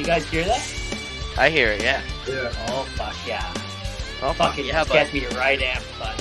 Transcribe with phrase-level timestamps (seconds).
[0.00, 0.74] you guys hear that?
[1.36, 1.82] I hear it.
[1.82, 2.00] Yeah.
[2.26, 2.50] Yeah.
[2.68, 3.44] Oh fuck yeah!
[4.22, 5.60] Oh Fucking yeah, gets me right
[5.98, 6.18] but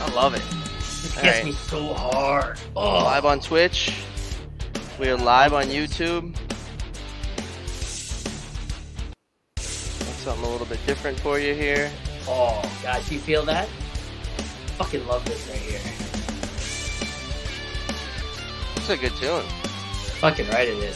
[0.00, 0.42] I love it.
[0.78, 1.44] this gets right.
[1.44, 2.58] me so hard.
[2.74, 4.02] Oh, Live on Twitch.
[4.98, 6.36] We are live on YouTube.
[9.58, 11.90] Something a little bit different for you here.
[12.26, 13.68] oh, guys, you feel that?
[14.76, 15.80] Fucking love this right here.
[18.76, 19.44] It's a good tune.
[20.18, 20.94] Fucking right it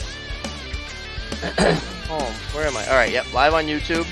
[1.63, 1.81] is.
[2.07, 2.33] Home.
[2.53, 2.87] Where am I?
[2.87, 3.11] All right.
[3.11, 3.33] Yep.
[3.33, 4.07] Live on YouTube.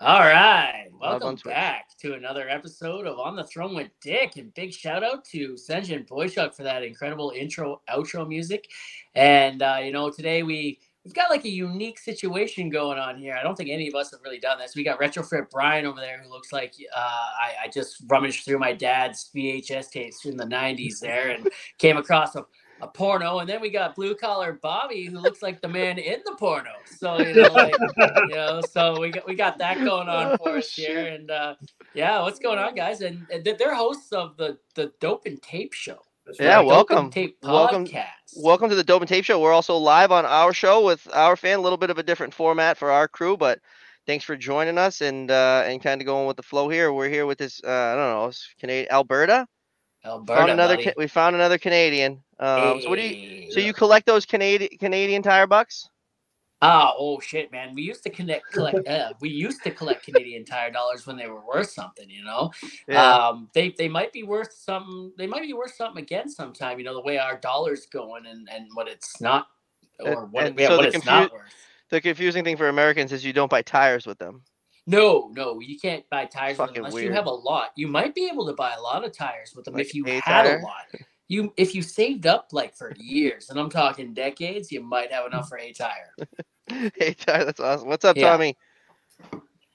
[0.00, 4.72] All right, welcome back to another episode of On the Throne with Dick, and big
[4.72, 8.68] shout out to Senjin Boychuk for that incredible intro outro music.
[9.16, 13.34] And uh, you know, today we we've got like a unique situation going on here.
[13.34, 14.76] I don't think any of us have really done this.
[14.76, 18.60] We got retrofit Brian over there who looks like uh, I, I just rummaged through
[18.60, 22.46] my dad's VHS tapes in the '90s there and came across a
[22.80, 26.20] a porno, and then we got blue collar Bobby, who looks like the man in
[26.24, 26.70] the porno.
[26.86, 30.50] So you know, like, you know, so we got we got that going on for
[30.50, 31.54] Oh, us here, and uh,
[31.94, 33.00] yeah, what's going on, guys?
[33.00, 35.98] And, and they're- they're hosts of the the Dope and Tape Show.
[36.26, 36.66] That's Yeah, right.
[36.66, 37.10] well- Dope and welcome.
[37.10, 38.06] Tape Welcome- podcast.
[38.36, 39.40] Welcome to the Dope and Tape Show.
[39.40, 41.58] We're also live on our show with our fan.
[41.58, 43.58] A little bit of a different format for our crew, but
[44.06, 46.92] thanks for joining us and uh, and kind of going with the flow here.
[46.92, 47.60] We're here with this.
[47.64, 49.46] Uh, I don't know, Canadian Alberta.
[50.04, 50.76] Alberta, found another.
[50.76, 50.84] buddy.
[50.84, 52.22] Ca- we found another Canadian.
[52.40, 53.52] Um, So what do you?
[53.52, 55.88] So you collect those Canadian Canadian tire bucks?
[56.60, 57.74] Ah, oh shit, man.
[57.74, 61.28] We used to connect collect uh, we used to collect Canadian tire dollars when they
[61.28, 62.50] were worth something, you know.
[62.94, 66.84] Um they they might be worth some they might be worth something again sometime, you
[66.84, 69.46] know, the way our dollar's going and and what it's not
[70.00, 71.54] or what, and yeah, so what the it's not worth.
[71.90, 74.42] the confusing thing for Americans is you don't buy tires with them.
[74.88, 77.72] No, no, you can't buy tires with them Fucking unless you have a lot.
[77.76, 80.04] You might be able to buy a lot of tires with them Like if you
[80.06, 80.58] a had tire?
[80.60, 80.86] a lot.
[81.28, 85.26] You if you saved up like for years, and I'm talking decades, you might have
[85.26, 86.14] enough for a tire.
[86.66, 87.86] hey, tire, that's awesome.
[87.88, 88.30] What's up, Yeah.
[88.30, 88.56] Tommy?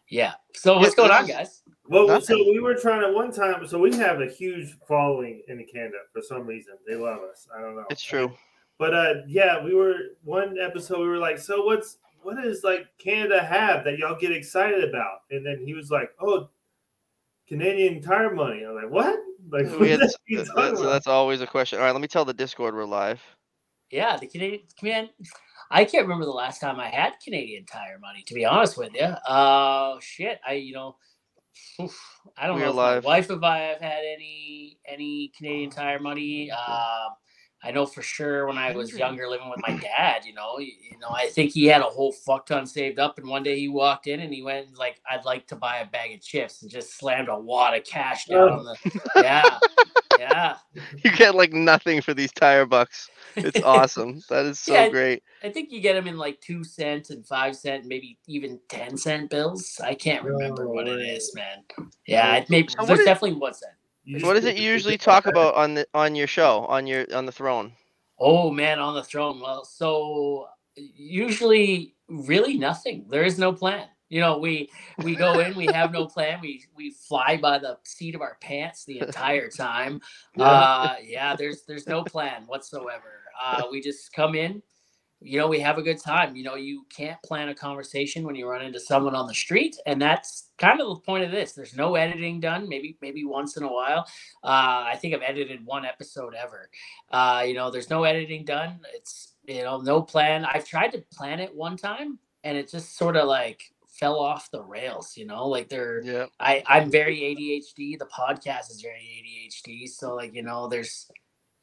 [0.09, 0.33] Yeah.
[0.55, 1.59] So what's going on, is- guys?
[1.89, 2.37] Well, Nothing.
[2.37, 3.67] so we were trying at one time.
[3.67, 6.75] So we have a huge following in Canada for some reason.
[6.87, 7.45] They love us.
[7.55, 7.83] I don't know.
[7.89, 8.31] It's true.
[8.79, 10.99] But uh, yeah, we were one episode.
[11.01, 15.19] We were like, so what's what does like Canada have that y'all get excited about?
[15.31, 16.49] And then he was like, oh,
[17.47, 18.63] Canadian tire money.
[18.63, 19.19] I'm like, what?
[19.49, 21.79] Like, We what had- the heck you that's, that's, always a question.
[21.79, 23.21] All right, let me tell the Discord we're live.
[23.91, 25.09] Yeah, the Canadian man.
[25.69, 28.23] I can't remember the last time I had Canadian tire money.
[28.27, 30.39] To be honest with you, uh, shit.
[30.47, 30.95] I you know,
[31.81, 31.99] oof,
[32.37, 35.69] I don't We know are if my wife if I have had any any Canadian
[35.69, 36.49] tire money.
[36.51, 37.09] Uh,
[37.65, 40.25] I know for sure when I was younger, living with my dad.
[40.25, 43.17] You know, you, you know, I think he had a whole fuck ton saved up,
[43.17, 45.85] and one day he walked in and he went like, "I'd like to buy a
[45.85, 48.53] bag of chips," and just slammed a wad of cash down Oh.
[48.59, 48.99] on the.
[49.23, 49.59] Yeah,
[50.19, 50.57] yeah.
[51.03, 53.09] You get like nothing for these tire bucks.
[53.35, 54.21] It's awesome.
[54.29, 55.23] That is so Yeah, great.
[55.43, 58.97] I think you get them in like two cent and five cent, maybe even ten
[58.97, 59.79] cent bills.
[59.83, 61.63] I can't remember what it oh, is, man.
[62.05, 63.73] Yeah, it maybe So there's is- definitely one cent.
[64.05, 67.25] You What does it usually talk about on the on your show on your on
[67.25, 67.73] the throne?
[68.19, 69.39] Oh man, on the throne.
[69.39, 73.05] Well, so usually really nothing.
[73.09, 73.87] There is no plan.
[74.09, 74.69] You know, we
[74.99, 76.39] we go in, we have no plan.
[76.41, 80.01] We we fly by the seat of our pants the entire time.
[80.35, 80.45] Yeah.
[80.45, 83.23] Uh yeah, there's there's no plan whatsoever.
[83.43, 84.61] Uh we just come in,
[85.23, 86.35] you know, we have a good time.
[86.35, 89.77] You know, you can't plan a conversation when you run into someone on the street,
[89.85, 91.53] and that's kind of the point of this.
[91.53, 92.67] There's no editing done.
[92.67, 94.05] Maybe maybe once in a while.
[94.43, 96.69] Uh, I think I've edited one episode ever.
[97.09, 98.79] Uh, you know, there's no editing done.
[98.93, 100.45] It's you know no plan.
[100.45, 104.51] I've tried to plan it one time, and it just sort of like fell off
[104.51, 105.15] the rails.
[105.15, 106.25] You know, like they're Yeah.
[106.39, 107.97] I I'm very ADHD.
[107.97, 109.87] The podcast is very ADHD.
[109.87, 111.09] So like you know, there's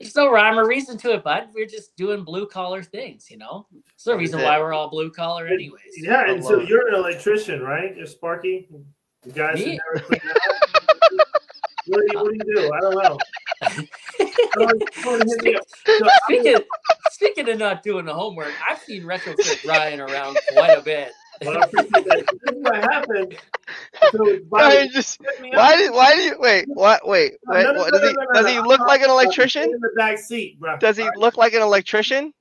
[0.00, 1.48] there's no rhyme or reason to it, bud.
[1.54, 3.30] We're just doing blue collar things.
[3.30, 5.82] You know, it's the reason why we're all blue collar, anyways.
[5.98, 6.68] Yeah, and so it.
[6.68, 7.94] you're an electrician, right?
[7.94, 8.68] You're Sparky.
[9.22, 9.78] The guys Me?
[9.94, 10.06] never
[11.86, 12.72] what, do you, what do you do?
[12.72, 13.18] I don't know.
[14.54, 15.62] Someone- someone hit me up.
[15.86, 16.56] So speaking
[17.10, 21.12] speaking of not doing the homework, I've seen retrofit Ryan around quite a bit.
[21.44, 21.66] Well, I.
[21.66, 23.36] This is what happened.
[24.12, 25.20] So, Why just
[25.52, 28.46] why did why do you wait what wait No, wait no, no, does he does
[28.48, 29.64] he look like an electrician?
[29.64, 30.76] In the back seat, bro.
[30.78, 32.32] Does he look like an electrician?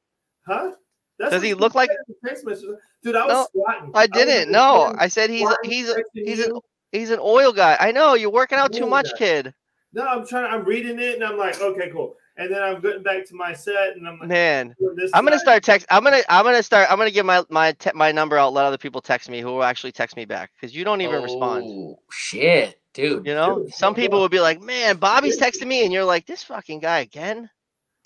[0.47, 0.71] Huh?
[1.19, 2.69] That's Does he look like- said in the text message.
[3.03, 3.91] Dude, I was squatting.
[3.93, 4.51] I didn't.
[4.51, 6.61] No, I said he's he's he's a, you.
[6.91, 7.77] he's an oil guy.
[7.79, 9.17] I know you're working out too much, guy.
[9.17, 9.53] kid.
[9.93, 10.51] No, I'm trying.
[10.51, 12.15] I'm reading it, and I'm like, okay, cool.
[12.39, 15.37] And then I'm getting back to my set, and I'm like, Man, this I'm gonna
[15.37, 15.43] side.
[15.43, 15.85] start text.
[15.91, 16.89] I'm gonna I'm gonna start.
[16.89, 18.53] I'm gonna give my my te- my number out.
[18.53, 21.21] Let other people text me who will actually text me back because you don't even
[21.21, 21.65] respond.
[21.67, 23.25] Oh, Shit, dude.
[23.25, 24.21] You know, Dude, some people on.
[24.23, 27.49] would be like, "Man, Bobby's texting me," and you're like, "This fucking guy again."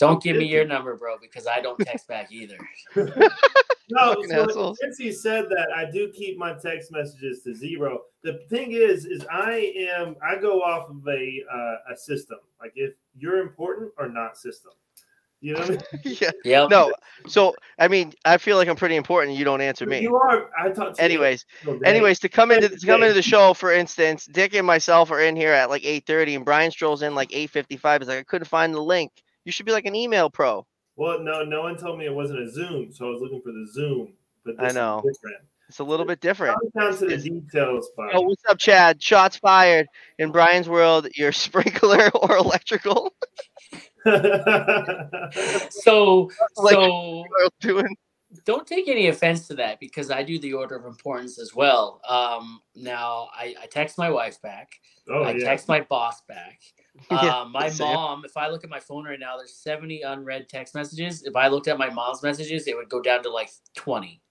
[0.08, 2.58] Don't give me your number, bro, because I don't text back either.
[3.90, 4.80] No, so assholes.
[4.82, 8.04] since he said that, I do keep my text messages to zero.
[8.24, 12.40] The thing is, is I am I go off of a uh, a system.
[12.62, 14.72] Like if you're important or not system.
[15.42, 15.72] You know what I
[16.06, 16.18] mean?
[16.22, 16.32] yeah.
[16.46, 16.70] Yep.
[16.70, 16.94] No.
[17.28, 19.32] So I mean, I feel like I'm pretty important.
[19.32, 20.00] and You don't answer me.
[20.00, 20.50] You are.
[20.58, 23.74] I talk to Anyways, every anyways, to come into to come into the show, for
[23.74, 27.30] instance, Dick and myself are in here at like 8:30, and Brian strolls in like
[27.32, 28.00] 8:55.
[28.00, 29.12] He's like, I couldn't find the link.
[29.46, 30.66] You should be like an email pro.
[30.96, 33.52] Well, no, no one told me it wasn't a Zoom, so I was looking for
[33.52, 34.14] the Zoom.
[34.46, 35.04] But I this is know.
[35.06, 35.38] different.
[35.70, 36.58] It's a little bit different.
[36.76, 38.12] Come down to the details, Bob.
[38.14, 39.02] Oh, what's up, Chad?
[39.02, 39.88] Shots fired.
[40.20, 43.14] In Brian's world, you're sprinkler or electrical.
[45.72, 47.24] So, Like- so
[47.62, 47.96] Doing
[48.46, 52.02] don't take any offense to that because I do the order of importance as well.
[52.08, 54.72] Um, now I, I text my wife back.
[55.10, 55.46] oh I yeah.
[55.46, 56.60] text my boss back.
[57.12, 57.94] Yeah, Uh, my same.
[57.94, 61.24] mom, if I look at my phone right now, there's 70 unread text messages.
[61.24, 64.22] If I looked at my mom's messages, it would go down to like 20.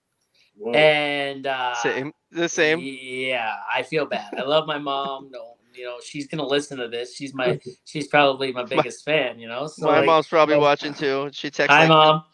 [0.56, 0.72] Whoa.
[0.72, 2.78] And uh, same, the same.
[2.80, 4.32] Yeah, I feel bad.
[4.38, 5.28] I love my mom.
[5.32, 7.16] No, you know she's gonna listen to this.
[7.16, 9.38] She's my, she's probably my biggest fan.
[9.40, 11.30] You know, so My like, mom's probably well- watching too.
[11.32, 12.24] She texts Hi, like mom.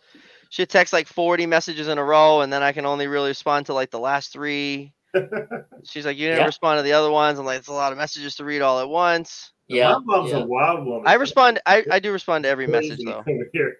[0.50, 3.66] she texts like 40 messages in a row, and then I can only really respond
[3.66, 4.92] to like the last three.
[5.84, 6.46] She's like, you didn't Yeah.
[6.46, 7.38] respond to the other ones.
[7.38, 9.52] I'm like, it's a lot of messages to read all at once.
[9.68, 10.38] Yeah, My mom's yeah.
[10.38, 11.04] a wild woman.
[11.06, 11.60] I respond.
[11.66, 13.22] I, I do respond to every message though.
[13.52, 13.76] Here.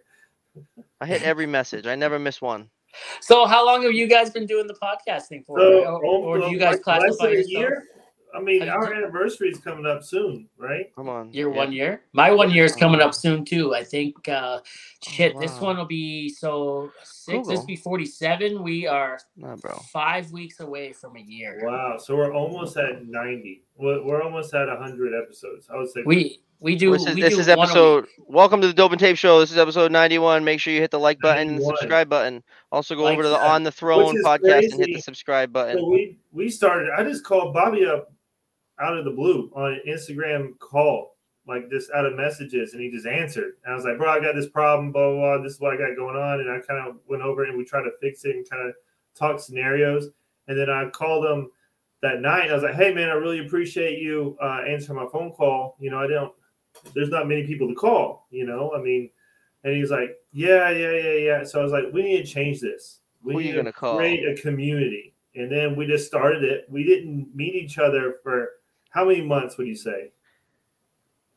[1.01, 1.87] I hit every message.
[1.87, 2.69] I never miss one.
[3.21, 5.59] So, how long have you guys been doing the podcasting for?
[5.59, 7.85] So, or, oh, or do you guys like classify than a year?
[8.35, 10.95] I mean, our done- anniversary is coming up soon, right?
[10.95, 11.33] Come on.
[11.33, 11.57] Your Yeah.
[11.57, 12.03] one year?
[12.13, 13.75] My one year is coming up soon too.
[13.75, 14.29] I think.
[14.29, 14.61] uh
[15.03, 15.63] Shit, this Oh, wow.
[15.69, 16.91] one will be so
[17.29, 17.39] six.
[17.39, 17.61] This Google.
[17.63, 18.63] will be forty-seven.
[18.63, 19.75] We are Nah, bro.
[19.93, 21.61] five weeks away from a year.
[21.63, 21.97] Wow.
[21.99, 23.63] So we're almost at 90.
[23.77, 25.69] We're, we're almost at 100 episodes.
[25.73, 26.03] I would say.
[26.07, 26.91] We we do.
[26.93, 28.07] This is, we this do is episode.
[28.27, 29.39] Welcome to the Dope and Tape Show.
[29.39, 30.45] This is episode 91.
[30.45, 32.43] Make sure you hit the like button and the subscribe button.
[32.73, 35.01] Also, go Like over to the that, On the Throne is podcast and hit the
[35.01, 35.79] subscribe button.
[35.79, 36.91] So we we started.
[36.97, 38.13] I just called Bobby up
[38.81, 41.17] out of the blue on an Instagram call,
[41.49, 43.55] like just out of messages, and he just answered.
[43.65, 44.93] And I was like, "Bro, I got this problem.
[44.93, 45.37] Blah blah.
[45.37, 45.43] blah.
[45.43, 47.59] This is what I got going on." And I kind of went over it and
[47.59, 48.75] we tried to fix it and kind of
[49.15, 50.09] talk scenarios.
[50.47, 51.51] And then I called him
[52.03, 52.51] that night.
[52.51, 55.77] I was like, "Hey man, I really appreciate you uh, answering my phone call.
[55.81, 56.33] You know, I don't.
[56.95, 58.27] There's not many people to call.
[58.31, 59.11] You know, I mean."
[59.65, 62.61] And he's like, "Yeah, yeah, yeah, yeah." So I was like, "We need to change
[62.61, 63.01] this.
[63.23, 63.97] We Who you need to call?
[63.97, 66.67] create a community." And then we just started it.
[66.69, 68.51] We didn't meet each other for
[68.91, 70.11] how many months would you say?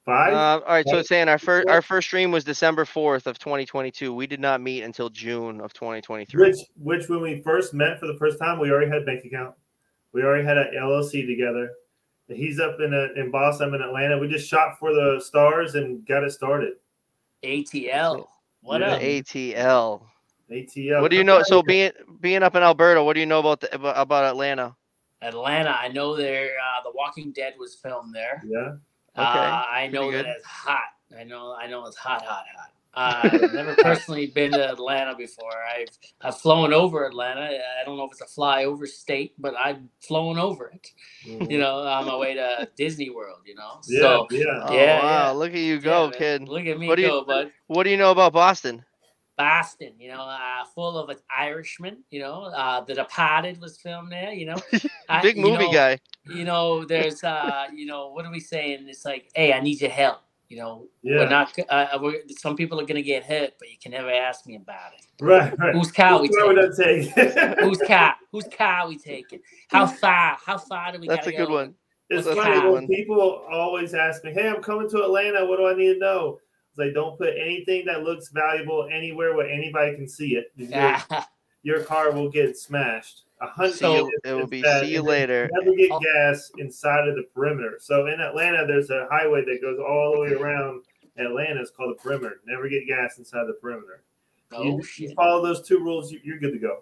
[0.05, 0.33] Five?
[0.33, 3.37] Uh, all right, so it's saying our first our first stream was December 4th of
[3.37, 4.13] 2022.
[4.13, 6.43] We did not meet until June of 2023.
[6.43, 9.23] which which when we first met for the first time, we already had a bank
[9.25, 9.53] account.
[10.11, 11.69] We already had an LLC together.
[12.27, 14.17] He's up in a, in Boston, I'm in Atlanta.
[14.17, 16.73] We just shot for the stars and got it started.
[17.43, 18.27] ATL.
[18.61, 18.93] What Yeah.
[18.93, 19.01] up?
[19.01, 20.05] ATL.
[20.49, 21.01] ATL.
[21.01, 21.43] What do you know?
[21.43, 24.75] So being being up in Alberta, what do you know about the, about, about Atlanta?
[25.21, 25.69] Atlanta.
[25.79, 26.51] I know there.
[26.57, 28.41] Uh, the Walking Dead was filmed there.
[28.45, 28.75] Yeah.
[29.15, 29.21] Uh,
[29.69, 30.79] I know pretty that it's hot.
[31.17, 31.53] I know.
[31.53, 32.67] I know it's hot, hot, hot.
[32.93, 35.49] Uh, I've never personally been to Atlanta before.
[35.73, 35.87] I've
[36.19, 37.39] I've flown over Atlanta.
[37.39, 40.89] I don't know if it's a flyover state, but I've flown over it.
[41.23, 43.43] You know, on my way to Disney World.
[43.45, 44.43] You know, Yeah, so yeah.
[44.63, 45.29] Oh, wow, yeah.
[45.29, 46.19] look at you go, man.
[46.19, 46.49] kid.
[46.49, 47.53] Look at me What do you- go, bud.
[47.67, 48.83] What do you know about Boston?
[49.41, 52.03] Boston, you know, uh, full of Irishmen.
[52.11, 54.31] You know, uh, The Departed was filmed there.
[54.33, 54.57] You know,
[55.09, 55.99] I- Big you movie know, guy.
[56.25, 58.85] you know, there's, uh, you know, what are we saying?
[58.87, 60.19] It's like, hey, I need your help.
[60.47, 61.19] You know, Yeah.
[61.19, 61.57] we're not.
[61.69, 64.91] Uh, we're, some people are gonna get hurt, but you can never ask me about
[64.97, 65.05] it.
[65.23, 65.73] Right, right.
[65.73, 67.13] Whose car we would taking?
[67.15, 67.59] take?
[67.59, 68.15] Whose car?
[68.33, 69.39] Whose car we taking?
[69.69, 70.37] How far?
[70.45, 71.07] How far do we?
[71.07, 71.53] That's a good go?
[71.53, 71.73] one.
[72.09, 72.87] It's That's a funny good when one.
[72.87, 75.45] people always ask me, "Hey, I'm coming to Atlanta.
[75.45, 76.39] What do I need to know?"
[76.71, 80.51] It's like, don't put anything that looks valuable anywhere where anybody can see it.
[80.55, 80.97] Your,
[81.63, 83.23] your car will get smashed.
[83.41, 83.73] A hundred.
[83.73, 85.49] So- See you- it will be see you later.
[85.51, 85.99] Never get Oh.
[85.99, 87.77] gas inside of the perimeter.
[87.81, 90.83] So in Atlanta, there's a highway that goes all the way around
[91.17, 91.59] Atlanta.
[91.59, 92.39] It's called the perimeter.
[92.45, 94.03] Never get gas inside the perimeter.
[94.53, 96.79] oh you, you follow those two rules, you, you're good to go.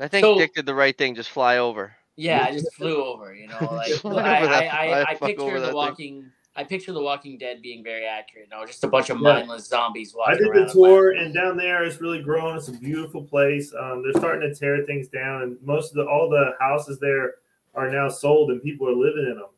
[0.00, 1.14] I think So- Dick did the right thing.
[1.14, 1.94] Just fly over.
[2.16, 3.32] Yeah, I just flew over.
[3.34, 6.30] You know, like Fly I, I, I, I fuck over picture that the thing.
[6.56, 6.64] Walking.
[6.66, 8.48] I picture the Walking Dead being very accurate.
[8.50, 9.34] You know, just a bunch of Yeah.
[9.34, 10.32] mindless zombies walking.
[10.32, 10.66] I walking did around.
[10.68, 12.56] the tour, and down there it's really grown.
[12.56, 13.72] It's a beautiful place.
[13.74, 17.36] Um, they're starting to tear things down, and most of the all the houses there
[17.74, 19.48] are now sold, and people are living in them.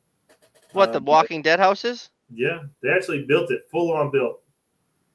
[0.73, 2.11] What the Um, Walking Dead houses?
[2.35, 4.43] Yeah, they actually built it full on built,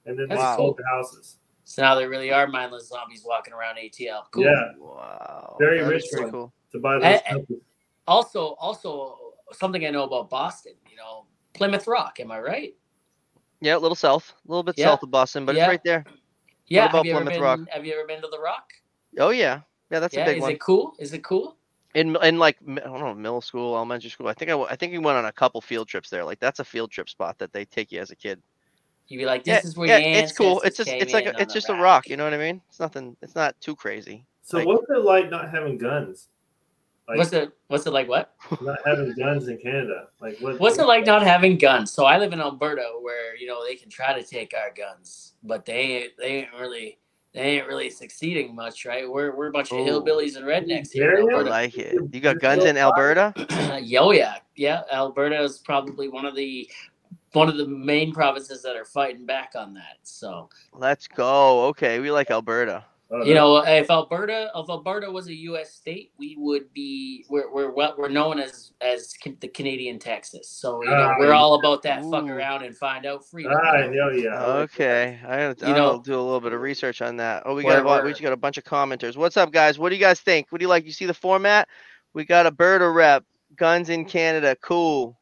[0.05, 1.37] and then they That's sold the houses.
[1.63, 4.27] So now there really are mindless zombies walking around ATL.
[4.31, 4.43] Cool.
[4.45, 6.53] Yeah, Wow, Very that is rich cool.
[6.71, 7.45] to buy those.
[8.07, 10.73] Also, also something I know about Boston.
[10.89, 11.25] You know,
[11.57, 12.19] Plymouth Rock.
[12.19, 12.75] Am I right?
[13.59, 14.85] Yeah, a little south, a little bit Yeah.
[14.85, 15.63] south of Boston, but Yeah.
[15.63, 16.05] it's right there.
[16.67, 17.41] Yeah, about have Plymouth been?
[17.41, 17.59] Rock?
[17.69, 18.71] Have you ever been to the Rock?
[19.19, 20.51] Oh yeah, yeah, that's yeah, a big is one.
[20.51, 20.95] Is it cool?
[20.99, 21.57] Is it cool?
[21.95, 24.27] In in like I don't know middle school, elementary school.
[24.27, 26.23] I think I, I think we went on a couple field trips there.
[26.23, 28.41] Like that's a field trip spot that they take you as a kid.
[29.07, 30.61] You'd be like, Yeah, this is where yeah, your it's cool.
[30.61, 32.09] It's just it's like a, it's just the a rock.
[32.09, 32.61] You know what I mean?
[32.69, 33.15] It's nothing.
[33.21, 34.25] It's not too crazy.
[34.43, 36.27] So Like- what's it like not having guns?
[37.07, 37.53] Like What's it?
[37.67, 38.09] What's it like?
[38.09, 38.33] What?
[38.61, 40.07] not having guns in Canada?
[40.19, 40.59] Like what?
[40.59, 41.91] What's it like not having guns?
[41.91, 45.33] So I live in Alberta, where you know they can try to take our guns,
[45.41, 46.99] but they ain't they ain't really
[47.33, 49.09] they ain't really succeeding much, right?
[49.09, 49.85] We're we're a bunch of Ooh.
[49.85, 51.95] hillbillies and rednecks here in Yeah, I like it.
[52.11, 53.33] You got guns in Alberta?
[53.83, 54.81] Yo, yeah, yeah.
[54.91, 56.69] Alberta is probably one of the
[57.31, 59.99] one of the main provinces that are fighting back on that.
[60.03, 61.67] So Let's go.
[61.67, 62.83] Okay, we like Alberta.
[63.09, 65.71] Oh, you know, if Alberta if Alberta was a U.S.
[65.73, 70.49] state, we would be we're we're what we're known as as the Canadian Texas.
[70.49, 73.53] So you know, Ah, we're all about that fuck around and find out freedom.
[73.55, 74.45] Ah, yeah, yeah.
[74.45, 77.43] Okay, I gotta, You I'll know- do a little bit of research on that.
[77.45, 79.15] Oh, we got a we just got a bunch of commenters.
[79.15, 79.79] What's up, guys?
[79.79, 80.47] What do you guys think?
[80.51, 80.83] What do you like?
[80.85, 81.69] You see the format?
[82.13, 83.23] We got a Berta rep,
[83.55, 85.17] guns in Canada, cool.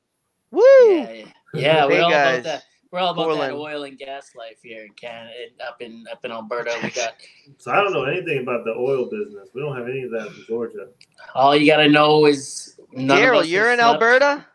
[0.49, 0.61] Woo!
[0.89, 1.81] Yeah, yeah, yeah.
[1.81, 2.39] Hey, We're all guys.
[2.39, 2.63] about that.
[2.91, 5.33] We're all about that oil and gas life here in Canada,
[5.67, 6.77] up in up in Alberta.
[6.83, 7.13] We got
[7.57, 9.49] So I don't know anything about the oil business.
[9.53, 10.87] We don't have any of that in Georgia.
[11.33, 14.45] all you got to know is Daryl, you're in slept- Alberta?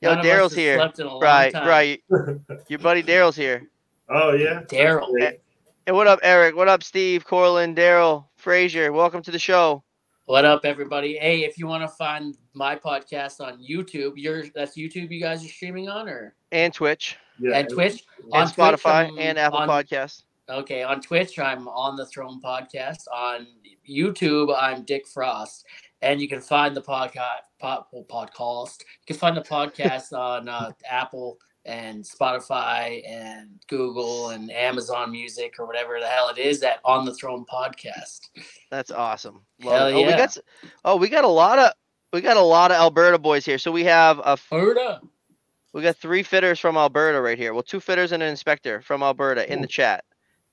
[0.00, 0.76] Yo, none Daryl's here.
[0.76, 1.66] slept in a long Right, time.
[1.66, 2.02] right.
[2.68, 3.68] Your buddy Daryl's here.
[4.08, 5.10] Oh yeah, Daryl.
[5.10, 5.40] Great.
[5.86, 6.54] Hey, what up, Eric?
[6.54, 8.92] What up, Steve, Corlin, Daryl, Frazier?
[8.92, 9.82] Welcome to the show.
[10.26, 11.16] What up, everybody?
[11.16, 15.10] Hey, if you want to find my podcast on YouTube, you're that's YouTube.
[15.10, 19.08] You guys are streaming on, or And Twitch, Yeah, and Twitch and on Twitch, Spotify,
[19.08, 20.22] I'm and Apple on- Podcasts.
[20.50, 23.06] Okay, on Twitch, I'm on the Throne Podcast.
[23.12, 23.46] On
[23.88, 25.66] YouTube, I'm Dick Frost,
[26.00, 28.80] and you can find the podcast pod, podcast.
[28.80, 35.56] You can find the podcast on uh, Apple and Spotify and Google and Amazon Music
[35.58, 38.20] or whatever the hell it is that on the Throne Podcast.
[38.70, 39.42] That's awesome.
[39.62, 39.88] Love Hell.
[39.88, 40.16] Oh, we yeah.
[40.16, 40.36] got
[40.84, 41.72] oh, we got a lot of
[42.12, 43.58] we got a lot of Alberta boys here.
[43.58, 45.00] So we have a Alberta.
[45.72, 47.52] We got three fitters from Alberta right here.
[47.54, 50.04] Well, two fitters and an inspector from Alberta in the chat.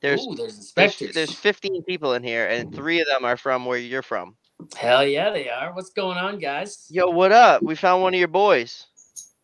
[0.01, 1.15] There's Ooh, there's there's, inspectors.
[1.15, 4.35] there's 15 people in here, and three of them are from where you're from.
[4.77, 5.73] Hell yeah, they are.
[5.73, 6.87] What's going on, guys?
[6.89, 7.63] Yo, what up?
[7.63, 8.85] We found one of your boys.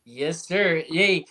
[0.05, 0.83] Yes, sir.
[0.89, 1.25] Yay.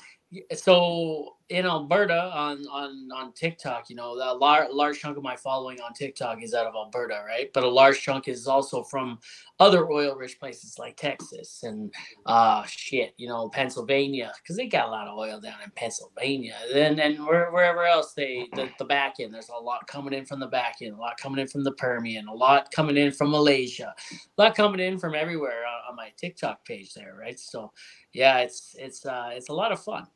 [0.55, 5.35] So in Alberta on on on TikTok, you know, a large large chunk of my
[5.37, 7.51] following on TikTok is out of Alberta, right?
[7.53, 9.19] But a large chunk is also from
[9.59, 11.93] other oil rich places like Texas and
[12.25, 16.55] uh shit, you know, Pennsylvania, because they got a lot of oil down in Pennsylvania.
[16.73, 20.39] Then and where, wherever else they the, the Bakken, there's a lot coming in from
[20.39, 23.93] the Bakken, a lot coming in from the Permian, a lot coming in from Malaysia,
[24.13, 27.41] a lot coming in from everywhere on, on my TikTok page there, right?
[27.41, 27.73] So
[28.13, 30.07] yeah, it's it's uh it's a lot of fun.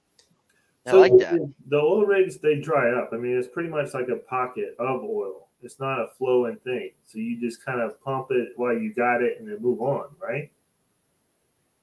[0.87, 1.33] I like that.
[1.33, 3.11] The, the oil rigs they dry up.
[3.12, 5.49] I mean, it's pretty much like a pocket of oil.
[5.62, 6.91] It's not a flowing thing.
[7.07, 10.09] So you just kind of pump it while you got it, and then move on,
[10.21, 10.50] right?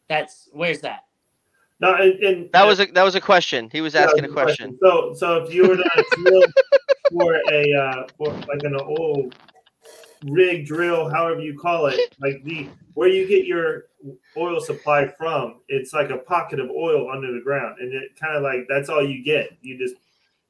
[0.07, 1.05] That's where's that?
[1.79, 3.69] No, and, and That was a that was a question.
[3.71, 4.77] He was Yeah, asking a good question.
[4.83, 6.43] So, so if you were to drill
[7.11, 9.31] for a uh, for like an oil
[10.25, 13.85] rig drill, however you call it, like the where you get your
[14.37, 18.35] oil supply from, it's like a pocket of oil under the ground, and it kind
[18.35, 19.57] of like that's all you get.
[19.61, 19.95] You just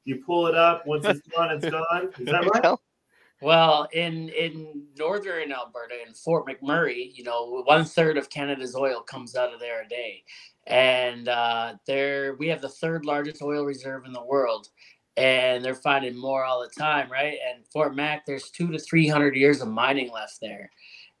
[0.04, 0.86] you pull it up.
[0.86, 2.10] Once it's gone, it's gone.
[2.18, 2.62] Is that right?
[2.62, 2.80] Well,
[3.40, 9.00] Well, in in northern Alberta, in Fort McMurray, you know, one third of Canada's oil
[9.00, 10.22] comes out of there a day,
[10.66, 14.68] and uh, there we have the third largest oil reserve in the world,
[15.16, 17.38] and they're finding more all the time, right?
[17.48, 20.70] And Fort Mac, there's two to three hundred years of mining left there,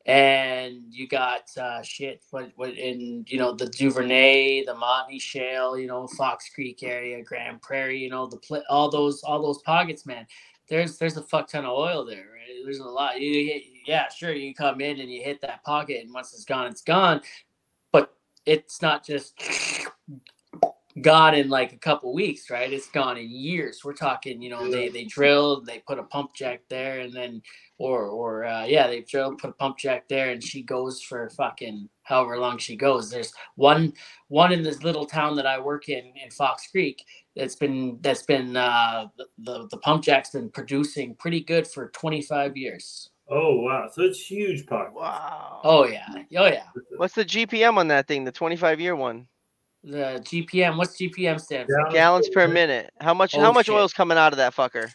[0.06, 5.78] and you got uh, shit what what in you know the Duvernay, the Montney Shale,
[5.78, 10.06] you know Fox Creek area, Grande Prairie, you know the all those all those pockets,
[10.06, 10.26] man
[10.72, 12.24] there's there's a fuck ton of oil there.
[12.32, 12.64] Right?
[12.64, 13.20] There's a lot.
[13.20, 16.66] You yeah, sure, you come in and you hit that pocket, and once it's gone,
[16.66, 17.20] it's gone.
[17.92, 18.14] But
[18.46, 19.38] it's not just
[21.00, 22.70] gone in like a couple weeks, right?
[22.72, 23.80] It's gone in years.
[23.82, 27.40] We're talking, you know, they they drilled, they put a pump jack there, and then
[27.78, 31.30] or or uh, yeah, they drilled, put a pump jack there, and she goes for
[31.30, 33.10] fucking however long she goes.
[33.10, 33.94] There's one
[34.28, 37.02] one in this little town that I work in in Fox Creek
[37.34, 41.88] that's been that's been uh, the, the the pump jack's been producing pretty good for
[41.90, 43.08] 25 years.
[43.30, 43.88] Oh wow!
[43.90, 44.92] So it's huge pocket.
[44.92, 45.60] wow.
[45.64, 46.06] Oh yeah,
[46.36, 46.64] oh yeah.
[46.98, 48.24] What's the GPM on that thing?
[48.24, 49.26] The 25 year one?
[49.84, 51.74] The GPM, what's GPM stand for?
[51.76, 52.90] Gallons Gallons per per minute.
[53.00, 53.34] How much?
[53.34, 53.74] Oh, how much shit.
[53.74, 54.90] oil's coming out of that fucker?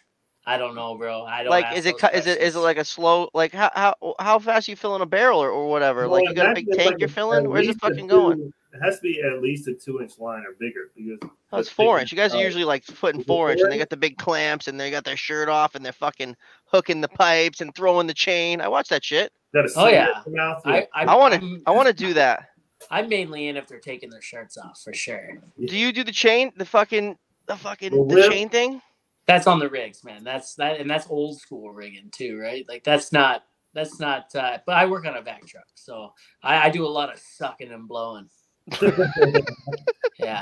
[0.45, 1.23] I don't know, bro.
[1.25, 3.29] I don't Like, ask is it those cu- is it is it like a slow
[3.33, 6.07] like how how how fast you filling a barrel or, or whatever?
[6.07, 7.49] like you got a big tank like you're filling?
[7.49, 8.53] Where's it least a fucking going?
[8.73, 11.19] It has to be at least a two inch line or bigger because
[11.51, 12.11] Oh, it's four big- inch.
[12.13, 14.17] You guys are uh, usually like putting is four inch, and they got the big
[14.17, 16.33] clamps, and they got their shirt off, and they're fucking
[16.65, 18.61] hooking the pipes and throwing the chain.
[18.61, 19.33] I watch that shit.
[19.53, 20.21] got Oh, yeah.
[20.27, 20.61] mouth.
[20.63, 21.61] I I, I want to.
[21.65, 22.49] I want to do that.
[22.91, 25.41] I'm mainly in if they're taking their shirts off for sure.
[25.65, 26.51] Do you do the chain?
[26.57, 27.17] The fucking
[27.47, 28.81] the fucking The the chain thing?
[29.25, 30.23] That's on the rigs, man.
[30.23, 32.65] That's that, and that's old school rigging too, right?
[32.69, 34.33] Like that's not that's not.
[34.35, 37.19] Uh, but I work on a vac truck, so I, I do a lot of
[37.19, 38.29] sucking and blowing.
[40.19, 40.41] Yeah,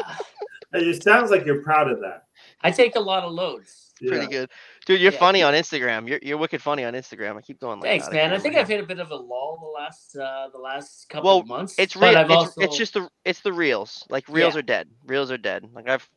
[0.72, 2.24] it sounds like you're proud of that.
[2.62, 3.85] I take a lot of loads.
[3.98, 4.50] Pretty good,
[4.86, 5.00] dude.
[5.00, 5.20] You're Yeah.
[5.20, 6.08] funny on Instagram.
[6.08, 7.38] You're you're wicked funny on Instagram.
[7.38, 8.14] I keep going like Thanks, that.
[8.14, 8.25] man.
[8.25, 8.62] I can't think remember.
[8.62, 11.48] I've hit a bit of a lull the last uh, the last couple Well, of
[11.48, 11.75] months.
[11.80, 12.24] It's but real.
[12.25, 14.06] It's, also, it's just the it's the reels.
[14.10, 14.60] Like reels Yeah.
[14.60, 14.90] are dead.
[15.06, 15.66] Reels are dead.
[15.74, 16.08] Like I've.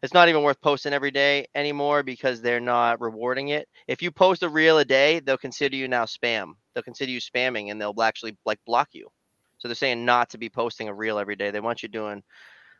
[0.00, 3.68] It's not even worth posting every day anymore because they're not rewarding it.
[3.88, 6.52] If you post a reel a day, they'll consider you now spam.
[6.72, 9.08] They'll consider you spamming, and they'll actually like block you.
[9.58, 11.50] So they're saying not to be posting a reel every day.
[11.50, 12.22] They want you doing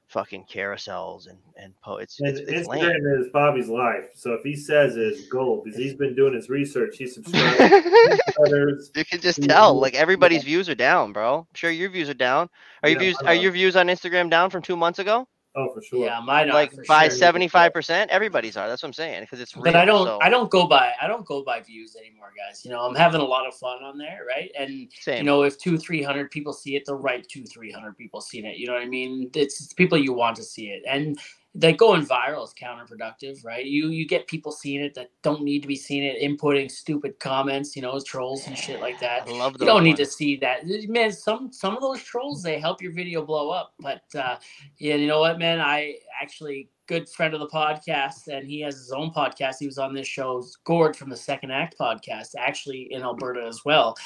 [0.09, 2.67] fucking carousels and and po- it's it's, it's.
[2.69, 4.07] Instagram is Bobby's life.
[4.15, 7.61] So if he says it's gold because he's been doing his research, he's subscribed
[8.97, 9.79] you can just tell.
[9.79, 11.39] Like everybody's views are down, bro.
[11.41, 12.49] I'm sure your views are down.
[12.83, 13.35] Are your Yeah, views are.
[13.35, 15.27] your views on Instagram down from two months ago?
[15.59, 16.07] Oh, for sure.
[16.07, 18.13] yeah, mine are like by seventy five percent.
[18.13, 18.69] Everybody's are.
[18.69, 19.65] That's what I'm saying because it's real.
[19.65, 22.65] But I don't so, I don't go by I don't go by views anymore, guys.
[22.65, 24.53] You know, I'm having a lot of fun on there, right?
[24.57, 25.19] And same.
[25.19, 28.21] you know, if two, three hundred people see it, the right two, three hundred people
[28.21, 28.57] seen it.
[28.59, 29.31] You know what I mean?
[29.35, 31.19] It's, it's people you want to see it, and
[31.61, 33.65] like going viral is counterproductive, right?
[33.65, 37.19] You you get people seeing it that don't need to be seeing it, inputting stupid
[37.19, 39.29] comments, you know, trolls and shit like that.
[39.29, 41.13] I love You don't need to see that, man.
[41.13, 44.37] Some some of those trolls they help your video blow up, but uh,
[44.79, 45.61] yeah, you know what, man?
[45.61, 49.57] I actually good friend of the podcast, and he has his own podcast.
[49.61, 53.61] He was on this show, Gord from the Second Act podcast, actually in Alberta as
[53.65, 53.97] well.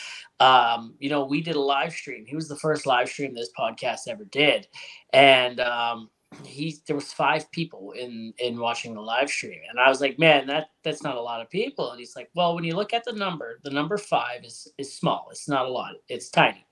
[0.40, 2.24] Um, you know, we did a live stream.
[2.26, 4.68] He was the first live stream this podcast ever did,
[5.12, 6.10] and um,
[6.44, 10.18] he there was five people in in watching the live stream, and I was like,
[10.18, 11.90] man, that that's not a lot of people.
[11.90, 14.94] And he's like, well, when you look at the number, the number five is is
[14.96, 15.28] small.
[15.30, 15.94] It's not a lot.
[16.08, 16.66] It's tiny.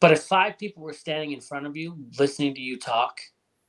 [0.00, 3.20] But if five people were standing in front of you listening to you talk,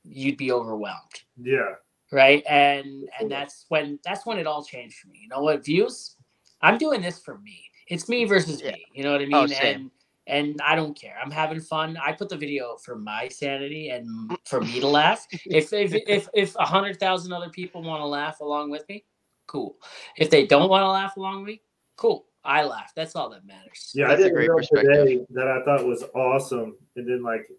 [0.04, 1.76] you'd be overwhelmed Yeah.
[2.12, 5.66] right and and that's when that's when it all changed for me you know what
[5.66, 6.16] views
[6.62, 8.72] i'm doing this for me it's me versus Yeah.
[8.72, 9.76] me you know what i oh, mean Oh, same.
[9.82, 9.92] and
[10.28, 11.16] and i don't care.
[11.24, 11.98] I'm having fun.
[11.98, 14.38] I put the video for my sanity and mm.
[14.46, 15.26] for me to laugh.
[15.46, 19.06] If if if if a hundred thousand other people want to laugh along with me
[19.48, 19.78] cool.
[20.18, 21.62] If they don't want to laugh along with me
[21.96, 22.26] cool.
[22.44, 22.94] I laugh.
[22.96, 23.92] That's all that matters.
[23.94, 24.92] Yeah, That's a I did a great perspective.
[24.94, 27.50] today that I thought was awesome, and then like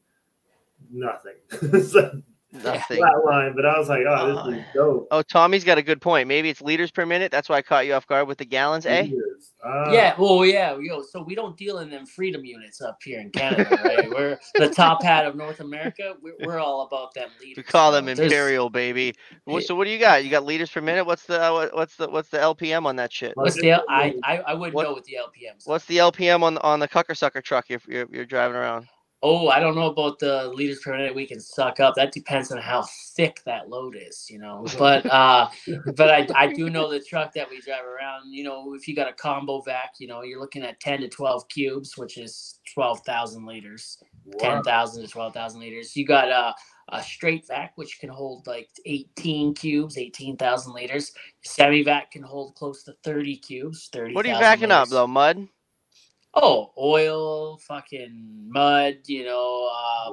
[0.90, 1.34] nothing.
[2.52, 2.96] it's like Nothing.
[2.98, 4.50] flat line, but I was like, oh, Oh.
[4.50, 5.08] this is dope.
[5.10, 6.28] Oh, Tommy's got a good point.
[6.28, 7.30] Maybe it's liters per minute.
[7.30, 9.02] That's why I caught you off guard with the gallons, eh?
[9.02, 9.52] Years.
[9.62, 11.02] Ah, Yeah, well, yeah, yo.
[11.02, 14.08] So we don't deal in them freedom units up here in Canada, right?
[14.10, 16.14] we're the top hat of North America.
[16.22, 17.56] We're, we're all about them leaders.
[17.58, 18.14] We call them bro.
[18.14, 19.14] There's- imperial, baby.
[19.44, 19.66] What, Yeah.
[19.66, 20.24] so what do you got?
[20.24, 21.04] You got liters per minute.
[21.04, 23.32] What's the uh, what's the what's the LPM on that shit?
[23.36, 23.72] What's the?
[23.72, 25.66] L- I I, I wouldn't What- know what the LPMs.
[25.66, 25.70] are.
[25.70, 28.86] What's the LPM on on the cucker sucker truck you're, you're you're driving around?
[29.20, 31.94] Oh, I don't know about the liters per minute we can suck up.
[31.96, 34.64] That depends on how thick that load is, you know.
[34.78, 35.48] But uh,
[35.96, 38.32] but I I do know the truck that we drive around.
[38.32, 41.08] You know, if you got a combo vac, you know, you're looking at ten to
[41.08, 43.98] twelve cubes, which is twelve thousand liters.
[44.24, 44.56] Wow.
[44.56, 45.96] 10,000 to 12,000 liters.
[45.96, 46.54] You got a,
[46.94, 51.12] a straight vac, which can hold like 18 cubes, 18,000 liters.
[51.42, 54.14] Semi vac can hold close to 30 cubes, 30.
[54.14, 55.06] What are you backing up though?
[55.06, 55.48] Mud?
[56.34, 60.10] Oh, oil, fucking mud, you know, uh,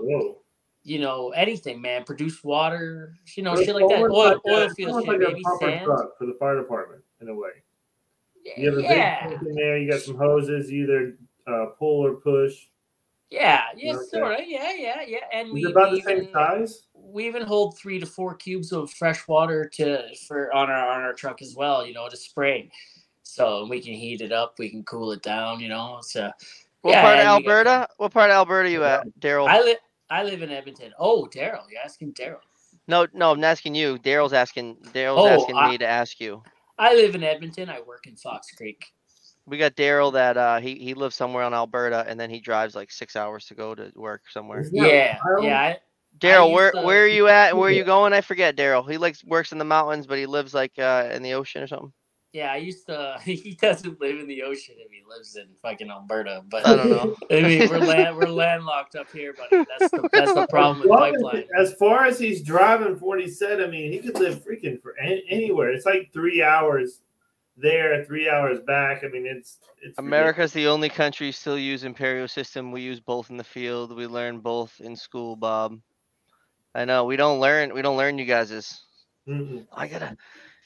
[0.84, 2.04] you know, anything, man.
[2.04, 4.02] Produce water, you know, It's shit like that.
[4.02, 5.86] Oil, like oil field shit, like sand.
[5.86, 7.50] truck for the fire department in a way.
[8.58, 9.78] You have a Yeah, big in there.
[9.78, 10.72] You got some hoses.
[10.72, 12.56] Either uh, pull or push.
[13.30, 14.06] yeah, yeah, Okay.
[14.06, 15.20] sort of, yeah, yeah, yeah.
[15.34, 16.84] And we, about we the same even, size?
[16.94, 21.02] we even hold three to four cubes of fresh water to for on our on
[21.02, 22.70] our truck as well, you know, to spray.
[23.28, 26.00] So we can heat it up, we can cool it down, you know.
[26.02, 26.32] So
[26.82, 27.88] What Yeah, part of and you Alberta?
[27.98, 29.48] What part of Alberta are you at, Daryl?
[29.50, 29.78] I live
[30.10, 30.94] I live in Edmonton.
[31.00, 32.38] Oh, Daryl, you're asking Daryl.
[32.88, 33.98] No, no, I'm asking you.
[33.98, 34.76] Daryl's asking.
[34.94, 36.44] Daryl's Oh, asking I- me to ask you.
[36.78, 37.70] I live in Edmonton.
[37.70, 38.94] I work in Fox Creek.
[39.48, 42.76] We got Daryl that uh, he he lives somewhere in Alberta, and then he drives
[42.76, 44.66] like six hours to go to work somewhere.
[44.72, 45.76] Yeah, yeah.
[46.20, 47.58] Daryl, where to- where are you at?
[47.58, 48.14] Where are you going?
[48.14, 48.90] I forget, Daryl.
[48.90, 51.68] He likes works in the mountains, but he lives like uh, in the ocean or
[51.68, 51.94] something.
[52.36, 53.18] Yeah, I used to.
[53.24, 56.44] He doesn't live in the ocean if he lives in fucking Alberta.
[56.50, 57.16] But I don't know.
[57.32, 59.66] I mean, we're land, we're landlocked up here, buddy.
[59.80, 61.46] That's the that's the problem with As pipeline.
[61.58, 64.82] As far as he's driving for what he said, I mean, he could live freaking
[64.82, 65.72] for any, anywhere.
[65.72, 67.00] It's like three hours
[67.56, 69.06] there, three hours back.
[69.06, 72.70] I mean, it's it's America's the only country still use imperial system.
[72.70, 73.96] We use both in the field.
[73.96, 75.80] We learn both in school, Bob.
[76.76, 77.74] I know we don't learn.
[77.74, 78.82] We don't learn you guys's.
[79.26, 79.68] ridiculous.
[79.74, 80.18] I gotta.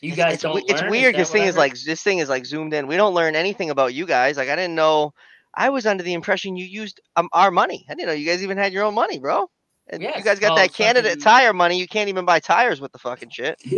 [0.02, 0.56] You guys it's, don't.
[0.56, 0.92] we- it's learn?
[0.92, 2.88] weird Is because thing is like this thing is like zoomed in.
[2.88, 4.38] We don't learn anything about you guys.
[4.38, 5.14] Like I didn't know.
[5.54, 7.86] I was under the impression you used um, our money.
[7.90, 9.50] I didn't know you guys even had your own money, bro.
[9.92, 11.80] And Yeah, you guys got called that Canada fucking- Tire money.
[11.80, 13.58] You can't even buy tires with the fucking shit,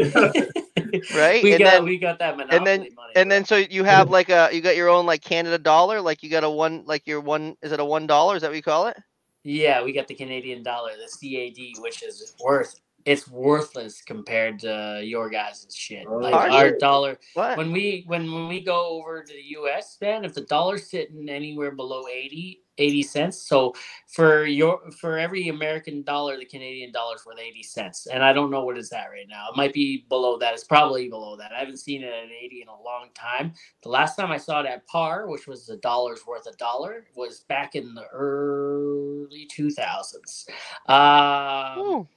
[1.15, 1.41] right?
[1.43, 3.12] we and got then we got that monopoly then- money.
[3.15, 3.36] and bro.
[3.36, 6.01] then so you have like a you got your own like Canada dollar.
[6.01, 8.36] Like you got a one like your one is it a one dollar?
[8.36, 8.97] Is that what you call it?
[9.43, 15.02] yeah, we got the Canadian dollar, the CAD, which is worth it's worthless compared to
[15.04, 16.10] your guys' shit.
[16.10, 16.80] Like are our you?
[16.80, 17.58] dollar What?
[17.58, 21.30] when we when when we go over to the US, man, if the dollar's sitting
[21.30, 23.74] anywhere below 80, 80 cents, so
[24.08, 28.08] for your for every American dollar, the Canadian dollar's worth 80 cents.
[28.08, 29.48] And I don't know what is that right now.
[29.50, 30.54] It might be below that.
[30.54, 31.52] It's probably below that.
[31.52, 33.54] I haven't seen it at 80 in a long time.
[33.84, 37.06] The last time I saw it at par, which was a dollar's worth a dollar,
[37.16, 40.48] was back in the early 2000s.
[40.88, 42.08] Um, Ooh.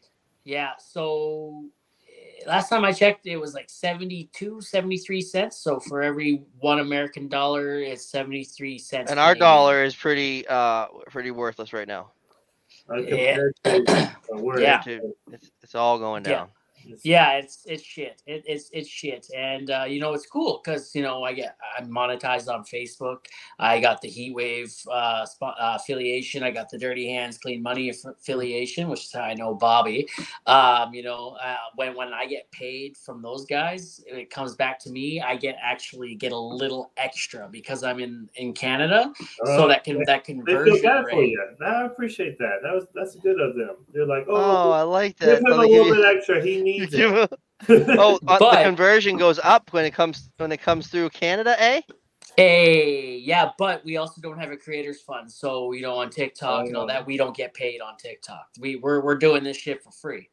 [0.45, 1.65] Yeah, so
[2.07, 5.57] eh, last time I checked, it was like 72, 73 cents.
[5.59, 9.11] So for every one American dollar, it's 73 cents.
[9.11, 12.11] and our dollar is pretty uh pretty worthless right now.
[12.97, 13.39] Yeah.
[13.65, 14.83] to, uh, Yeah.
[14.83, 15.03] Dude,
[15.33, 16.33] it's, it's all going down.
[16.33, 16.49] it's-
[17.03, 18.23] Yeah, it's it's shit.
[18.27, 21.57] It, it's it's shit, and uh, you know it's cool because you know I get
[21.79, 23.27] I'm monetized on Facebook.
[23.59, 26.43] I got the Heat Wave uh, spo- uh, affiliation.
[26.43, 30.09] I got the Dirty Hands Clean Money aff- affiliation, which is how I know Bobby.
[30.47, 34.79] Um, you know uh, when when I get paid from those guys, it comes back
[34.81, 35.21] to me.
[35.21, 39.13] I get actually get a little extra because I'm in in Canada,
[39.45, 41.47] so that can that they feel conversion bad for you.
[41.65, 42.61] I appreciate that.
[42.63, 43.77] That was that's good of them.
[43.93, 45.39] They're like, Oh, oh, I like give that.
[45.41, 46.43] him Oh, a little bit extra.
[46.43, 47.33] He you needs it.
[47.69, 51.81] oh, uh, the conversion goes up when it comes when it comes through Canada, eh?
[52.37, 56.67] Hey, yeah, but we also don't have a creators fund, so you know on TikTok
[56.67, 56.89] and all Oh.
[56.89, 58.49] that, we don't get paid on TikTok.
[58.59, 60.31] We we're we're doing this shit for free.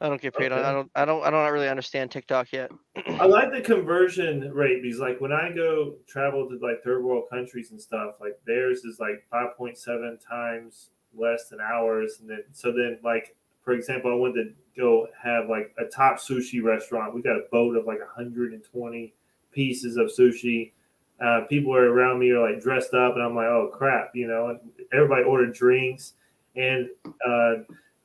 [0.00, 0.64] I don't get paid on.
[0.64, 0.90] I don't.
[0.96, 1.22] I don't.
[1.22, 2.72] I don't really understand TikTok yet.
[3.06, 7.24] I like the conversion rate because, like, when I go travel to like third world
[7.30, 12.28] countries and stuff, like theirs is like five point seven times less than ours, and
[12.28, 16.62] then so then like for example, I wanted to go have like a top sushi
[16.62, 17.14] restaurant.
[17.14, 19.14] We got a boat of like 120
[19.52, 20.72] pieces of sushi.
[21.22, 24.26] Uh, people are around me are like dressed up, and I'm like, oh crap, you
[24.26, 24.48] know.
[24.48, 24.58] And
[24.92, 26.14] everybody ordered drinks,
[26.56, 26.88] and
[27.26, 27.54] uh,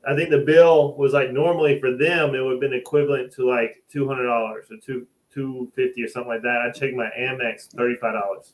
[0.08, 3.50] I think the bill was like normally for them it would have been equivalent to
[3.50, 6.62] like two hundred dollars or two two fifty or something like that.
[6.68, 8.54] I checked my Amex, thirty five dollars.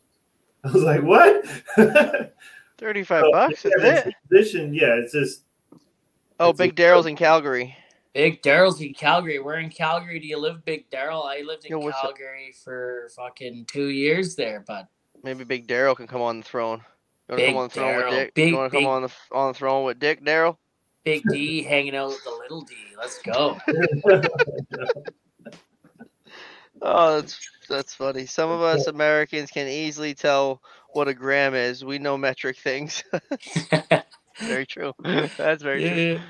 [0.64, 1.46] I was like, what?
[2.78, 3.66] Thirty-five So, bucks.
[3.66, 4.16] yeah, the it.
[4.30, 5.44] transition, yeah, it's just
[6.40, 7.76] Oh, it's Big a- Daryl's in Calgary.
[8.14, 9.40] Big Daryl's in Calgary.
[9.40, 11.26] Where in Calgary do you live, Big Daryl?
[11.26, 12.04] I lived in Yo, what's up?
[12.16, 14.88] Calgary for fucking two years there, but
[15.24, 16.82] Maybe Big Daryl can come on the throne.
[17.30, 18.10] You want to Big come on the throne Daryl.
[18.10, 18.34] with Dick?
[18.36, 20.58] Big- you want to big- come on the on the throne with Dick Daryl?
[21.04, 22.76] Big D hanging out with the little D.
[22.98, 23.58] Let's go.
[26.86, 28.26] Oh, that's that's funny.
[28.26, 31.86] Some of us Americans can easily tell what a gram is.
[31.86, 33.02] We know metric things.
[34.40, 34.94] very true.
[35.38, 35.90] That's very true.
[35.96, 36.22] yeah,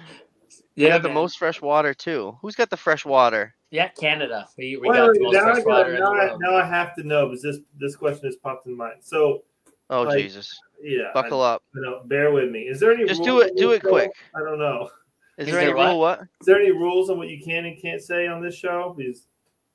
[0.76, 1.16] We yeah, got the man.
[1.16, 2.38] most fresh water too.
[2.42, 3.56] Who's got the fresh water?
[3.72, 4.48] Yeah, Canada.
[4.58, 6.26] We, we Wait, got the most now, I fresh got, water in the now, I,
[6.28, 6.42] world.
[6.42, 8.96] now I have to know because this this question has popped in mind.
[9.02, 9.44] So
[9.90, 10.58] Oh Like, Jesus!
[10.82, 11.64] yeah, Buckle I, up.
[11.76, 12.62] you know, bear with me.
[12.62, 14.12] Is there any Just rules do it- on do it quick.
[14.36, 14.90] I don't know.
[15.38, 15.88] Is, Is there any what?
[15.88, 16.00] rule?
[16.00, 16.22] What?
[16.22, 18.94] Is there any rules on what you can and can't say on this show?
[18.96, 19.26] Because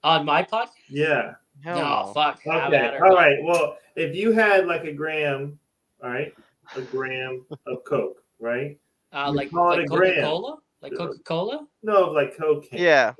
[0.04, 0.68] On my pod?
[0.88, 1.34] yeah.
[1.64, 2.12] Hell no, no.
[2.14, 2.38] fuck.
[2.46, 2.98] Okay.
[3.02, 3.42] All right.
[3.42, 5.58] Well, if you had like a gram,
[6.02, 6.32] all right,
[6.76, 8.78] a gram of Coke, right?
[9.12, 10.14] Uh, You like call it like a gram.
[10.14, 10.56] Coca Cola?
[10.82, 11.66] Like Coca Cola?
[11.82, 12.80] No, like cocaine.
[12.80, 13.14] Yeah.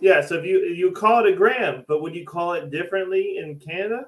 [0.00, 0.20] Yeah.
[0.20, 3.58] So if you you call it a gram, but would you call it differently in
[3.58, 4.06] Canada?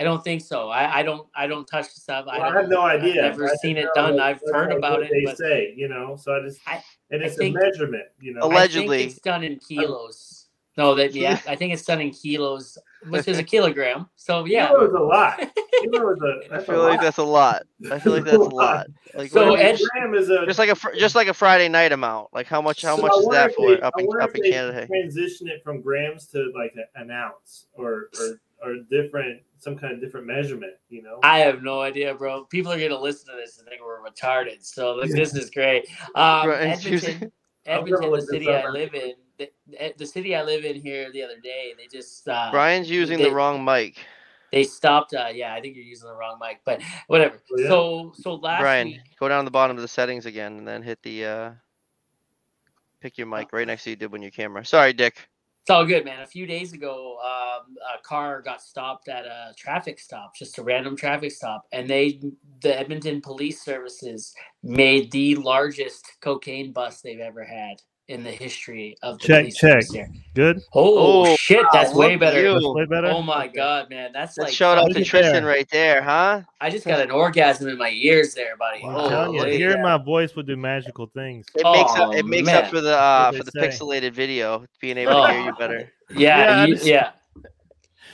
[0.00, 0.68] I don't think so.
[0.68, 2.26] I, I don't I don't touch the stuff.
[2.28, 3.26] I, Well, I, don't, have no idea.
[3.26, 4.16] I've never I seen it done.
[4.16, 6.16] that I've heard about what it, They but say, you know.
[6.16, 8.42] So I just I- and I it's think- a measurement, you know.
[8.42, 8.98] Alleg- I Allegedly.
[8.98, 10.46] think it's done in kilos.
[10.76, 14.08] No, that yeah, I think it's done in kilos, which is a kilogram.
[14.16, 14.68] So yeah.
[14.68, 15.38] Kilo is a lot.
[15.82, 16.54] Kilo is a.
[16.54, 17.00] I feel a like lot.
[17.02, 17.62] that's a lot.
[17.90, 18.86] I feel like that's a lot.
[19.14, 20.44] Like So, what do Ed- gram is a.
[20.46, 22.28] just like a just like a Friday night amount.
[22.32, 24.86] Like how much how So much is that for they- up in up in Canada?
[24.86, 30.00] Transition it from grams to like an ounce or or or different some kind of
[30.00, 30.72] different measurement.
[30.88, 31.20] You know.
[31.22, 32.44] I have no idea, bro.
[32.46, 34.64] People are gonna listen to this and think we're retarded.
[34.64, 35.86] So like, this is great.
[36.16, 37.32] Um, Right, Edmonton,
[37.66, 41.38] Edmonton, the city I live in, the, the city I live in here the other
[41.42, 43.96] day, they just uh, Brian's using they- the wrong mic.
[44.52, 45.14] they stopped.
[45.14, 47.40] Uh, yeah, I think you're using the wrong mic, but whatever.
[47.52, 47.68] Oh, yeah?
[47.68, 50.66] So so last Brian, week, go down to the bottom of the settings again and
[50.68, 51.50] then hit the uh
[53.00, 54.64] pick your mic right next to you did when your camera.
[54.64, 55.28] Sorry, Dick.
[55.62, 56.22] It's all good, man.
[56.22, 60.62] A few days ago, um, a car got stopped at a traffic stop, just a
[60.62, 62.22] random traffic stop, and they,
[62.62, 68.96] the Edmonton Police Services, made the largest cocaine bust they've ever had in the history
[69.02, 69.84] of the Check, check.
[69.92, 70.08] here.
[70.34, 70.60] Good.
[70.72, 72.52] Oh, Oh, shit, that's wow, way better.
[72.54, 73.08] That's way better.
[73.08, 75.46] Oh my god, man, that's Let's like shout out to Tristan there.
[75.46, 76.40] right there, huh?
[76.60, 78.82] I just got an orgasm in my ears there, buddy.
[78.82, 81.46] I'm Oh, you, hearing my voice will do magical things.
[81.54, 82.08] It makes up.
[82.08, 83.68] Oh, It makes up for the uh, for the say.
[83.68, 85.58] pixelated video, being able to hear you Oh.
[85.58, 85.92] better.
[86.10, 87.10] Yeah, Yeah, you, yeah.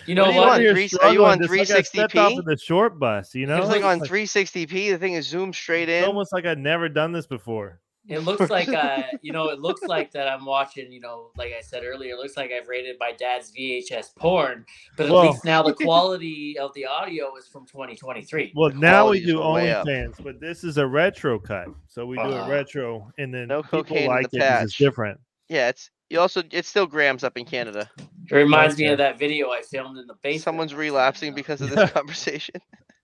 [0.07, 0.47] You know What do you what?
[0.49, 0.63] want?
[0.63, 2.39] You're three- are you struggling, on just like I off 360p?
[2.41, 3.59] of the short bus, you know?
[3.59, 4.91] It's like on 360p.
[4.91, 6.09] The thing is zoomed straight it's in.
[6.09, 7.81] almost like I'd never done this before.
[8.07, 11.53] It looks like uh, you know, it looks like that I'm watching, you know, like
[11.59, 15.31] I said earlier, it looks like I've rated my dad's VHS porn, but at Well-
[15.31, 18.53] least now the quality of the audio is from 2023.
[18.55, 19.67] Well, now we qualities do were way.
[19.69, 21.69] OnlyFans, but this is a retro cut.
[21.89, 22.47] So we do Ah.
[22.47, 25.19] a retro, and then No people like the it 'cause it's different.
[25.49, 27.91] Yeah, it's you also it's still grams up in Canada.
[28.31, 30.43] It reminds me of that video I filmed in the basement.
[30.43, 32.57] Someone's relapsing because of this conversation.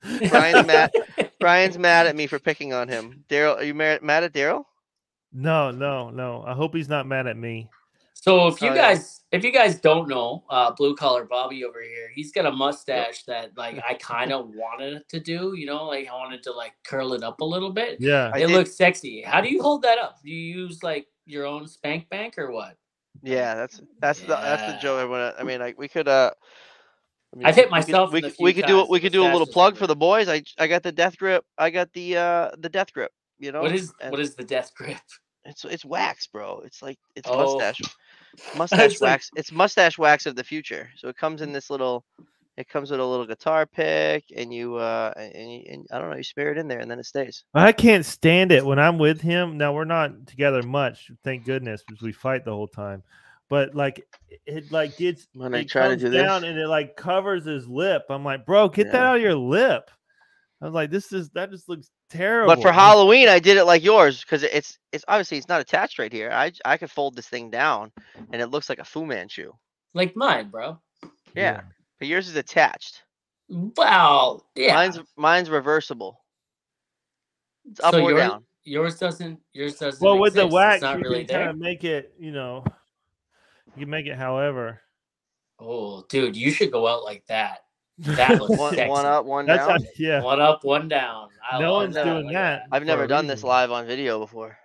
[0.31, 0.91] Brian's mad.
[1.41, 3.25] Brian's mad at me for picking on him.
[3.29, 4.65] Daryl, are you mad, mad at Daryl?
[5.33, 6.43] No, no, no.
[6.47, 7.69] I hope he's not mad at me.
[8.15, 12.11] So if you guys if you guys don't know, uh blue collar Bobby over here,
[12.15, 16.07] he's got a mustache that like I kind of wanted to do, you know, like
[16.09, 17.97] I wanted to like curl it up a little bit.
[18.01, 18.31] Yeah.
[18.35, 19.23] I it looks sexy.
[19.23, 20.19] How do you hold that up?
[20.23, 22.77] Do you use like your own spank bank or what?
[23.23, 24.81] Yeah, that's that's the that's the Yeah.
[24.81, 24.99] joke.
[25.01, 26.09] Everyone, I mean, like we could.
[26.09, 26.33] uh
[27.33, 28.81] I mean, I've hit we could- myself We in the could, we few could do
[28.81, 28.91] it.
[28.91, 30.29] We could do a little plug for the boys.
[30.29, 31.45] I I got the death grip.
[31.57, 33.13] I got the uh the death grip.
[33.41, 34.99] You know What is and what is the death grip?
[35.47, 36.61] it's it's wax, bro.
[36.65, 37.57] It's like it's Oh.
[37.59, 37.81] mustache
[38.57, 39.31] mustache It's like- wax.
[39.37, 40.89] It's mustache wax of the future.
[40.97, 42.05] So it comes in this little.
[42.57, 46.11] It comes with a little guitar pick, and you uh and, you, and I don't
[46.11, 47.45] know, you smear it in there, and then it stays.
[47.55, 49.57] I can't stand it when I'm with him.
[49.57, 53.03] Now we're not together much, thank goodness, because we fight the whole time.
[53.49, 56.45] But like it- it like gets When I it try to comes do this, down
[56.45, 58.03] and it like covers his lip.
[58.11, 59.91] I'm like, bro, get that out of your lip.
[60.61, 62.55] I was like, this is that just looks terrible.
[62.55, 65.99] But for Halloween, I did it like yours because it's it's obviously it's not attached
[65.99, 66.31] right here.
[66.31, 67.93] I I could fold this thing down,
[68.33, 69.53] and it looks like a Fu Manchu.
[69.95, 70.79] Like mine, bro.
[71.35, 71.63] Yeah,
[71.99, 73.03] but yours is attached.
[73.49, 74.43] Wow.
[74.55, 74.75] Yeah.
[74.75, 76.21] Mine's mine's reversible.
[77.71, 78.45] It's up So or yours- down.
[78.65, 79.41] Yours doesn't.
[79.55, 80.05] Yours doesn't.
[80.05, 80.55] Well, with the exist.
[80.75, 82.63] It's wax, you really can kind of make it, you know,
[83.75, 84.83] you can make it however.
[85.59, 87.61] Oh, dude, you should go out like that.
[88.01, 89.83] That looks One, one up, one That's down.
[89.83, 90.23] how, yeah.
[90.23, 91.29] One up, one down.
[91.51, 92.05] I no one's that.
[92.05, 92.63] doing that.
[92.73, 94.57] I've never done this live on video before.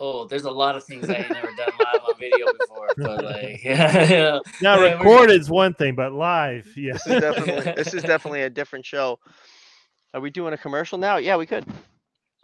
[0.00, 3.24] Oh, there's a lot of things I ain't never done live on video before, but
[3.24, 6.94] like, yeah, Now Yeah, we're- recorded's one thing, but live, yeah.
[6.94, 9.20] This is definitely this is definitely a different show.
[10.14, 11.18] Are we doing a commercial now?
[11.18, 11.64] Yeah, we could.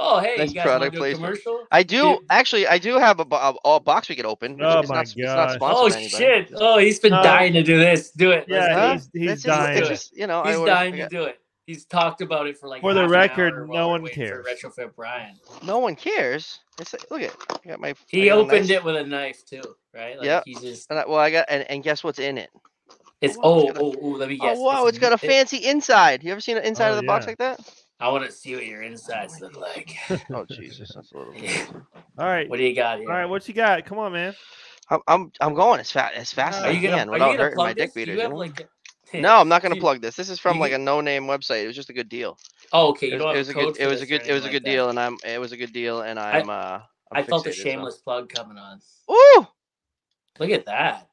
[0.00, 1.24] Oh, hey, Nice you guys want product to do a placement.
[1.42, 1.66] commercial?
[1.72, 2.18] I do Dude.
[2.30, 2.66] actually.
[2.68, 4.56] I do have a, a, a box we could open.
[4.62, 6.52] Oh it's my not, It's not Oh shit!
[6.54, 7.22] Oh, he's been No.
[7.22, 8.10] dying to do this.
[8.12, 8.46] Do it.
[8.48, 8.92] Let's Yeah, Huh?
[8.92, 9.78] he's, he's It's just, dying.
[9.78, 10.42] it's just you know.
[10.44, 11.40] He's would've- dying to do it.
[11.66, 12.80] He's talked about it for like.
[12.80, 14.62] For the half an record, hour no one waiting for cares.
[14.64, 15.34] Retrofit Brian.
[15.62, 16.60] No one cares.
[16.80, 17.34] It's like, look at
[17.64, 17.94] I got my.
[18.06, 19.60] He got opened it with a knife too,
[19.94, 20.16] right?
[20.16, 20.42] Like Yep.
[20.46, 20.90] He just.
[20.90, 22.48] I- well, I got and, and guess what's in it?
[23.20, 24.08] It's wow, oh it's got a- oh oh.
[24.10, 24.56] Let me oh, guess.
[24.58, 26.22] oh wow, it's got a it- fancy inside.
[26.24, 27.58] You ever seen an inside Oh, of the box like that?
[28.00, 29.96] I want to see what your insides look like.
[30.32, 31.34] Oh Jesus, that's a little.
[31.34, 31.66] Yeah.
[32.18, 32.48] All right.
[32.48, 33.12] What do you got All here?
[33.12, 33.84] right, what you got?
[33.86, 34.34] Come on, man.
[34.90, 37.36] I'm I'm I'm going as fast as fast as Are I you gonna can without
[37.36, 37.94] hurting my plug dick this?
[37.94, 38.14] Do beaters.
[38.14, 38.68] you you have like
[39.22, 40.16] No, I'm not gonna plug this.
[40.16, 41.64] This is from like a no-name website.
[41.64, 42.38] It was just a good deal.
[42.72, 43.08] Oh, okay.
[43.08, 43.76] It You was, it was a a good.
[43.80, 44.22] It was a good.
[44.26, 44.90] It was a good like deal, that.
[44.90, 45.18] and I'm.
[45.26, 46.48] It was a good deal, and I'm.
[46.50, 46.52] uh
[47.12, 48.80] I I'm felt a fixated, so- shameless plug coming on.
[49.10, 49.46] Ooh,
[50.38, 51.07] Look at that.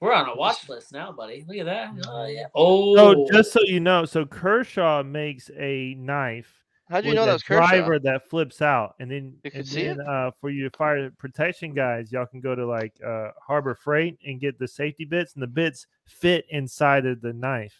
[0.00, 1.44] We're on a watch list now, buddy.
[1.48, 1.90] Look at that.
[2.08, 2.46] Oh yeah.
[2.54, 2.94] Oh.
[2.96, 7.32] So just so you know, so Kershaw makes a knife how'd you know a that
[7.34, 7.66] was Kershaw?
[7.68, 9.96] driver that flips out, and then You can and see it?
[9.96, 14.18] then, uh, for your fire protection guys, y'all can go to like uh, Harbor Freight
[14.26, 17.76] and get the safety bits, and the bits fit inside of the knife.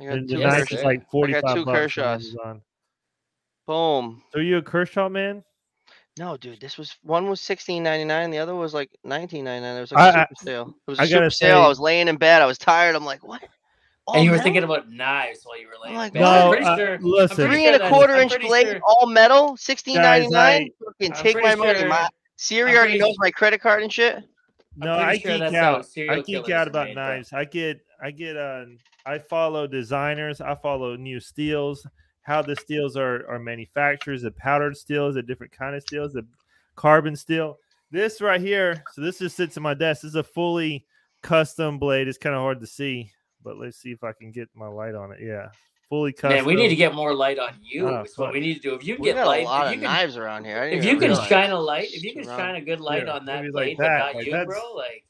[0.00, 0.78] Got And the two knife sir.
[0.78, 1.94] is like forty two five bucks.
[1.96, 2.60] Kershaws.
[3.66, 4.22] Boom.
[4.32, 5.44] So you a Kershaw man?
[6.18, 9.62] No, dude, this was one was sixteen ninety nine, the other was like nineteen ninety
[9.66, 9.76] nine.
[9.76, 10.74] It was like I- a I- super sale.
[10.86, 11.60] It was a I super gotta sale.
[11.62, 12.42] I was laying in bed.
[12.42, 12.96] I was tired.
[12.96, 13.42] I'm like, what?
[14.14, 15.96] and you All were thinking about knives while you were laying.
[15.96, 16.24] like, in bed.
[16.24, 16.94] I'm No, pretty uh, sure.
[16.94, 17.46] I'm listen.
[17.48, 20.70] three and a quarter inch blade, sure- all metal, sixteen ninety nine.
[20.84, 21.78] Fucking take my pretty money.
[21.80, 24.22] sure- My Siri already knows su- my credit card and shit.
[24.76, 25.86] No, pretty I sure geek that's out.
[25.86, 27.08] serial I geek out about made, bro.
[27.08, 27.32] knives.
[27.32, 28.64] I get, I get, uh,
[29.04, 30.40] I follow designers.
[30.40, 31.84] I follow new steels,
[32.28, 36.26] how the steels are are manufactured, the powdered steels, the different kind of steels, the
[36.76, 37.56] carbon steel.
[37.90, 40.02] This right here, so this just sits in my desk.
[40.02, 40.84] This is a fully
[41.22, 42.06] custom blade.
[42.06, 43.10] It's kind of hard to see,
[43.42, 45.20] but let's see if I can get my light on it.
[45.22, 45.48] Yeah,
[45.88, 46.36] fully custom.
[46.36, 47.88] Man, we need to get more light on you.
[47.88, 48.74] Oh, is what we need to do.
[48.74, 50.64] If you We get got light, a lot if of you can, knives around here.
[50.64, 51.28] If you can realize.
[51.28, 53.76] shine a light, if you can shine a good light Here, on that blade, like
[53.78, 55.04] but that, not like you, bro, like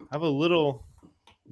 [0.00, 0.86] I have a little.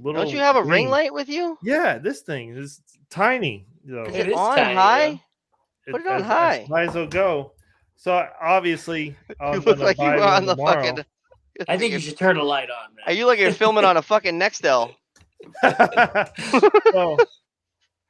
[0.00, 0.24] little.
[0.24, 1.59] Don't you have a ring light with you?
[1.62, 2.80] Yeah, this thing is
[3.11, 3.66] tiny.
[3.84, 4.04] Though.
[4.04, 5.22] Is It it is on tiny, high?
[5.86, 5.92] though.
[5.92, 6.56] Put it on as- high.
[6.58, 7.52] As high as it'll go.
[7.96, 10.82] So obviously, I'm you look like you buy were on the tomorrow.
[10.84, 11.04] fucking.
[11.68, 13.04] I think you should turn a light on, man.
[13.06, 14.94] Are you like you're filming on a fucking Nextel?
[15.62, 17.16] so,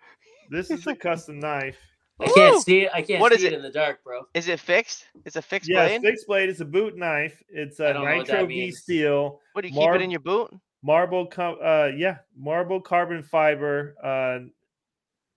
[0.50, 1.76] this is a custom knife.
[2.20, 2.60] I can't Woo!
[2.60, 2.90] see it.
[2.92, 3.56] I can't What see is it it?
[3.56, 4.22] in the dark, bro.
[4.34, 5.06] Is it fixed?
[5.24, 6.02] It's a fixed Yeah, blade.
[6.02, 6.50] fixed blade.
[6.50, 7.42] It's a boot knife.
[7.48, 9.86] It's I a don't know what that nitro V steel, What do you keep it
[9.86, 10.54] Marb- in your boot?
[10.82, 11.26] marble.
[11.26, 13.94] Com- uh, yeah, marble carbon fiber.
[14.04, 14.46] Uh,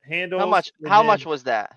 [0.04, 0.40] handles.
[0.42, 0.72] How much?
[0.88, 1.76] How then- much was that?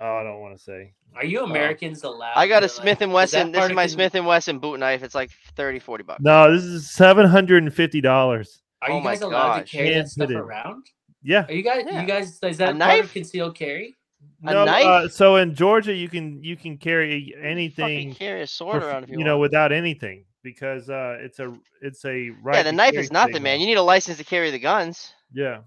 [0.00, 0.92] Oh, I don't want to say.
[1.14, 2.34] Are you Americans allowed?
[2.36, 3.52] I got a to, like- Smith and Wesson.
[3.52, 5.02] that This is my Smith and Wesson boot knife.
[5.02, 6.20] It's like 30, 40 bucks.
[6.22, 8.60] No, this is seven hundred and fifty dollars.
[8.82, 9.70] Are Oh you my guys allowed gosh.
[9.70, 10.86] to carry that Hand stuff around?
[11.22, 11.46] Yeah.
[11.48, 11.84] Are you guys?
[11.86, 12.00] Yeah.
[12.02, 12.38] You guys?
[12.42, 13.04] Is that part knife?
[13.04, 13.96] of concealed carry?
[14.44, 14.84] A No, knife?
[14.84, 18.88] Uh, so in Georgia, you can you can carry Fucking anything, carry a sword for-
[18.88, 22.56] around if you, you know, without anything because uh, it's a it's a right.
[22.56, 23.44] yeah, the knife is nothing, signal.
[23.44, 23.60] man.
[23.60, 25.60] You need a license to carry the guns, Yeah.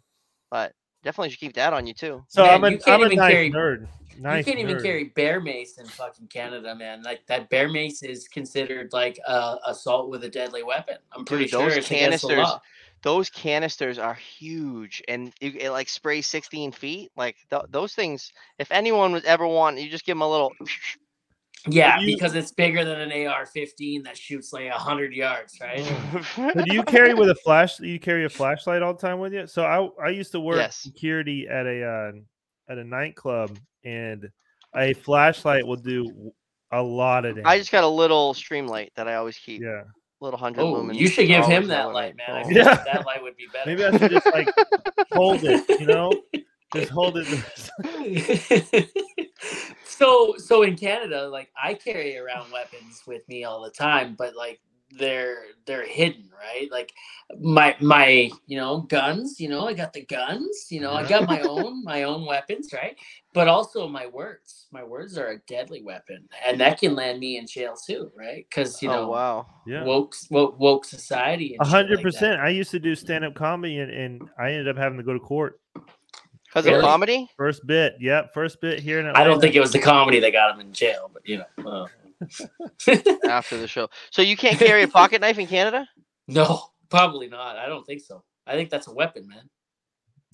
[0.52, 2.24] but definitely should keep that on you too.
[2.28, 3.88] So Man, I'm a you can't I'm a even knife carry- nerd.
[4.20, 7.04] Knife you can't even carry bear mace in fucking Canada, man.
[7.04, 10.98] Like that bear mace is considered like a assault with a deadly weapon.
[11.14, 12.60] I'm pretty Dude, sure those it's against the canisters-
[13.02, 17.12] Those canisters are huge, and you, it like sprays 16 feet.
[17.16, 18.34] Like th- those things.
[18.58, 20.52] If anyone would ever want, you just give them a little.
[21.68, 25.84] Yeah, you- because it's bigger than an AR-15 that shoots like hundred yards, right?
[26.66, 27.80] Do you carry with a flash?
[27.80, 29.46] You carry a flashlight all the time with you?
[29.48, 30.78] So I I used to work Yes.
[30.78, 32.12] security at a uh,
[32.72, 34.30] at a nightclub, and
[34.76, 36.32] a flashlight will do
[36.72, 37.48] a lot of damage.
[37.48, 39.62] I just got a little Streamlight that I always keep.
[39.62, 39.84] yeah.
[40.22, 40.96] Little hundred Oh, lumens.
[40.96, 42.30] you should give him that light, man.
[42.36, 42.64] I feel Yeah.
[42.72, 43.70] like that light would be better.
[43.70, 44.50] Maybe I should just like
[45.14, 46.12] hold it, you know,
[46.74, 48.90] just hold it.
[49.86, 54.36] so so in Canada, like I carry around weapons with me all the time, but
[54.36, 54.60] like
[54.98, 56.70] they're they're hidden, right?
[56.72, 56.92] Like
[57.40, 61.28] my my you know guns, you know I got the guns, you know I got
[61.28, 62.96] my own my own weapons, right?
[63.34, 64.68] But also my words.
[64.72, 68.46] My words are a deadly weapon, and that can land me in jail too, right?
[68.50, 69.48] Because you oh know wow.
[69.68, 69.84] Yeah.
[69.84, 71.56] woke woke woke society.
[71.60, 72.42] A hundred percent.
[72.42, 75.14] I used to do stand up comedy, and, and I ended up having to go
[75.14, 75.60] to court.
[76.50, 76.80] Because Really?
[76.80, 77.30] of comedy.
[77.38, 79.24] First bit, yep, first bit here in Atlanta.
[79.24, 81.88] I don't think it was the comedy that got him in jail, but you know.
[83.30, 83.88] after the show.
[84.12, 85.88] So you can't carry a pocket knife in Canada?
[86.28, 87.56] No, probably not.
[87.58, 88.24] I don't think so.
[88.48, 89.50] I think that's a weapon, man.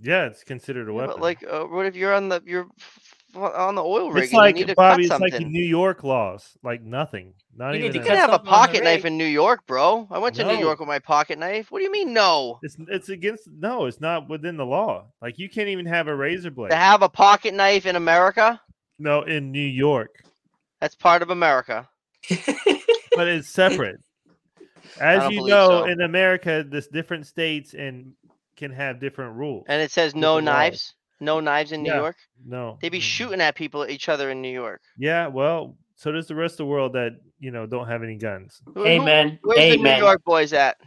[0.01, 1.15] Yeah, it's considered a Yeah, weapon.
[1.15, 3.04] But like, uh, what if you're on the you're f- f-
[3.35, 5.07] on the oil rig it's like you need to Bobby.
[5.07, 5.47] cut It's like something?
[5.47, 7.33] in New York laws, like nothing.
[7.55, 7.93] Not You even.
[7.95, 10.07] you can have a something on the pocket knife in New York, bro.
[10.11, 11.71] I went to New York with my pocket knife.
[11.71, 12.59] What do you mean no?
[12.63, 15.05] It's it's against no, it's not within the law.
[15.21, 16.69] Like you can't even have a razor blade.
[16.71, 18.59] To have a pocket knife in America,
[18.99, 20.23] no, in New York,
[20.81, 21.87] that's part of America.
[23.15, 23.97] but it's separate.
[24.99, 25.83] As you know, so.
[25.85, 28.13] in America, this different states and
[28.55, 29.65] can have different rules.
[29.67, 30.93] And it says no knives.
[30.93, 30.93] laws.
[31.19, 31.25] Knives.
[31.25, 31.97] No knives in New Yeah.
[31.97, 32.15] York.
[32.45, 34.81] no, They be shooting at people, at each other in New York.
[34.97, 38.15] Yeah, well, so does the rest of the world that you know don't have any
[38.15, 38.61] guns.
[38.77, 39.29] Amen.
[39.29, 40.77] hey who- Where's hey the New York boys at?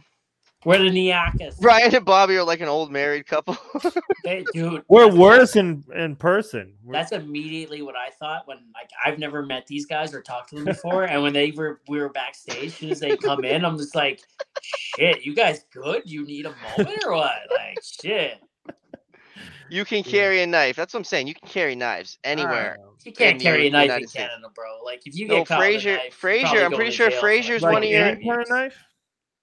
[0.65, 1.57] we're the Niakas.
[1.61, 3.57] Brian and Bobby are like an old married couple.
[4.25, 6.75] Hey, dude, We're worse in in person.
[6.83, 10.49] We're- That's immediately what I thought when like I've never met these guys or talked
[10.49, 13.43] to them before, and when they were we were backstage, as soon as they come
[13.45, 14.19] in, I'm just like,
[14.61, 16.03] shit, you guys good?
[16.05, 17.31] You need a moment or what?
[17.49, 18.39] Like shit,
[19.69, 20.11] you can Yeah.
[20.11, 20.75] carry a knife.
[20.75, 21.27] That's what I'm saying.
[21.27, 22.77] You can carry knives anywhere.
[23.05, 24.25] You can't carry a knife in United States.
[24.27, 24.81] Canada, bro.
[24.83, 26.77] Like if you No, get caught with a Fraser- knife, you're Fraser, probably I'm going
[26.77, 28.83] pretty to sure jail for Fraser's like one of your- any kind of knife.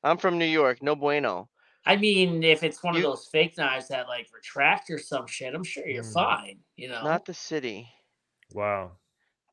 [0.05, 0.83] I'm from New York.
[0.83, 1.49] No bueno.
[1.85, 5.27] I mean, if it's one You- of those fake knives that like retract or some
[5.27, 6.13] shit, I'm sure you're Mm.
[6.13, 6.59] fine.
[6.77, 7.03] You know.
[7.05, 7.89] Not the city.
[8.53, 8.93] Wow.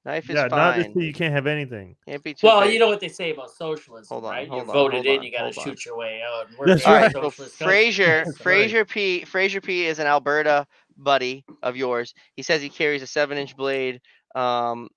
[0.05, 0.87] Knife is Yeah, not this.
[0.87, 0.99] fine.
[0.99, 1.95] You can't have anything.
[2.05, 2.73] Can't be too well, big.
[2.73, 4.47] you know what they say about socialism, Hold on, right?
[4.47, 5.63] hold You're on, voted hold in, on, you got to hold on.
[5.63, 6.49] shoot your way out.
[6.49, 7.11] And we're That's a All right, right.
[7.13, 7.75] so socialist country.
[7.75, 12.13] Frazier, Frazier P, Frazier P is an Alberta buddy of yours.
[12.35, 14.01] He says he carries a seven-inch blade.
[14.35, 14.89] Um,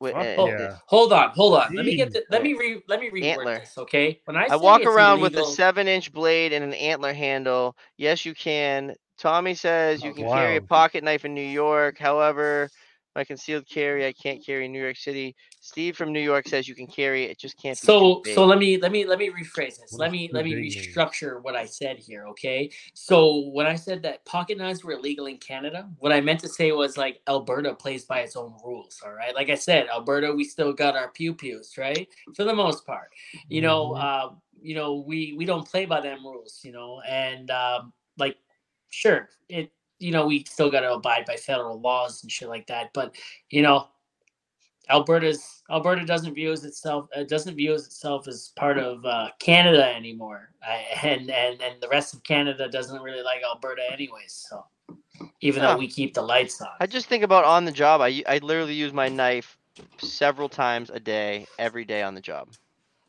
[0.00, 0.76] with, Fuck Oh, eh, yeah.
[0.86, 1.74] Hold on, hold on.
[1.74, 2.14] Let me get Jeez.
[2.14, 3.58] the, let me re let me reword Antler.
[3.60, 4.20] this, okay?
[4.24, 7.76] When I, I walk it's around with a seven-inch blade and an antler handle.
[7.96, 8.94] Yes, you can.
[9.18, 11.98] Tommy says you Oh, can carry a pocket knife in New York.
[11.98, 12.68] However,
[13.16, 15.34] my concealed carry, I can't carry in New York City.
[15.62, 17.30] Steve from New York says you can carry it.
[17.30, 17.76] It just can't.
[17.76, 19.92] So too so let me let me let me rephrase this.
[19.92, 20.72] What Let me let me big mean?
[20.72, 22.70] restructure what I said here, okay?
[22.92, 26.48] So when I said that pocket knives were illegal in Canada, what I meant to
[26.48, 29.34] say was like Alberta plays by its own rules, all right?
[29.34, 32.06] Like I said, Alberta, we still got our pew pews, right?
[32.34, 33.10] For the most part,
[33.48, 34.02] you know, Mhm.
[34.02, 38.36] uh, you know, we we don't play by them rules, you know, and um, like,
[38.90, 42.66] sure, it, you know, we still got to abide by federal laws and shit like
[42.68, 43.14] that, but
[43.50, 43.88] you know,
[44.88, 49.30] Alberta's Alberta doesn't view as itself uh, doesn't view as itself as part of uh,
[49.40, 54.46] Canada anymore, I, and and and the rest of Canada doesn't really like Alberta anyways.
[54.48, 54.64] So
[55.40, 55.72] even Huh.
[55.72, 58.00] though we keep the lights on, I just think about on the job.
[58.00, 59.58] I I literally use my knife
[59.98, 62.48] several times a day, every day on the job.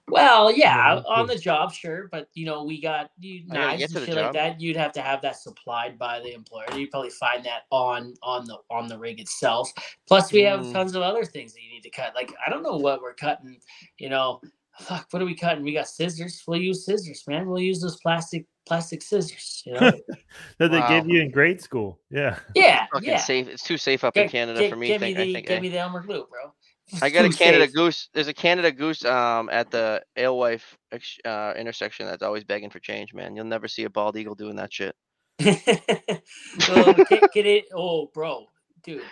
[0.09, 4.05] Well, yeah, Yeah, on the job, sure, but you know we got you knives and
[4.05, 4.61] shit like that.
[4.61, 6.65] You'd have to have that supplied by the employer.
[6.75, 9.71] You'd probably find that on on the on the rig itself.
[10.07, 10.73] Plus, we have Mm.
[10.73, 12.15] tons of other things that you need to cut.
[12.15, 13.59] Like I don't know what we're cutting.
[13.97, 14.39] You know,
[14.79, 15.63] fuck, what are we cutting?
[15.63, 16.41] We got scissors.
[16.47, 17.47] We'll use scissors, man.
[17.47, 19.63] We'll use those plastic plastic scissors.
[19.65, 19.91] You know,
[20.59, 20.87] That they Wow.
[20.89, 21.99] gave you in grade school.
[22.09, 22.37] Yeah.
[22.55, 23.17] yeah, yeah.
[23.17, 23.47] safe.
[23.47, 24.87] It's too safe up in Canada gi- for me.
[24.87, 25.47] Give think, me I the think.
[25.47, 25.61] give eh?
[25.61, 26.53] me the Elmer Glue, bro.
[27.01, 27.73] I got a Canada safe.
[27.73, 28.09] Goose.
[28.13, 30.77] There's a Canada Goose um at the Alewife
[31.25, 33.35] uh, intersection that's always begging for change, man.
[33.35, 34.95] You'll never see a bald eagle doing that shit.
[35.39, 37.65] oh, get, get it.
[37.75, 38.45] Oh, bro,
[38.83, 39.03] dude.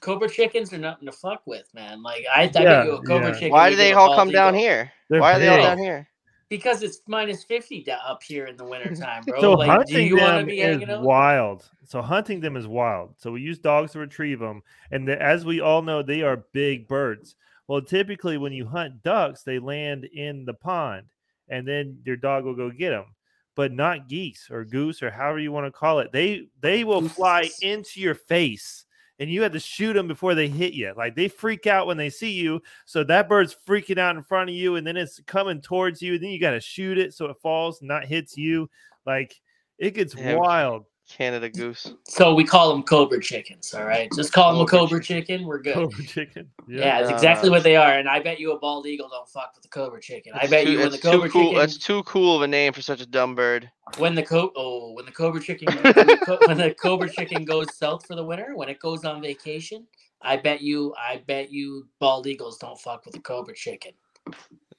[0.00, 2.02] Cobra chickens are nothing to fuck with, man.
[2.02, 3.34] Like I, I Yeah, bet you a cobra yeah.
[3.34, 3.50] chicken.
[3.50, 4.90] Why do they all bald come down here?
[5.08, 6.08] They're Why are they all down here?
[6.48, 9.40] Because it's minus fifty da- up here in the wintertime, bro.
[9.40, 11.68] So like, do hunting you want to them be is wild.
[11.84, 13.14] So hunting them is wild.
[13.18, 16.44] So we use dogs to retrieve them, and the, as we all know, they are
[16.52, 17.36] big birds.
[17.66, 21.04] Well, typically when you hunt ducks, they land in the pond,
[21.50, 23.14] and then your dog will go get them.
[23.54, 26.12] But not geese or goose or however you want to call it.
[26.12, 28.86] They they will fly into your face,
[29.18, 30.92] and you had to shoot them before they hit you.
[30.96, 32.62] Like they freak out when they see you.
[32.84, 36.14] So that bird's freaking out in front of you, and then it's coming towards you.
[36.14, 38.68] And then you got to shoot it so it falls, not hits you.
[39.06, 39.40] Like
[39.78, 40.34] it gets Yeah.
[40.36, 40.86] wild.
[41.08, 41.94] Canada Goose.
[42.04, 43.74] So we call them cobra chickens.
[43.74, 45.44] All right, just call them a Cobra cobra chicken.
[45.44, 45.74] We're good.
[45.74, 46.48] Cobra chicken.
[46.68, 47.94] Yeah, it's Uh, exactly what they are.
[47.98, 50.32] And I bet you a bald eagle don't fuck with the cobra chicken.
[50.34, 51.44] I bet too, you when the it's too cobra cool.
[51.44, 53.70] chicken That's too cool of a name for such a dumb bird.
[53.96, 57.44] when the co- oh when the cobra chicken when the, co- when the cobra chicken
[57.44, 59.86] goes south for the winter when it goes on vacation
[60.20, 63.92] i bet you i bet you bald eagles don't fuck with the cobra chicken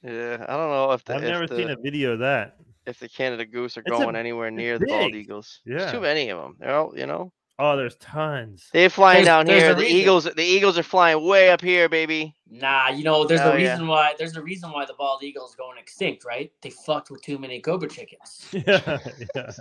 [0.04, 2.56] Yeah, I don't know if the I've if never the, seen a video of that.
[2.90, 5.22] If the Canada Goose are It's a- going anywhere near the bald big.
[5.22, 5.62] eagles.
[5.66, 6.56] There's too many of them.
[6.60, 7.32] They're all, you know.
[7.62, 8.70] Oh, there's tons.
[8.72, 9.76] They're flying There's- down there's here.
[9.76, 9.98] The reason.
[9.98, 12.34] eagles, the eagles are flying way up here, baby.
[12.50, 13.72] nah you know there's Oh, a yeah.
[13.74, 17.22] reason why there's a reason why the bald eagle's going extinct right they fucked with
[17.22, 18.98] too many cobra chickens yeah, yeah.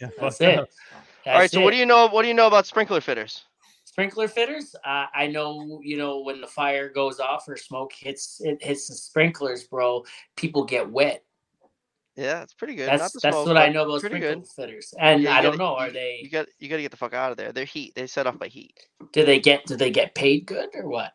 [0.00, 0.68] yeah that's it up.
[1.26, 1.48] All right.
[1.50, 2.08] So what do you know?
[2.08, 3.44] What do you know about sprinkler fitters?
[3.84, 8.40] sprinkler fitters uh, i know you know when the fire goes off or smoke hits
[8.40, 10.02] it hits the sprinklers bro
[10.36, 11.22] people get wet
[12.16, 12.88] Yeah, it's pretty good.
[12.88, 14.48] that's Not the that's smoke, what i know about pretty sprinkler good.
[14.54, 16.82] fitters and Yeah, i don't gotta- know are you- they You got you got to
[16.82, 17.52] get the fuck out of there.
[17.52, 17.94] They're heat.
[17.94, 18.78] They set off by heat.
[19.12, 21.12] Do they get do they get paid good or what?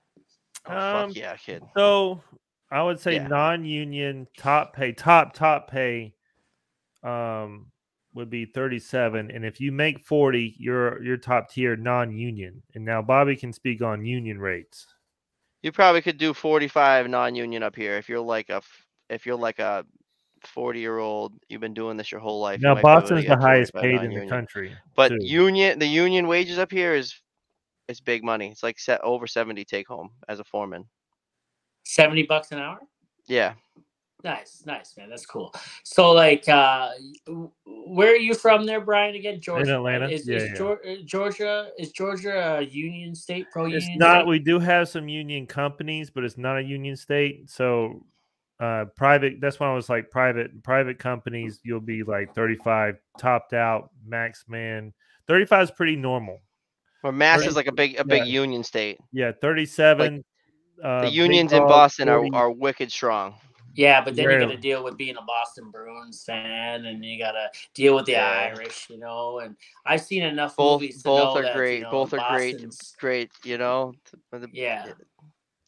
[0.66, 1.64] Oh Um, fuck yeah, kid.
[1.76, 2.24] So
[2.72, 3.28] I would say Yeah.
[3.28, 6.14] non-union top pay, top top pay,
[7.04, 7.72] um,
[8.14, 12.64] would be thirty-seven, and if you make forty, you're you're top tier non-union.
[12.74, 14.88] And now Bobby can speak on union rates.
[15.62, 18.62] You probably could do 45 non-union up here if you're like a
[19.10, 19.86] if you're like a
[20.48, 21.34] 40 year old.
[21.50, 22.62] You've been doing this your whole life.
[22.62, 24.30] Now might be able to Boston's the highest paid in the non-union.
[24.30, 25.18] country, But too.
[25.22, 27.14] union, the union wages up here is
[27.88, 28.50] is big money.
[28.50, 30.86] It's like set over 70 take home as a foreman.
[31.84, 32.80] Seventy bucks an hour?
[33.28, 33.54] Yeah,
[34.24, 35.10] Nice, nice, man.
[35.12, 35.54] That's cool.
[35.84, 36.89] So, like, uh
[37.66, 39.16] where are you from, there, Brian?
[39.16, 39.66] Again, Georgia.
[39.72, 39.76] right?
[39.76, 40.10] Atlanta?
[40.10, 40.66] Is, Yeah, is yeah.
[40.66, 43.45] Uh, Georgia is Georgia a union state?
[43.52, 43.78] Pro union?
[43.78, 44.22] It's not.
[44.22, 44.28] State?
[44.28, 47.50] We do have some union companies, but it's not a union state.
[47.50, 48.04] So,
[48.60, 49.39] uh, private.
[49.39, 50.64] That's why I was like private.
[50.64, 54.93] Private companies, you'll be like thirty-five topped out, max man.
[55.28, 56.39] Thirty-five is pretty normal.
[57.01, 58.41] where Mass Thirty- is like a big a big yeah.
[58.41, 58.99] union state.
[59.12, 60.24] Yeah, thirty-seven.
[60.84, 62.32] uh, The big unions in Boston are 40.
[62.34, 63.36] are wicked strong.
[63.76, 67.20] Yeah, but then you got to deal with being a Boston Bruins fan, and you
[67.20, 68.49] got to deal with the Yeah.
[68.55, 69.38] Irish, you know.
[69.38, 69.55] And
[69.86, 71.82] I've seen enough Both movies to both know are that, you great.
[71.84, 72.53] know, both are great.
[72.53, 73.93] Boston's- Great, you know.
[74.32, 74.88] the- Yeah.
[74.88, 74.93] yeah,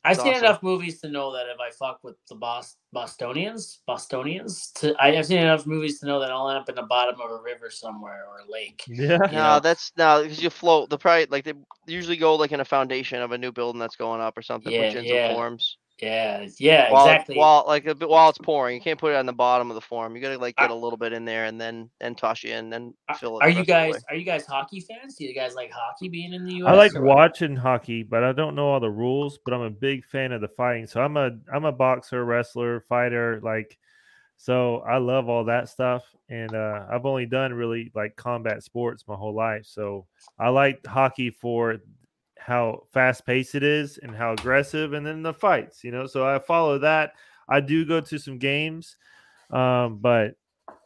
[0.04, 0.44] I've It's seen awesome.
[0.46, 5.16] enough movies to know that if I fuck with the Bos- Bostonians, Bostonians, to I,
[5.18, 7.42] I've seen enough movies to know that I'll end up in the bottom of a
[7.42, 8.84] river somewhere or a lake.
[8.88, 9.18] Yeah.
[9.18, 9.60] No, know?
[9.60, 10.90] that's no because you float.
[10.90, 11.54] The probably like they
[11.86, 14.74] usually go like in a foundation of a new building that's going up or something.
[14.74, 15.28] Yeah, put you in yeah.
[15.28, 15.78] some forms.
[16.02, 17.38] Yeah, yeah, while, exactly.
[17.38, 19.76] While like a bit while it's pouring, you can't put it on the bottom of
[19.76, 20.16] the form.
[20.16, 22.72] You gotta like get a little bit in there and then and toss you in,
[22.74, 23.44] and fill it.
[23.44, 25.16] are you rest of the guys are you guys hockey fans?
[25.16, 26.70] Do you guys like hockey being in the U.S.?
[26.70, 27.16] I like or what?
[27.16, 29.40] watching hockey, but I don't know all the rules.
[29.44, 30.88] But I'm a big fan of the fighting.
[30.88, 33.40] So I'm a I'm a boxer, wrestler, fighter.
[33.44, 33.78] Like,
[34.38, 36.04] so I love all that stuff.
[36.30, 39.66] And uh, I've only done really like combat sports my whole life.
[39.66, 40.06] So
[40.38, 41.78] I like hockey for
[42.50, 45.84] how fast paced it is and how aggressive, and then the fights.
[45.84, 47.14] You know, so I follow that.
[47.48, 48.98] I do go to some games,
[49.52, 50.36] um, but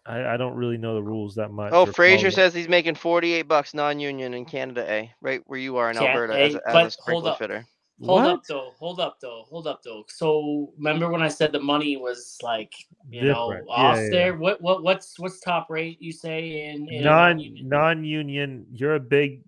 [0.05, 1.72] I, I don't really know the rules that much.
[1.74, 5.41] Oh, or Frazier says he's making forty eight bucks non union in Canada A, right
[5.45, 7.39] where you are in Can't- Alberta hey, as, a, as but a hold sprinkler up.
[7.39, 7.66] fitter.
[8.03, 8.32] Hold what?
[8.32, 8.72] up though.
[8.80, 9.45] Hold up though.
[9.49, 10.03] Hold up though.
[10.09, 12.74] So remember when I said the money was like
[13.09, 13.68] you know Different.
[13.70, 14.34] Yeah, off yeah, there?
[14.36, 17.70] What what what's what's top rate you say in, in non non-union?
[17.70, 18.66] non-union.
[18.74, 19.41] You're a big.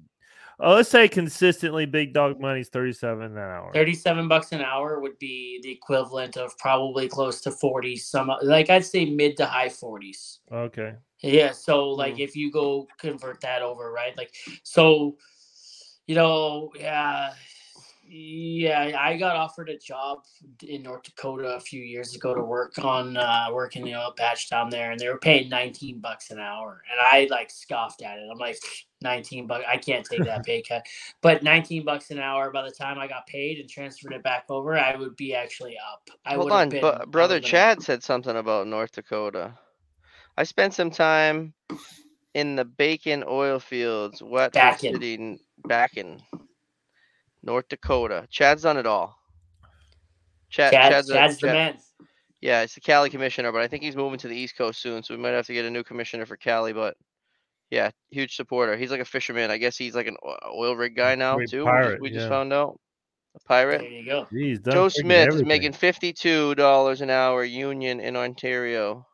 [0.59, 3.71] Oh, let's say consistently big dog money is thirty-seven an hour.
[3.73, 8.69] 37 bucks an hour would be the equivalent of probably close to 40 some like
[8.69, 10.39] I'd say mid to high 40s.
[10.51, 10.93] Okay.
[11.21, 12.19] Yeah, so like Mm.
[12.19, 14.15] if you go convert that over, right?
[14.17, 14.33] Like
[14.63, 15.17] so
[16.07, 17.33] you know, yeah
[18.07, 20.19] yeah, I got offered a job
[20.61, 24.13] in North Dakota a few years ago to work on uh working, you know, a
[24.13, 26.83] patch down there and they were paying 19 bucks an hour.
[26.91, 28.27] And I like scoffed at it.
[28.31, 28.59] I'm like
[29.01, 30.85] 19 bucks, I can't take that pay cut.
[31.21, 34.45] But 19 bucks an hour by the time I got paid and transferred it back
[34.49, 36.09] over, I would be actually up.
[36.25, 37.39] I Hold on, but brother.
[37.39, 39.53] Chad said something about North Dakota.
[40.37, 41.53] I spent some time
[42.33, 44.93] in the Bakken oil fields, Wet Bacon.
[44.93, 46.19] City, n- Bakken,
[47.43, 48.27] North Dakota.
[48.29, 49.17] Chad's done it all.
[50.49, 51.77] Chad, Chad, Chad's, Chad's the Chad- man.
[52.41, 55.01] Yeah, it's the Cali commissioner, but I think he's moving to the East Coast soon,
[55.01, 56.73] so we might have to get a new commissioner for Cali.
[56.73, 56.95] But
[57.75, 58.77] yeah, huge supporter.
[58.77, 59.51] He's like a fisherman.
[59.51, 60.15] I guess he's like an
[60.47, 61.59] oil rig guy now Great too.
[61.59, 62.79] we just- pirate, we just found out.
[63.35, 63.81] A pirate.
[63.81, 64.27] There you go.
[64.31, 69.05] Jeez, Joe freaking Smith is making fifty-two dollars an hour union in Ontario.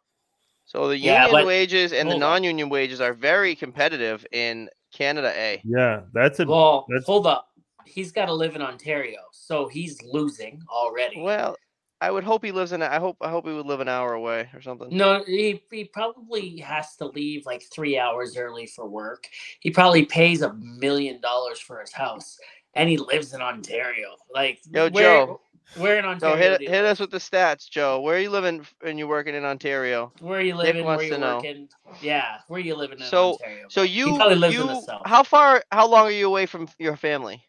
[0.66, 5.34] So the Yeah, union but- wages and the non-union wages are very competitive in Canada
[5.36, 5.59] A.
[5.66, 7.47] Yeah, that's a Well, that's- hold up.
[7.86, 11.20] He's got to live in Ontario, so he's losing already.
[11.20, 11.57] Well,
[12.02, 12.82] I would hope he lives in.
[12.82, 13.18] I hope.
[13.22, 14.88] I hope he would live an hour away or something.
[14.91, 19.28] No, he, he probably has to leave like three hours early for work.
[19.60, 22.39] He probably pays a million dollars for his house,
[22.74, 24.16] and he lives in Ontario.
[24.34, 25.41] Like, Yo, where, Joe.
[25.78, 26.38] where in So Ontario?
[26.38, 28.02] hit do you hit us with the stats, Joe.
[28.02, 30.12] Where are you living and you working in Ontario?
[30.22, 30.84] Where are you living?
[30.84, 31.36] Where are you to know.
[31.36, 31.70] working?
[32.02, 33.68] Yeah, where are you living in So- Ontario?
[33.70, 35.04] So you probably lives in you the South.
[35.06, 35.64] how far?
[35.72, 37.43] How long are you away from your family?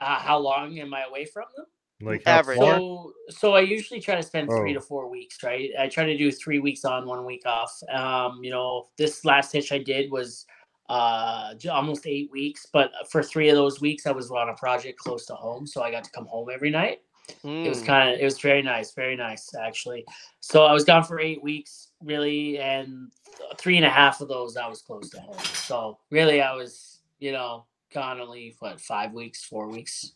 [0.00, 1.66] uh, how long am I away from them?
[2.00, 2.58] Like average.
[2.58, 2.78] far?
[2.78, 4.74] So, so I usually try to spend three Oh.
[4.74, 5.70] to four weeks, right?
[5.78, 7.72] I try to do three weeks on, one week off.
[7.92, 10.46] Um, you know, this last hitch I did was
[10.88, 14.98] uh almost eight weeks, but for three of those weeks I was on a project
[14.98, 17.02] close to home, so I got to come home every night.
[17.44, 17.86] It was Mm.
[17.86, 20.06] kind of, it was very nice, very nice actually.
[20.40, 23.12] So I was gone for eight weeks, really, and
[23.58, 25.38] three and a half of those I was close to home.
[25.66, 30.12] So really, I was, you know, gone only what five weeks, four weeks.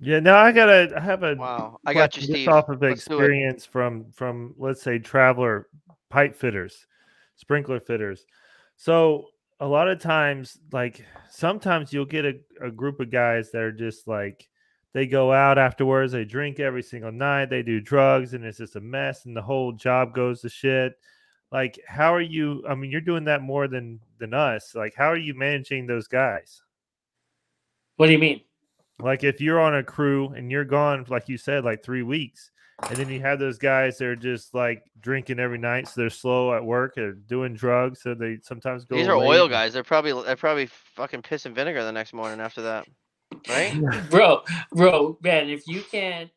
[0.00, 2.48] Yeah, no, I gotta I have a Wow, I got you, question just Steve.
[2.48, 5.68] off of Let's experience from from let's say traveler
[6.08, 6.86] pipe fitters,
[7.36, 8.24] sprinkler fitters.
[8.76, 9.26] So
[9.60, 13.72] a lot of times, like sometimes you'll get a, a group of guys that are
[13.72, 14.48] just like
[14.94, 18.76] they go out afterwards, they drink every single night, they do drugs, and it's just
[18.76, 20.94] a mess, and the whole job goes to shit.
[21.52, 22.64] Like, how are you?
[22.66, 24.74] I mean, you're doing that more than than us.
[24.74, 26.62] Like, how are you managing those guys?
[27.96, 28.40] What do you mean?
[29.02, 32.50] Like if you're on a crew and you're gone, like you said, like three weeks,
[32.88, 36.10] and then you have those guys that are just like drinking every night, so they're
[36.10, 38.96] slow at work they're doing drugs, so they sometimes go.
[38.96, 39.72] These are late oil guys.
[39.72, 42.86] They're probably they're probably fucking piss and vinegar the next morning after that,
[43.48, 43.78] right?
[44.10, 44.42] bro,
[44.72, 46.30] bro, man, if you can't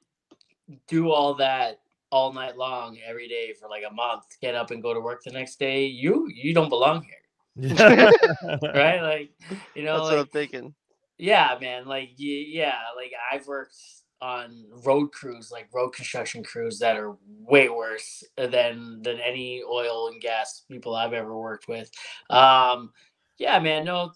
[0.88, 4.84] do all that all night long every day for like a month, get up and
[4.84, 7.76] go to work the next day, you you don't belong here,
[8.74, 9.02] right?
[9.02, 9.32] Like,
[9.76, 10.74] you know, That's what I'm thinking.
[11.18, 13.76] Yeah, man, like yeah, like I've worked
[14.22, 20.08] on road crews, like road construction crews that are way worse than than any oil
[20.08, 21.90] and gas people I've ever worked with.
[22.30, 22.92] Um,
[23.38, 24.12] yeah, man, no,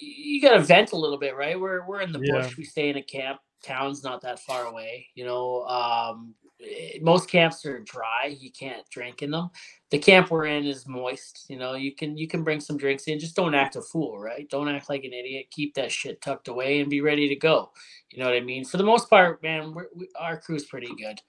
[0.00, 1.58] you got to vent a little bit, right?
[1.58, 2.32] We're we're in the Yeah.
[2.34, 2.56] bush.
[2.56, 3.40] We stay in a camp.
[3.64, 5.62] Town's not that far away, you know.
[5.66, 8.36] Um, eh, most camps are dry.
[8.38, 9.50] You can't drink in them.
[9.92, 11.44] The camp we're in is moist.
[11.50, 13.18] You know, you can you can bring some drinks in.
[13.18, 14.48] Just don't act a fool, right?
[14.48, 15.48] Don't act like an idiot.
[15.50, 17.70] Keep that shit tucked away and be ready to go.
[18.10, 18.64] You know what I mean?
[18.64, 21.20] For the most part, man, we're, we, our crew's pretty good.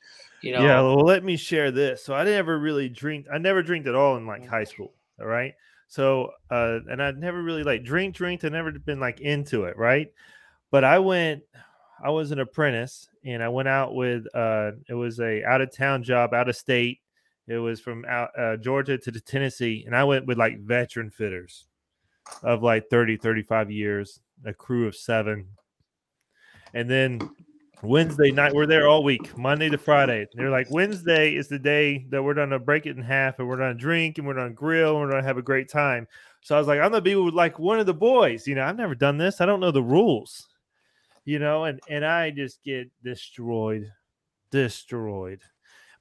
[0.41, 2.05] You know, Yeah, well, let me share this.
[2.05, 3.26] So I never really drink.
[3.32, 4.93] I never drank at all in like high school.
[5.20, 5.53] All right.
[5.89, 8.45] So, uh, and I'd never really like drink, drink.
[8.45, 9.78] I never been like into it.
[9.78, 10.09] Right.
[10.72, 11.43] But I went,
[12.01, 15.76] I was an apprentice and I went out with, uh, it was a out of
[15.76, 17.01] town job, out of state.
[17.47, 19.83] It was from out, uh, Georgia to the Tennessee.
[19.85, 21.65] And I went with like veteran fitters
[22.41, 25.47] of like 30, 35 years, a crew of seven.
[26.73, 27.19] And then
[27.83, 30.25] Wednesday night, we're there all week, Monday to Friday.
[30.33, 33.57] They're like, Wednesday is the day that we're gonna break it in half and we're
[33.57, 36.07] gonna drink and we're gonna grill and we're gonna have a great time.
[36.41, 38.47] So I was like, I'm gonna be with like one of the boys.
[38.47, 39.41] You know, I've never done this.
[39.41, 40.47] I don't know the rules.
[41.25, 43.91] You know, and and I just get destroyed,
[44.49, 45.41] destroyed.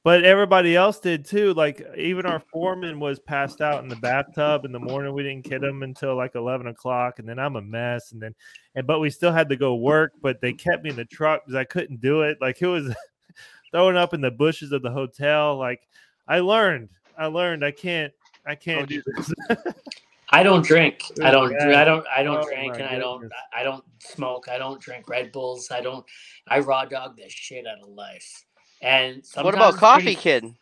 [0.04, 1.54] But everybody else did too.
[1.54, 5.14] Like even our foreman was passed out in the bathtub in the morning.
[5.14, 8.12] We didn't get him until like eleven o'clock, and then I'm a mess.
[8.12, 8.34] And then,
[8.74, 10.12] and but we still had to go work.
[10.20, 12.38] But they kept me in the truck because I couldn't do it.
[12.40, 12.92] Like it was
[13.70, 15.56] throwing up in the bushes of the hotel.
[15.56, 15.86] Like
[16.26, 17.64] I learned, I learned.
[17.64, 18.12] I can't,
[18.44, 19.32] I oh, can't do this.
[20.30, 21.12] I don't drink.
[21.22, 21.52] I don't.
[21.52, 21.80] Yeah.
[21.80, 22.06] I don't.
[22.08, 23.30] I don't Oh drink, my and I don't.
[23.56, 24.48] I don't smoke.
[24.50, 25.70] I don't drink Red Bulls.
[25.70, 26.04] I don't.
[26.48, 28.44] I raw dog the shit out of life.
[28.82, 30.54] And What about coffee, pretty- kid?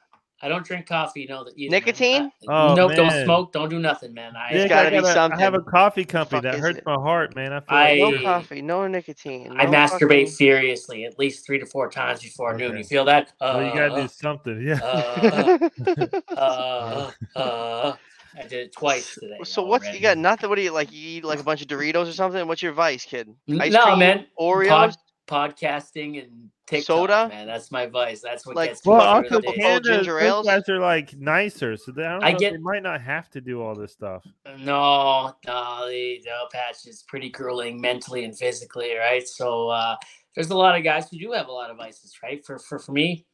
[0.43, 1.27] I don't drink coffee.
[1.29, 1.71] No, that either.
[1.71, 2.31] Nicotine?
[2.49, 2.95] I- Oh, nope.
[2.95, 3.53] Don't smoke.
[3.53, 4.35] Don't do nothing, man.
[4.37, 4.53] I.
[4.53, 6.79] There's Nick, gotta I be gotta- I have a coffee company Fuck that is hurts
[6.79, 6.87] it?
[6.87, 7.53] my heart, man.
[7.53, 9.55] I feel I- like, No coffee, no nicotine.
[9.59, 12.77] I no masturbate fucking- furiously at least three to four times before noon.
[12.79, 13.33] You feel that?
[13.39, 14.63] Uh, well, you gotta do something.
[14.67, 14.81] Yeah.
[16.29, 17.97] uh, uh, uh,
[18.39, 19.37] I did it twice today.
[19.45, 20.17] so what's you got?
[20.17, 20.49] Nothing.
[20.49, 20.91] What do you like?
[20.93, 22.47] You eat like a bunch of Doritos or something?
[22.47, 23.29] What's your vice, kid?
[23.59, 24.27] Ice no, cream, man.
[24.41, 24.97] Oreos.
[25.27, 27.29] Pod, podcasting and TikTok, Soda?
[27.29, 27.47] man.
[27.47, 28.21] That's my vice.
[28.23, 29.63] That's what Like, gets me well, through also the Coca-Cola, day.
[29.63, 30.47] Canada, ginger those ales?
[30.47, 33.29] guys are like nicer, so they, I don't I know, get- they might not have
[33.31, 34.27] to do all this stuff.
[34.59, 39.27] No, no, the, the patch is pretty grueling mentally and physically, right?
[39.29, 39.97] So uh,
[40.35, 42.45] there's a lot of guys who do have a lot of vices, right?
[42.45, 43.27] For for, for me,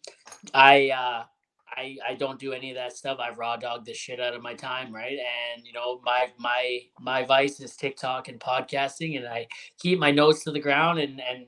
[0.55, 1.24] I uh,
[1.76, 3.18] I I don't do any of that stuff.
[3.20, 5.18] I raw dog the shit out of my time, right?
[5.55, 9.47] And you know, my my my vice is TikTok and podcasting, and I
[9.78, 11.47] keep my nose to the ground and and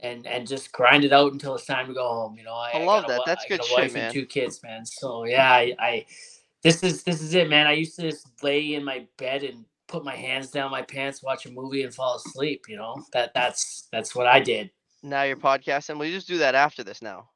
[0.00, 2.36] and and just grind it out until it's time to go home.
[2.38, 3.14] You know, I, I love got a that.
[3.14, 4.04] wi- That's I good got a shit, man.
[4.06, 4.86] and two kids, man.
[4.86, 6.06] So yeah, I, I
[6.62, 7.66] this is this is it, man.
[7.66, 11.22] I used to just lay in my bed and put my hands down my pants,
[11.22, 12.66] watch a movie, and fall asleep.
[12.68, 14.70] You know that that's that's what I did.
[15.02, 15.98] Now you're podcasting.
[15.98, 17.28] We'll just do that after this now.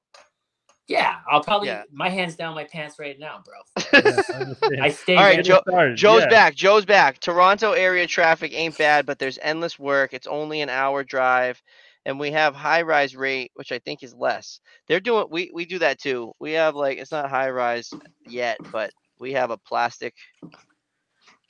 [0.88, 1.84] Yeah, I'll probably Yeah.
[1.92, 3.56] my hands down my pants right now, bro.
[4.68, 5.44] Yeah, I stay All right.
[5.44, 5.62] Joe-
[5.94, 6.30] Joe's yeah.
[6.30, 6.54] back.
[6.54, 7.20] Joe's back.
[7.20, 10.14] Toronto area traffic ain't bad, but there's endless work.
[10.14, 11.62] It's only an hour drive,
[12.08, 14.60] and we have high rise rate, which I think is less.
[14.86, 15.26] They're doing.
[15.30, 16.32] We we do that too.
[16.40, 17.90] We have like it's not high rise
[18.26, 20.14] yet, but we have a plastic.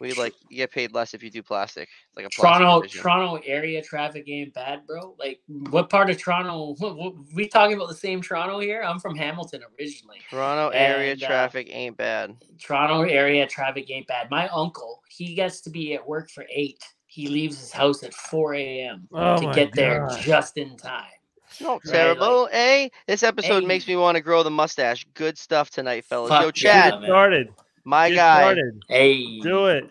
[0.00, 1.88] We like you get paid less if you do plastic.
[2.08, 3.02] It's like a plastic Toronto, division.
[3.02, 5.14] Toronto area traffic ain't bad, bro.
[5.16, 5.40] Like,
[5.70, 6.74] what part of Toronto?
[6.78, 8.82] What, what, we talking about the same Toronto here?
[8.82, 10.18] I'm from Hamilton originally.
[10.28, 12.34] Toronto area and, uh, traffic ain't bad.
[12.60, 14.28] Toronto area traffic ain't bad.
[14.28, 16.82] My uncle, he gets to be at work for eight.
[17.10, 19.08] He leaves his house at 4 a.m.
[19.12, 21.04] Oh to my get there just in time.
[21.50, 22.88] It's not Right, terrible, eh?
[23.06, 23.66] This episode Hey.
[23.66, 25.06] makes me want to grow the mustache.
[25.14, 26.28] Good stuff tonight, fellas.
[26.28, 27.04] Fuck Yo, Chad, man.
[27.04, 27.48] started.
[27.84, 28.40] my Get guy.
[28.42, 28.82] started.
[28.88, 29.90] Hey, Do it.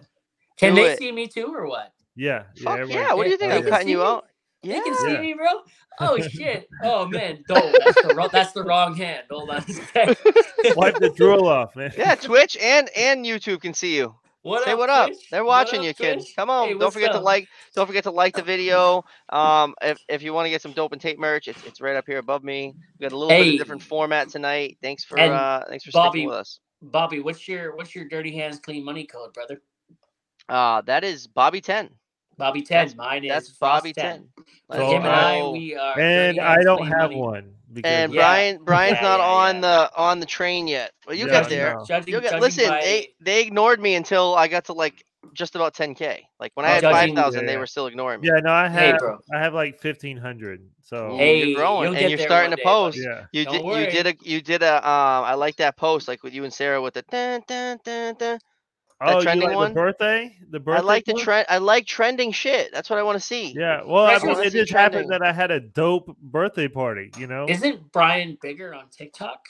[0.57, 0.99] can do they it.
[0.99, 1.91] see me too or what?
[2.15, 2.43] Yeah.
[2.63, 3.13] Fuck everyone- yeah!
[3.13, 3.51] What do you think?
[3.51, 4.03] They I'm cutting you me?
[4.03, 4.25] out.
[4.63, 5.21] They can see Yeah.
[5.21, 5.47] me, bro.
[5.99, 6.67] Oh shit!
[6.83, 7.73] Oh man, dope.
[7.83, 8.29] That's the wrong.
[8.31, 9.23] That's the wrong hand.
[9.31, 9.57] Hold on.
[9.57, 10.17] a sec.
[10.75, 11.91] Wipe the drool off, man.
[11.97, 14.15] Yeah, Twitch and and YouTube can see you.
[14.47, 15.07] What Say up, what up.
[15.07, 15.29] Twitch?
[15.29, 16.13] They're watching up, you, kid.
[16.15, 16.33] Twitch?
[16.35, 16.69] Come on.
[16.69, 17.47] Hey, don't forget to like.
[17.75, 19.03] Don't forget to like the video.
[19.29, 21.95] Um, if, if you want to get some dope and tape merch, it's, it's right
[21.95, 22.73] up here above me.
[22.99, 23.53] We got a little bit Hey.
[23.53, 24.77] of different format tonight.
[24.81, 26.59] Thanks for And uh thanks for Bobby- sticking with us.
[26.81, 29.61] Bobby, what's your what's your dirty hands clean money code, brother?
[30.47, 31.89] Uh that is Bobby ten.
[32.37, 32.77] Bobby ten.
[32.87, 34.05] That's- Mine is That's Frost Bobby 10.
[34.05, 34.27] ten.
[34.71, 35.99] So So him and I, we are.
[35.99, 37.15] And I don't have money.
[37.17, 37.53] one.
[37.73, 38.21] Because and Yeah.
[38.21, 39.61] Brian Brian's Yeah, not yeah, on yeah.
[39.61, 40.91] the on the train yet.
[41.05, 41.49] Well, you Yeah, get no.
[41.49, 41.77] there.
[41.87, 42.67] Judging, You'll get listen.
[42.69, 46.21] by, They they ignored me until I got to like just about 10k.
[46.39, 47.59] Like when I Oh, had judging- 5,000, they Yeah.
[47.59, 48.29] were still ignoring me.
[48.29, 49.17] yeah, no, I Hey, have bro.
[49.33, 50.61] I have like fifteen hundred.
[50.81, 52.97] So Hey, you're growing and you're starting to post.
[52.97, 53.25] yeah.
[53.33, 56.23] You Don't did you did a you did a um I like that post like
[56.23, 58.39] with you and Sarah with the dun, dun, dun, dun.
[58.99, 59.69] Oh, you trending like one?
[59.69, 60.37] the birthday?
[60.49, 60.77] The birthday.
[60.79, 61.45] I like the trend.
[61.49, 62.71] I like trending shit.
[62.73, 63.53] That's what I want to see.
[63.55, 66.67] Yeah, well, I mean, it I just see happened that I had a dope birthday
[66.67, 67.11] party.
[67.17, 67.45] You know?
[67.47, 69.45] Isn't Brian bigger on TikTok?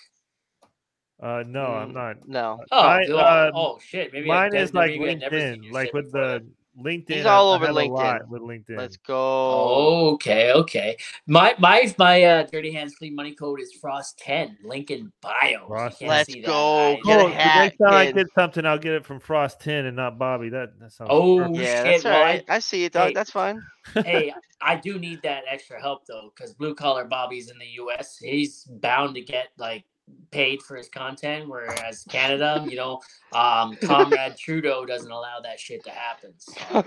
[1.21, 2.27] Uh, no, I'm Mm, not.
[2.27, 4.13] No, Oh, I, oh, um, oh, shit.
[4.13, 6.51] Maybe I- Mine is like maybe I'd never seen LinkedIn, like with the then.
[6.77, 7.09] LinkedIn.
[7.09, 8.27] He's I- all over have a lot LinkedIn.
[8.29, 8.77] with LinkedIn.
[8.77, 9.15] let's go.
[9.15, 10.97] Oh, okay, okay.
[11.25, 14.57] My my my uh, dirty hands clean money code is Frost ten.
[14.63, 15.67] Link in bio.
[15.67, 16.35] Frost You can't 10.
[16.35, 16.87] Let's go.
[16.91, 17.29] I- Get a Cool.
[17.29, 20.49] The next time I get something, I'll get it from Frost Ten and not Bobby.
[20.49, 21.09] That that sounds.
[21.11, 21.57] Oh, perfect.
[21.57, 22.41] yeah, that's all well.
[22.49, 23.07] I, see it, dog.
[23.09, 23.13] hey.
[23.13, 23.61] That's fine.
[23.93, 28.17] hey, I do need that extra help though, because blue collar Bobby's in the U.S.
[28.17, 29.85] He's bound to get like
[30.31, 32.99] paid for his content, whereas Canada, you know,
[33.33, 36.33] um, Comrade Trudeau doesn't allow that shit to happen.
[36.37, 36.83] So,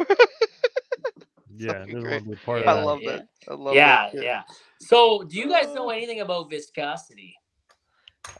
[1.56, 2.04] yeah, this great.
[2.04, 3.10] one will be part Yeah, of I love yeah.
[3.12, 3.28] that.
[3.48, 4.22] I love yeah, that.
[4.22, 4.42] yeah.
[4.80, 7.36] So, do you guys know anything about viscosity?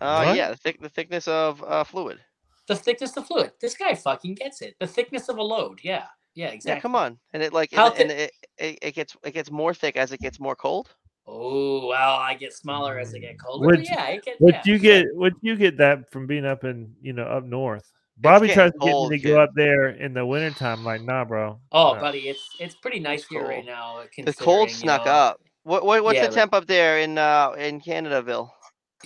[0.00, 0.36] Uh, What?
[0.36, 2.18] yeah, the, thick, the thickness of uh, fluid.
[2.66, 3.52] The thickness of fluid.
[3.60, 4.76] This guy fucking gets it.
[4.78, 5.80] The thickness of a load.
[5.82, 6.04] Yeah,
[6.34, 6.76] yeah, exactly.
[6.76, 7.18] Yeah, come on.
[7.32, 10.12] And it like How and, and it, it, it gets it gets more thick as
[10.12, 10.94] it gets more cold.
[11.32, 13.66] Oh well, I get smaller as I get colder.
[13.66, 14.40] Would but you- yeah, it gets.
[14.40, 15.06] Would yeah, you get?
[15.14, 17.90] Would you get that from being up in you know up north?
[18.18, 19.28] Bobby tries to get me to kid.
[19.28, 20.84] go up there in the wintertime.
[20.84, 21.58] Like, nah, bro.
[21.72, 22.00] Oh, no.
[22.00, 24.02] buddy, it's it's pretty nice here right now.
[24.16, 25.40] The cold considering, you snuck know, up.
[25.62, 28.50] What, what what's Yeah, the but- temp up there in uh in Canadaville?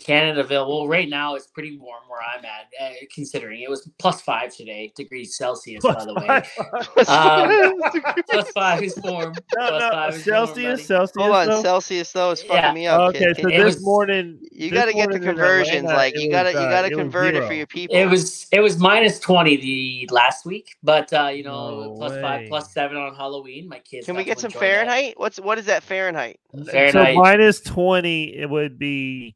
[0.00, 0.66] Canadaville.
[0.68, 4.54] Well, right now it's pretty warm where I'm at, uh, considering it was plus five
[4.54, 5.82] today degrees Celsius.
[5.84, 6.42] by the way,
[7.06, 9.32] Um, plus five is warm.
[9.56, 10.82] no, plus no, five is warm, Celsius, buddy.
[10.84, 11.16] Celsius.
[11.16, 11.62] Hold on, though?
[11.62, 12.72] Celsius though is fucking Yeah.
[12.72, 13.00] me up.
[13.10, 13.36] Okay, kid.
[13.40, 15.76] so It this was- morning you got to get the conversions.
[15.78, 17.96] Atlanta, Like you got to you uh, got to convert it for your people.
[17.96, 22.12] It was it was minus twenty the last week, but uh, you know No plus
[22.20, 22.48] five way.
[22.48, 23.68] plus seven on Halloween.
[23.68, 24.06] My kids.
[24.06, 24.66] Can we get some enjoy that.
[24.66, 25.14] Fahrenheit?
[25.18, 26.40] What's what is that Fahrenheit?
[26.70, 27.14] Fahrenheit.
[27.14, 29.34] So minus twenty, it would be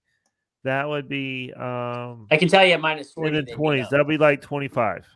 [0.64, 3.28] that would be um I can tell you at minus forty.
[3.28, 3.88] in the they meet twenties.
[3.90, 5.06] That'd be like 25,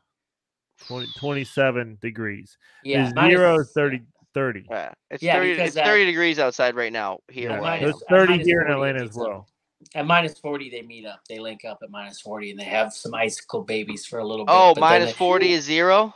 [0.89, 2.57] 20, 27 degrees.
[2.85, 4.03] yeah, minus- zero is 30,
[4.35, 4.67] 30.
[4.71, 5.51] Yeah, it's Yeah, thirty.
[5.53, 7.51] because, It's uh, thirty degrees outside right now here.
[7.51, 9.27] Yeah, minus- It's 30 here in 40 it Atlanta as meets up.
[9.29, 9.49] well.
[9.97, 11.21] At minus forty, they meet up.
[11.29, 14.45] They link up at minus forty, and they have some icicle babies for a little
[14.47, 14.53] bit.
[14.55, 16.15] Oh, but then minus they- forty is zero.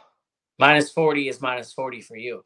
[0.60, 2.44] Minus forty is minus forty for you.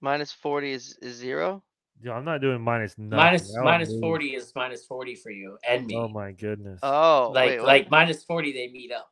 [0.00, 1.62] Minus forty is, is zero.
[2.04, 3.16] Yo, I'm not doing minus nothing.
[3.16, 4.00] Minus I would minus move.
[4.02, 5.94] forty is minus forty for you and me.
[5.96, 6.78] Oh my goodness.
[6.82, 7.66] Oh, like wait, what?
[7.66, 9.10] like minus forty, they meet up.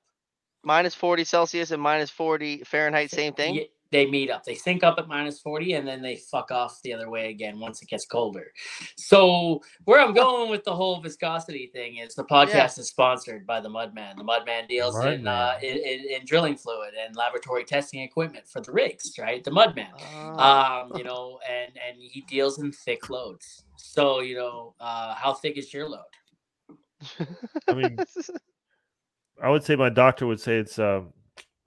[0.63, 3.65] minus forty Celsius and minus forty Fahrenheit, same thing.
[3.93, 4.45] Ye- They meet up.
[4.45, 7.61] They sync up at minus 40 and then they fuck off the other way again
[7.61, 8.53] once it gets colder.
[8.97, 13.61] So, where I'm going with the whole viscosity thing is the podcast is sponsored by
[13.61, 14.17] the Mudman.
[14.17, 18.61] The Mudman deals in, uh, in, in in drilling fluid and laboratory testing equipment for
[18.61, 19.45] the rigs, right?
[19.45, 19.89] The Mudman.
[20.01, 20.83] Ah.
[20.83, 23.65] Um, you know, and and he deals in thick loads.
[23.77, 26.01] So, you know, uh, how thick is your load?
[27.69, 27.99] I mean,
[29.43, 31.13] I would say my doctor would say it's um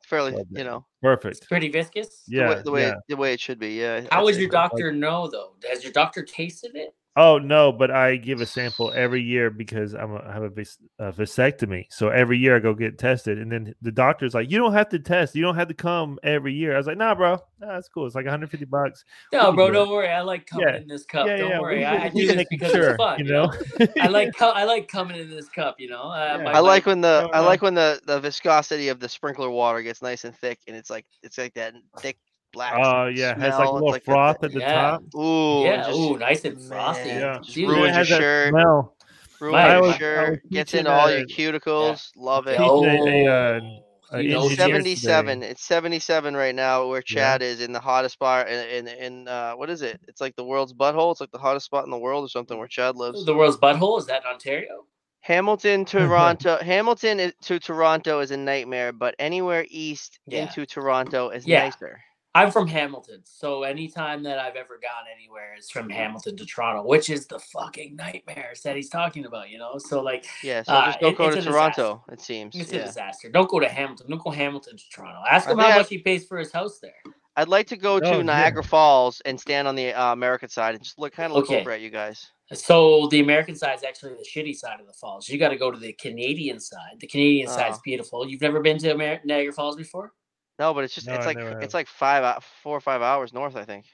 [0.05, 1.47] fairly, you know, It's perfect.
[1.47, 2.23] pretty viscous.
[2.27, 2.93] the Yeah, way, the way yeah.
[3.09, 3.73] the way it should be.
[3.79, 4.01] Yeah.
[4.11, 4.53] How I'd your so.
[4.53, 5.55] doctor know though?
[5.69, 6.93] Has your doctor tasted it?
[7.17, 10.49] Oh no, but I give a sample every year because I'm a, I have a,
[10.49, 11.85] vas- a vasectomy.
[11.89, 14.89] So every year I go get tested, and then the doctor's like, "You don't have
[14.89, 15.33] to test.
[15.33, 18.05] You don't have to come every year." I was like, "Nah, bro, nah, that's cool.
[18.05, 20.09] It's like 150 bucks." No, can bro, do don't worry.
[20.09, 20.75] I like coming Yeah.
[20.75, 21.25] in this cup.
[21.27, 21.59] yeah, don't yeah.
[21.61, 21.77] worry.
[21.77, 23.19] we- I, I do can this because sure, it's fun.
[23.19, 23.53] you know.
[24.01, 25.79] I like co- I like coming in this cup.
[25.79, 26.43] You know, uh, Yeah.
[26.43, 29.49] my- I like when the No, I like when the the viscosity of the sprinkler
[29.49, 32.17] water gets nice and thick, and it's like it's like that thick
[32.55, 32.73] black.
[32.75, 34.73] Oh yeah, it has like a little like froth the- at the Yeah.
[34.73, 35.03] top.
[35.15, 37.09] Ooh, yeah, just ooh, nice and frothy.
[37.09, 37.37] man, Yeah.
[37.43, 38.49] just Dude, ruins it your has that shirt.
[38.49, 38.95] smell.
[39.41, 40.49] Ruins your I was- I shirt.
[40.49, 42.09] Gets teaching into all your a- cuticles.
[42.15, 42.57] Love it.
[42.59, 43.59] Oh, Teaching a- a, uh,
[44.11, 44.95] Oh, a he knows engineer his- today.
[44.95, 47.15] 77 it's 77 right now where Yeah.
[47.15, 50.35] chad is in the hottest spot in, in in uh what is it it's like
[50.35, 52.95] the world's butthole it's like the hottest spot in the world or something where chad
[52.95, 54.85] lives The world's butthole is that in Ontario?
[55.21, 60.43] hamilton toronto hamilton to toronto is a nightmare but anywhere east Yeah.
[60.43, 61.63] into toronto is Yeah.
[61.63, 61.99] nicer
[62.35, 66.83] I'm from Hamilton, so anytime that I've ever gone anywhere is from Hamilton to Toronto,
[66.85, 69.49] which is the fucking nightmares that he's talking about.
[69.49, 72.03] You know, so like yeah so Uh, just don't it- go it's to a toronto
[72.11, 73.29] it seems it's a disaster.
[73.29, 74.07] Don't go to Hamilton.
[74.09, 75.21] Don't go Hamilton to Toronto.
[75.29, 76.93] Ask him think how I- much he pays for his house there.
[77.37, 78.23] i'd like to go to Oh, yeah.
[78.23, 81.45] niagara falls and stand on the uh, american side and just look kind of look
[81.49, 81.59] Okay.
[81.61, 84.93] over at you guys So the American side is actually the shitty side of the
[84.93, 85.27] falls.
[85.27, 86.95] You got to go to the Canadian side.
[86.99, 87.81] The Canadian side's Oh.
[87.83, 88.29] beautiful.
[88.29, 90.13] You've never been to Amer- Niagara Falls before?
[90.59, 92.81] No but it's just No, it's I like never it's like five hou- four or
[92.81, 93.85] five hours north i think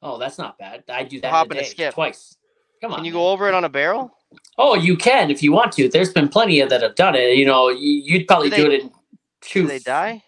[0.00, 0.84] Oh, that's not bad.
[0.88, 1.94] I do that hop in and a a day, skip.
[1.94, 2.36] twice.
[2.80, 2.98] Come on.
[2.98, 3.20] can you man.
[3.20, 4.12] go over it on a barrel
[4.56, 5.88] Oh, you can if you want to.
[5.88, 7.36] There's been plenty of that have done it.
[7.36, 8.92] You know, you- you'd probably Do do they- it in
[9.40, 9.62] two.
[9.62, 10.22] do they die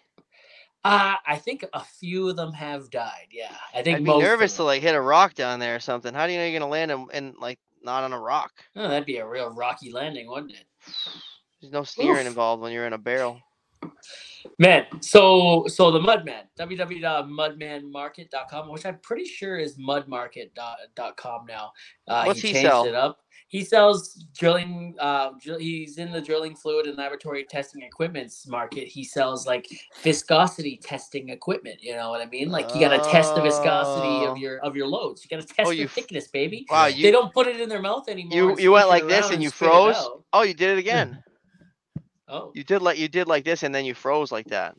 [0.83, 3.27] Uh, I think a few of them have died.
[3.31, 4.65] Yeah, I think I'd be most of nervous to them.
[4.65, 6.13] like hit a rock down there or something.
[6.13, 8.51] How do you know you're gonna land in, in like not on a rock?
[8.75, 10.65] Oh, that'd be a real rocky landing, wouldn't it?
[11.61, 12.27] There's no steering Oof.
[12.27, 13.39] involved when you're in a barrel.
[14.57, 21.71] Man, so so the Mudman, www.mudmanmarket.com, which I'm pretty sure is mudmarket.com now.
[22.07, 22.85] Uh, What's he he changed sell?
[22.85, 23.19] it up.
[23.47, 24.95] He sells drilling.
[24.99, 28.87] Uh, drill, he's in the drilling fluid and laboratory testing equipments market.
[28.87, 29.67] He sells like
[30.03, 31.77] viscosity testing equipment.
[31.81, 32.49] You know what I mean?
[32.49, 34.31] Like you got to test the viscosity Oh.
[34.31, 35.23] of your of your loads.
[35.23, 36.65] You got to test you the f- thickness, baby.
[36.69, 38.37] Wow, they don't put it in their mouth anymore.
[38.37, 39.95] you you went like this around and you froze.
[40.33, 41.21] Oh, you did it again.
[42.31, 44.75] Oh, You did like you did like this and then you froze like that.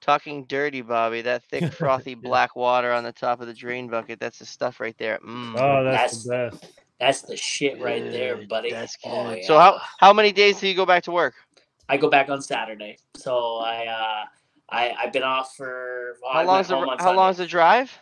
[0.00, 1.22] Talking dirty, Bobby.
[1.22, 4.20] That thick, frothy black water on the top of the drain bucket.
[4.20, 5.18] That's the stuff right there.
[5.18, 5.54] Mm.
[5.56, 6.66] Oh, that's, the best.
[6.98, 8.70] that's the shit right there, Good, buddy.
[8.70, 9.10] That's good.
[9.12, 11.34] Oh, So how how many days do you go back to work?
[11.88, 12.98] I go back on Saturday.
[13.16, 14.24] So I uh
[14.70, 17.46] I I've been off for well, How went long's the home r- how long's Sunday.
[17.46, 17.98] the drive?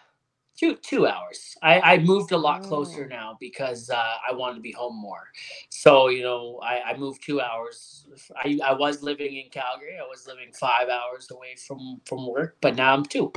[0.61, 1.57] Two two hours.
[1.63, 2.67] I I moved a lot Oh.
[2.69, 5.29] closer now because uh, I wanted to be home more.
[5.71, 8.07] So you know I I moved two hours.
[8.37, 9.99] I I was living in Calgary.
[9.99, 13.33] I was living five hours away from from work, but now I'm two.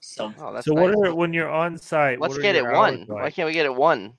[0.00, 0.82] So Oh, So nice.
[0.82, 2.20] what are when you're on site?
[2.20, 3.06] Let's get it your hours one.
[3.08, 4.14] Why can't we get it one?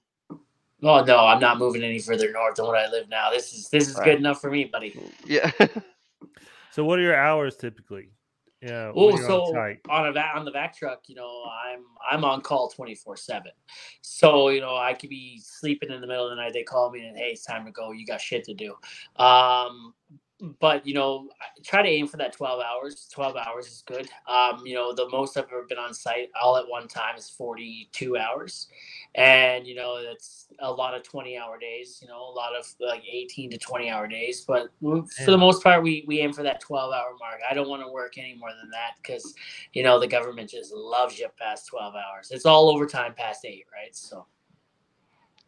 [0.84, 3.32] oh no, I'm not moving any further north than what I live now.
[3.32, 4.06] This is this is Right.
[4.12, 4.96] good enough for me, buddy.
[5.26, 5.52] Yeah.
[6.72, 8.12] So what are your hours typically?
[8.62, 8.92] Yeah.
[8.96, 12.70] Oh, when on on a on the vac truck, you know, I'm I'm on call
[12.70, 13.52] twenty four seven.
[14.02, 16.54] So you know, I could be sleeping in the middle of the night.
[16.54, 17.92] They call me and hey, it's time to go.
[17.92, 18.76] You got shit to do.
[19.18, 19.94] Um,
[20.60, 21.30] but you know,
[21.64, 23.08] try to aim for that twelve hours.
[23.12, 24.10] Twelve hours is good.
[24.28, 27.30] Um, you know, the most I've ever been on site all at one time is
[27.30, 28.68] forty two hours,
[29.16, 32.00] and you know, that's a lot of twenty hour days.
[32.02, 34.42] You know, a lot of like eighteen to twenty hour days.
[34.42, 37.40] But for the most part, we we aim for that twelve hour mark.
[37.50, 39.34] I don't want to work any more than that because
[39.74, 43.66] you know the government just loves you past 12 hours it's all overtime past eight
[43.74, 44.26] right so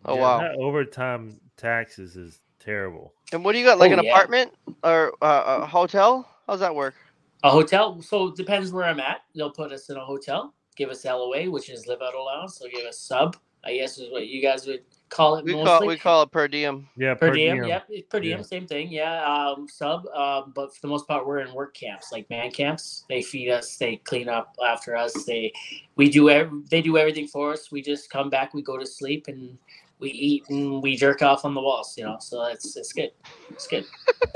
[0.06, 0.40] Oh Yeah, wow.
[0.40, 2.40] that overtime taxes is
[2.70, 3.14] terrible.
[3.34, 3.80] And what do you got?
[3.80, 4.12] Like Oh, an yeah.
[4.12, 4.54] apartment
[4.84, 6.28] or uh, a hotel?
[6.48, 6.96] How's that work?
[7.44, 10.90] a hotel so it depends where i'm at they'll put us in a hotel give
[10.90, 14.28] us loa which is live out allowance they'll give us sub i guess is what
[14.28, 16.88] you guys would call it We mostly call we call it per diem.
[16.98, 18.44] Yeah, per, diem, yep it's per diem Yeah.
[18.44, 22.12] same thing yeah um sub um but for the most part we're in work camps
[22.12, 25.52] like man camps they feed us they clean up after us they
[25.96, 28.86] we do ev- they do everything for us we just come back we go to
[28.86, 29.58] sleep and
[30.00, 33.12] we eat and we jerk off on the walls you know so it's it's good.
[33.50, 33.86] It's good.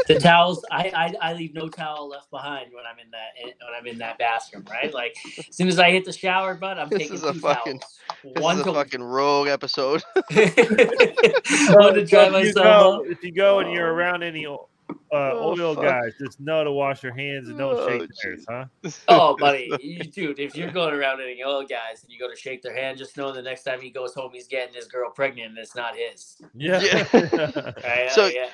[0.08, 3.74] The towels I, I i leave no towel left behind when i'm in that when
[3.80, 4.94] i'm in that bathroom right?
[4.94, 7.80] Like as soon as i hit the shower but i'm This taking is a fucking-
[7.80, 8.00] towels.
[8.24, 10.02] This one is a to fucking rogue episode.
[10.16, 14.68] one to dry if, you myself go, if you go and you're around any o-
[14.90, 15.84] uh, Oh, oil fuck.
[15.84, 18.66] guys, just know to wash your hands and don't Oh, shake theirs, huh?
[19.08, 22.36] Oh, buddy, you, dude, if you're going around any oil guys and you go to
[22.36, 25.10] shake their hand, just know the next time he goes home, he's getting his girl
[25.10, 26.42] pregnant and it's not his.
[26.56, 26.82] Yeah.
[27.84, 28.12] Right?
[28.12, 28.50] So- yeah.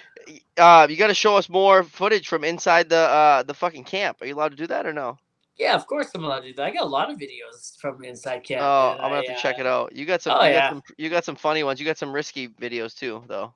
[0.58, 4.22] Uh, you got to show us more footage from inside the uh the fucking camp.
[4.22, 5.18] Are you allowed to do that or no?
[5.58, 6.64] Yeah, of course I'm allowed to do that.
[6.66, 8.62] I got a lot of videos from inside camp.
[8.64, 8.98] oh, man.
[8.98, 9.96] I'm gonna have I, to check uh, it out.
[9.96, 10.38] You got some.
[10.40, 10.60] oh, you, yeah.
[10.60, 11.80] got some you got some funny ones.
[11.80, 13.54] You got some risky videos too, though.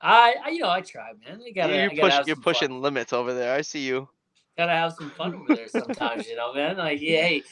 [0.00, 1.40] I, I, you know, I try, man.
[1.46, 2.82] I gotta, you're gotta push, you're pushing Fun.
[2.82, 3.54] limits over there.
[3.54, 4.08] I see you.
[4.56, 6.76] Gotta have some fun over there sometimes, you know, man.
[6.76, 7.42] Like, yeah, hey,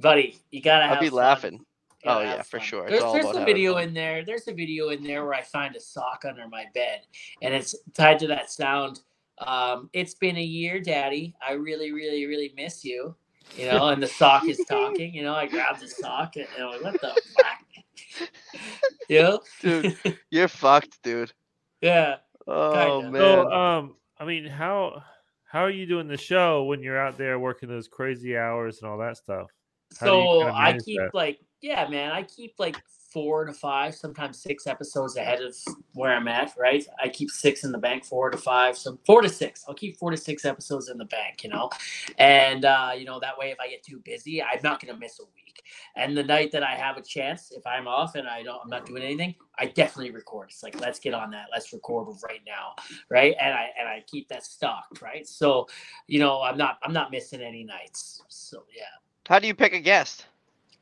[0.00, 1.16] buddy, you gotta I'll be fun.
[1.16, 1.64] laughing.
[2.04, 2.66] Oh, yeah, for fun.
[2.66, 2.86] sure.
[2.86, 3.84] It's There's, there's a video fun.
[3.84, 4.24] in there.
[4.24, 7.00] There's a video in there where I find a sock under my bed,
[7.42, 9.00] and it's tied to that sound.
[9.38, 11.34] Um, it's been a year, Daddy.
[11.46, 13.14] I really, really, really miss you.
[13.56, 15.14] You know, and the sock is talking.
[15.14, 18.28] You know, I grab the sock and I'm like, what the fuck?
[19.08, 19.96] you know, Dude,
[20.30, 21.32] you're fucked, dude.
[21.80, 22.18] Yeah.
[22.46, 23.02] Oh Kinda.
[23.02, 23.46] man.
[23.46, 25.04] So, um, I mean, how
[25.44, 28.90] how are you doing the show when you're out there working those crazy hours and
[28.90, 29.50] all that stuff?
[29.98, 31.12] How So kinda I keep that?
[31.12, 35.54] like, yeah, man, I keep like four to five, sometimes six episodes ahead of
[35.94, 36.84] where I'm at, right?
[37.02, 39.64] I keep six in the bank, four to five, so four to six.
[39.68, 41.70] I'll keep four to six episodes in the bank, you know,
[42.18, 45.20] and uh, you know that way, if I get too busy, I'm not gonna miss
[45.20, 45.62] a week.
[45.96, 48.70] And the night that I have a chance, if I'm off and I don't, I'm
[48.70, 50.48] not doing anything, I definitely record.
[50.50, 52.74] It's like let's get on that, let's record right now,
[53.08, 53.34] right?
[53.40, 55.26] And I and I keep that stocked, right?
[55.26, 55.68] So,
[56.06, 58.22] you know, I'm not I'm not missing any nights.
[58.28, 58.84] So yeah.
[59.28, 60.26] How do you pick a guest?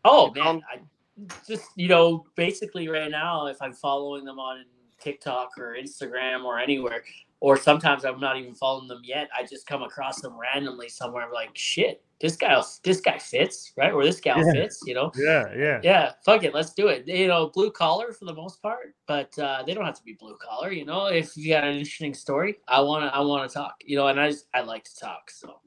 [0.04, 0.80] Oh man, I
[1.46, 4.64] just you know basically right now if I'm following them on
[5.00, 7.04] TikTok or Instagram or anywhere,
[7.40, 9.28] or sometimes I'm not even following them yet.
[9.38, 11.24] I just come across them randomly somewhere.
[11.24, 13.92] I'm like, shit, this guy, this guy fits, right?
[13.92, 14.52] Or this gal Yeah.
[14.52, 15.12] fits, you know?
[15.14, 15.80] Yeah, yeah.
[15.82, 17.06] Yeah, fuck it, let's do it.
[17.06, 20.14] You know, blue collar for the most part, but uh, they don't have to be
[20.14, 20.72] blue collar.
[20.72, 23.74] You know, if you got an interesting story, I wanna, I wanna talk.
[23.84, 25.30] You know, and I just, I like to talk.
[25.30, 25.60] So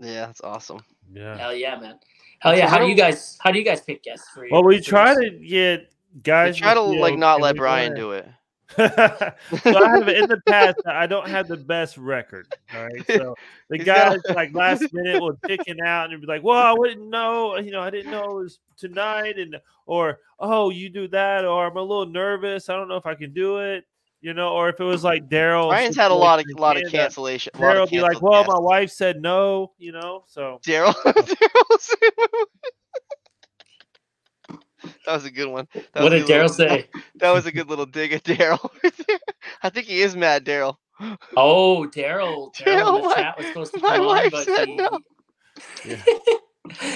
[0.00, 0.80] Yeah, that's awesome.
[1.12, 1.36] Yeah.
[1.36, 1.98] hell yeah, man.
[2.40, 2.64] Hell yeah.
[2.64, 4.50] what How do do- you guys, how do you guys pick guests for you?
[4.52, 6.56] Well, we try to get I guys.
[6.56, 8.28] try to like you, not let Brian wanna- do it.
[8.76, 10.76] so I have in the past.
[10.86, 12.54] I don't have the best record.
[12.74, 13.34] All right, so
[13.70, 17.08] the He's guys like last minute will chicken out and be like, "Well, I wouldn't
[17.08, 17.56] know.
[17.56, 21.66] You know, I didn't know it was tonight," and or "Oh, you do that," or
[21.66, 22.68] "I'm a little nervous.
[22.68, 23.84] I don't know if I can do it."
[24.20, 25.68] You know, or if it was like Daryl.
[25.68, 27.52] Brian's had a lot of situation lot of uh, cancellation.
[27.54, 28.52] Daryl of be like, "Well, guests.
[28.52, 30.94] my wife said no." You know, so Daryl.
[35.06, 35.66] That was a good one.
[35.74, 36.88] That what was a did good Daryl little- say?
[37.16, 38.70] That was a good little dig at Daryl.
[39.62, 40.76] I think he is mad, Daryl.
[41.36, 42.54] Oh, Daryl.
[42.54, 44.76] Daryl Daryl, in the my- chat was supposed to my come on, but said he...
[44.76, 44.98] no.
[45.84, 46.02] Yeah.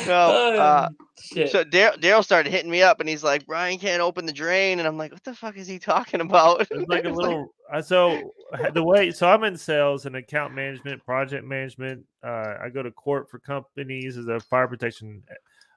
[0.07, 0.12] No,
[0.59, 1.51] uh, Oh, shit.
[1.51, 4.89] So Daryl started hitting me up, and he's like, "Brian can't open the drain," and
[4.89, 7.55] I'm like, "What the fuck is he talking about?" It's like a little.
[7.73, 8.33] uh, so
[8.75, 12.05] the way, so I'm in sales and account management, project management.
[12.25, 15.23] Uh, I go to court for companies as a fire protection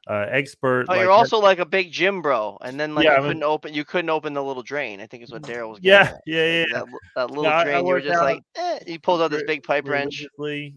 [0.09, 0.85] uh, expert.
[0.89, 3.23] Oh, like you're also like a big gym bro, and then like Yeah, you I'm
[3.23, 4.99] couldn't open you couldn't open the little drain.
[5.01, 5.79] I think is what Daryl was.
[5.83, 6.21] yeah, at.
[6.25, 6.65] yeah, yeah.
[6.73, 6.85] That,
[7.15, 8.79] that little I- I drain, you were just out like, eh.
[8.87, 10.25] he pulls out this big pipe wrench.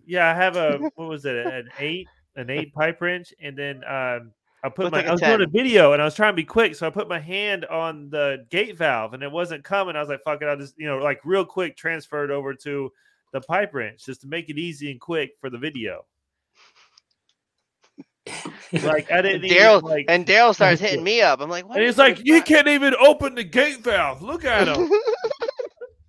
[0.06, 1.36] Yeah, I have a what was it?
[1.46, 2.06] An eight,
[2.38, 4.32] an eight pipe wrench, and then um,
[4.62, 4.98] I put my.
[4.98, 6.90] like I was doing a video, and I was trying to be quick, so I
[6.90, 9.96] put my hand on the gate valve, and it wasn't coming.
[9.96, 12.92] I was like, "Fuck it!" I just you know like real quick transferred over to
[13.32, 16.04] the pipe wrench just to make it easy and quick for the video.
[18.72, 21.40] Like I didn't Daryl like, and Daryl starts hitting me up.
[21.40, 24.22] I'm like, what and he's like, "You can't even open the gate valve.
[24.22, 24.90] Look at him."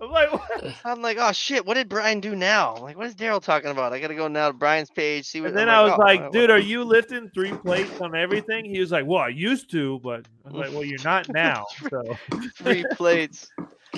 [0.01, 0.75] I'm like, what?
[0.85, 2.75] I'm like, oh shit, what did Brian do now?
[2.75, 3.91] I'm like, what is Daryl talking about?
[3.93, 5.49] I gotta go now to Brian's page, see what.
[5.49, 8.15] And then I'm I was oh, like, what- "Dude, are you lifting three plates on
[8.15, 11.27] everything?" He was like, "Well, I used to, but I was like, well, you're not
[11.33, 12.01] now." So
[12.55, 13.47] three plates.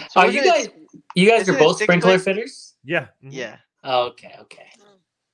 [0.09, 0.69] So Are isn't you it- guys?
[1.15, 2.23] You guys are both sprinkler plates?
[2.23, 2.73] fitters.
[2.83, 3.29] yeah, mhm.
[3.31, 4.67] Yeah, Oh, okay, okay.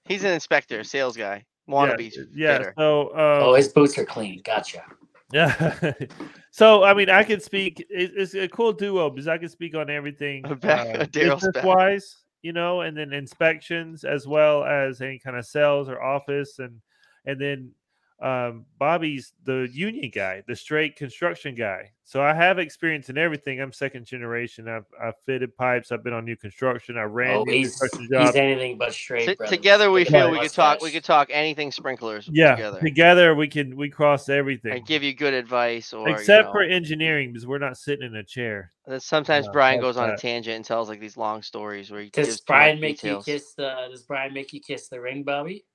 [0.05, 2.11] he's an inspector, sales guy, wannabe.
[2.35, 2.69] yeah, yeah.
[2.77, 4.41] So, uh, Oh, his boots are clean.
[4.43, 4.83] Gotcha.
[5.31, 5.91] Yeah.
[6.51, 7.85] so I mean, I can speak.
[7.89, 10.87] It's a cool duo because I can speak on everything back.
[10.87, 11.53] uh, Daryl's back.
[11.53, 16.01] business wise, you know, and then inspections as well as any kind of sales or
[16.01, 16.81] office, and
[17.25, 17.71] and then
[18.19, 21.91] um, Bobby's the union guy, the straight construction guy.
[22.03, 23.59] So I have experience in everything.
[23.61, 24.67] I'm second generation.
[24.69, 25.91] I've I've fitted pipes.
[25.91, 26.97] I've been on new construction.
[26.97, 28.35] I ran Oh, new he's, construction he's jobs.
[28.37, 29.27] anything but straight.
[29.27, 30.81] T- together we feel we could talk.
[30.81, 32.29] We could talk anything sprinklers.
[32.31, 34.71] Yeah, together together we can we cross everything.
[34.71, 35.91] and give you good advice.
[35.93, 38.71] Or Except you for engineering, because we're not sitting in a chair.
[38.87, 42.01] and sometimes Yeah, Brian goes on a tangent and tells like these long stories where
[42.01, 43.27] he Does gives too much Brian make details.
[43.27, 43.87] you kiss the?
[43.91, 45.65] Does Brian make you kiss the ring, Bobby?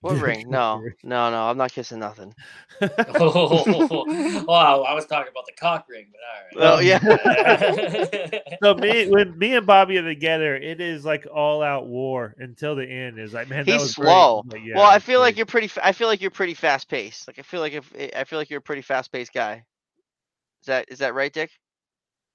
[0.00, 0.48] What ring?
[0.48, 1.48] No, no, no.
[1.48, 2.34] I'm not kissing nothing.
[2.80, 6.98] oh, wow, I was talking about the cock ring, but Well, all yeah.
[8.62, 12.76] so me when me and Bobby are together, it is like all out war until
[12.76, 13.18] the end.
[13.18, 14.42] Is like man, that He's was slow.
[14.46, 15.70] But yeah, well, I it's feel like you're pretty.
[15.82, 17.26] I feel like you're pretty fast paced.
[17.26, 19.64] Like I feel like if I feel like you're a pretty fast paced guy.
[20.62, 21.50] Is that is that right, Dick?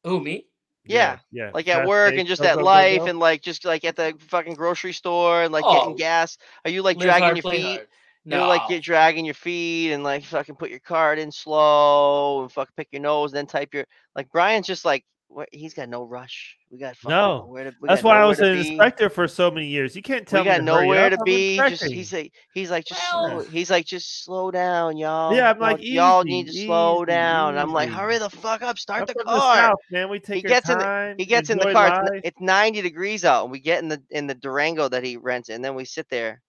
[0.03, 0.47] Who me?
[0.85, 1.51] Yeah, yeah.
[1.53, 4.93] Like at work and just at life and like just like at the fucking grocery
[4.93, 5.73] store and like Oh.
[5.79, 6.37] getting gas.
[6.65, 7.77] Are you like Live dragging hard, your feet?
[7.77, 7.87] hard.
[8.25, 12.41] No, know, like get dragging your feet and like fucking put your card in slow
[12.43, 15.03] and fucking pick your nose, then type your like Brian's just like
[15.33, 16.57] what he's got no rush.
[16.71, 18.67] We got No, nowhere to, we That's got why I was an be.
[18.69, 19.95] inspector for so many years.
[19.95, 21.19] You can't tell We me got to nowhere up.
[21.19, 21.57] to be.
[21.57, 23.49] Just he's like he's like just Well- slow.
[23.51, 25.33] He's like just slow down, y'all.
[25.35, 27.49] Yeah, I'm Y'all- like, y'all need to slow down.
[27.51, 29.55] And I'm like, hurry the fuck up, start I'm the car.
[29.55, 30.09] South, man.
[30.09, 32.01] We take He gets in the- He gets in the car.
[32.03, 32.21] It's, life.
[32.23, 35.49] it's 90 degrees out, and we get in the in the Durango that he rents,
[35.49, 36.41] and then we sit there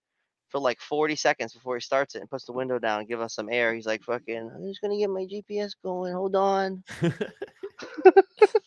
[0.51, 3.21] for like 40 seconds before he starts it and puts the window down and give
[3.21, 3.75] us some air.
[3.75, 6.13] He's like, "Fucking, I'm just gonna get my GPS going.
[6.13, 6.85] Hold on."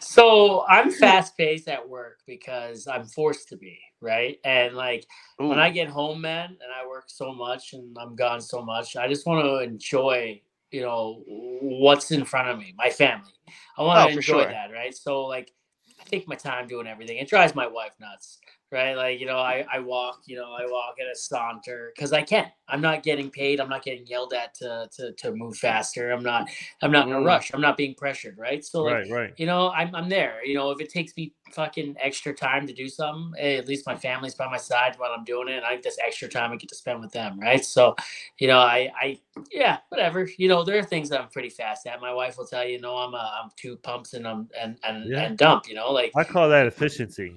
[0.00, 4.38] So I'm fast paced at work because I'm forced to be, right?
[4.44, 5.06] And like
[5.38, 8.96] when I get home, man, and I work so much and I'm gone so much,
[8.96, 13.32] I just want to enjoy, you know, what's in front of me, my family.
[13.78, 14.48] I want Oh, to for enjoy sure.
[14.48, 14.94] that, right?
[14.94, 15.52] So like
[16.00, 17.18] I take my time doing everything.
[17.18, 18.38] It drives my wife nuts,
[18.74, 18.94] right?
[18.96, 22.22] Like, you know, I, I walk, you know, I walk at a saunter because I
[22.22, 22.48] can't.
[22.68, 23.60] I'm not getting paid.
[23.60, 26.10] I'm not getting yelled at to to, to move faster.
[26.12, 26.48] I'm not
[26.82, 27.26] I'm not in a Mm.
[27.26, 27.54] rush.
[27.54, 28.64] I'm not being pressured, right?
[28.64, 29.34] So like right, right.
[29.38, 30.44] you know, I'm, I'm there.
[30.44, 33.86] You know, if it takes me fucking extra time to do something, eh, at least
[33.86, 35.56] my family's by my side while I'm doing it.
[35.58, 37.64] And I have this extra time I get to spend with them, right?
[37.64, 37.94] So,
[38.38, 39.20] you know, I, I,
[39.52, 40.28] yeah, whatever.
[40.38, 42.00] You know, there are things that I'm pretty fast at.
[42.00, 45.10] My wife will tell you, no, I'm, a, I'm two pumps and I'm and and,
[45.10, 45.22] Yeah.
[45.22, 45.68] and dump.
[45.68, 47.36] You know, like I call that efficiency.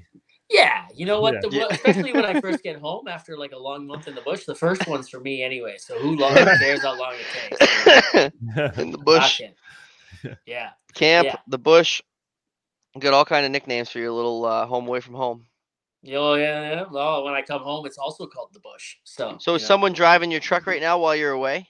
[0.49, 1.35] Yeah, you know what?
[1.35, 1.39] Yeah.
[1.41, 1.65] The, Yeah.
[1.71, 4.45] especially when I first get home after like a long month in the bush.
[4.45, 5.75] The first one's for me anyway.
[5.77, 8.77] So who long cares how long it takes?
[8.79, 9.41] in the bush,
[10.45, 10.69] Yeah.
[10.93, 11.35] camp, yeah.
[11.47, 12.01] the bush.
[12.99, 15.45] Got all kind of nicknames for your little uh, home away from home.
[16.13, 16.85] Oh yeah, yeah.
[16.89, 18.95] Well, when I come home, it's also called the bush.
[19.03, 19.67] So, So is know.
[19.67, 21.67] someone driving your truck right now while you're away?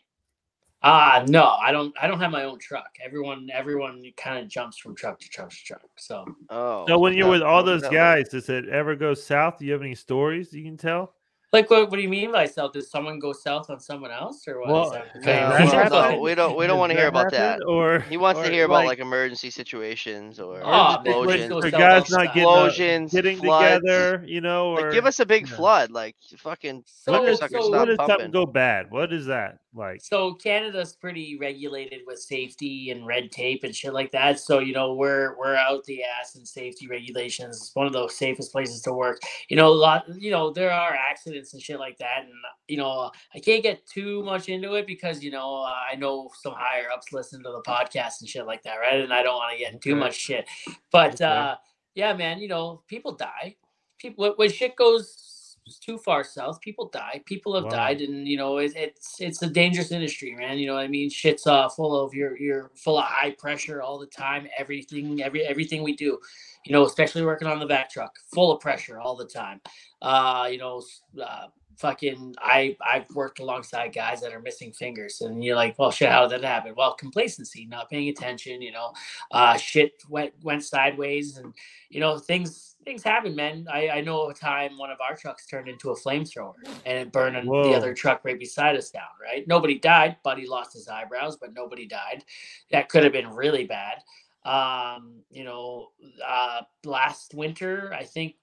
[0.84, 1.94] Ah, no, I don't.
[2.00, 2.90] I don't have my own truck.
[3.04, 5.82] Everyone, everyone kind of jumps from truck to truck to truck.
[5.98, 6.86] So, Oh.
[6.88, 7.90] so when you're no, with all those no.
[7.90, 9.58] guys, does it ever go south?
[9.58, 11.14] Do you have any stories you can tell?
[11.54, 12.74] like, what, what do you mean by south?
[12.74, 14.68] Does someone go south on someone else, or what?
[14.70, 14.84] Well,
[15.16, 16.58] Is that- uh, No, well, no, we don't.
[16.58, 17.62] We don't want to hear about that.
[17.66, 21.50] Or He wants to hear about like emergency situations or Oh, man, explosions.
[21.50, 23.82] Goes for guys not getting, Explosions, uh, getting floods.
[23.82, 25.56] together, you know, or Like, give us a big yeah.
[25.56, 25.90] flood.
[25.92, 28.92] Like, fucking So- sucker, so sucker, when does something go bad?
[28.92, 30.02] What is that like?
[30.02, 34.40] So Canada's pretty regulated with safety and red tape and shit like that.
[34.40, 37.58] So you know we're we're out the ass in safety regulations.
[37.58, 39.20] It's one of the safest places to work.
[39.50, 40.06] You know a lot.
[40.18, 42.34] You know there are accidents and shit like that, and
[42.68, 46.54] you know I can't get too much into it because you know I know some
[46.58, 49.00] higher ups listen to the podcast and shit like that, right?
[49.00, 50.00] And I don't want to get in too Okay.
[50.00, 50.48] much shit.
[50.92, 51.26] But Okay.
[51.26, 51.56] uh,
[51.96, 53.56] yeah, man, you know people die.
[54.00, 55.37] People when shit goes
[55.76, 57.22] too far south, people die.
[57.26, 57.70] People have Wow.
[57.70, 60.58] died, and you know it, it's it's a dangerous industry, man.
[60.58, 61.10] You know what I mean?
[61.10, 64.48] Shit's uh, full of you're you're full of high pressure all the time.
[64.58, 66.20] Everything every everything we do,
[66.66, 69.62] you know, especially working on the back truck, full of pressure all the time.
[70.02, 70.82] Uh, you know,
[71.22, 71.48] uh,
[71.78, 76.10] fucking I I've worked alongside guys that are missing fingers, and you're like, well, shit,
[76.10, 76.74] how did that happen?
[76.78, 78.62] Well, complacency, not paying attention.
[78.62, 78.94] You know,
[79.32, 81.54] uh, shit went went sideways, and
[81.90, 83.68] you know things things happen, man.
[83.70, 86.54] I, I know a time one of our trucks turned into a flamethrower
[86.86, 89.04] and it burned the other truck right beside us down.
[89.22, 90.16] Right, nobody died.
[90.24, 92.24] Buddy lost his eyebrows, but nobody died.
[92.72, 93.98] That could have been really bad.
[94.46, 95.90] Um, you know,
[96.26, 98.36] uh, last winter, I think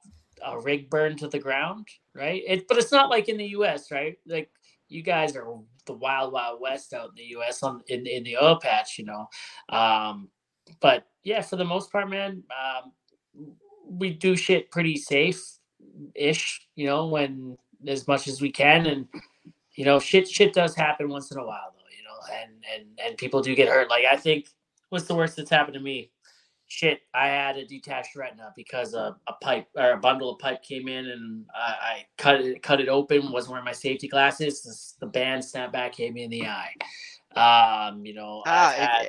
[0.45, 1.88] a rig burned to the ground.
[2.14, 3.90] Right, it, but it's not like in the U.S.
[3.90, 4.51] Right, like
[4.88, 5.47] you guys are
[5.86, 7.62] the wild, wild west out in the U.S.
[7.62, 8.99] on in in the oil patch.
[8.99, 9.26] You know,
[9.70, 10.28] um,
[10.80, 12.42] but yeah, for the most part, man.
[12.51, 12.92] Um,
[13.89, 15.43] we do shit pretty safe
[16.14, 17.57] ish, you know, when
[17.87, 19.07] as much as we can and
[19.76, 23.01] you know, shit shit does happen once in a while though, you know, and and
[23.05, 23.91] and people do get hurt.
[23.91, 24.49] Like I think
[24.91, 26.11] what's the worst that's happened to me?
[26.66, 30.62] Shit, I had a detached retina because a, a pipe or a bundle of pipe
[30.62, 34.95] came in and I, I cut it cut it open, wasn't wearing my safety glasses.
[35.01, 36.72] The band snapped back, hit me in the eye.
[37.37, 39.09] Um, you know, Ah, I've had,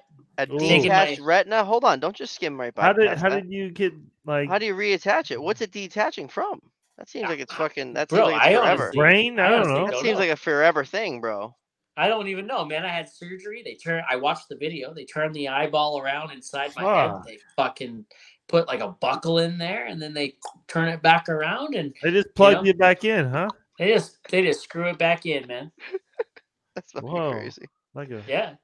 [0.49, 0.57] A Ooh.
[0.59, 1.63] detached retina.
[1.63, 2.84] Hold on, don't just skim right by.
[2.84, 3.43] How did how that.
[3.43, 3.93] did you get
[4.26, 5.41] like How do you reattach it?
[5.41, 6.59] What's it detaching from?
[6.97, 7.93] That seems like it's fucking.
[7.93, 8.84] That seems Bro, like it's I forever.
[8.86, 9.39] honestly- brain?
[9.39, 9.86] I don't honestly know.
[9.86, 10.19] That don't seems know.
[10.19, 11.55] like a forever thing, bro.
[11.97, 12.86] I don't even know, man.
[12.86, 13.61] I had surgery.
[13.63, 14.03] They turn.
[14.09, 14.93] I watched the video.
[14.93, 17.11] They turned the eyeball around inside my head.
[17.26, 18.05] They fucking
[18.49, 20.36] put like a buckle in there, and then they
[20.67, 22.63] turn it back around, and They just plugged know?
[22.65, 23.47] you back in, huh?
[23.80, 25.71] they just they just screw it back in, man.
[26.76, 27.32] That's fucking Whoa.
[27.32, 27.65] crazy.
[27.95, 28.55] Like a Yeah,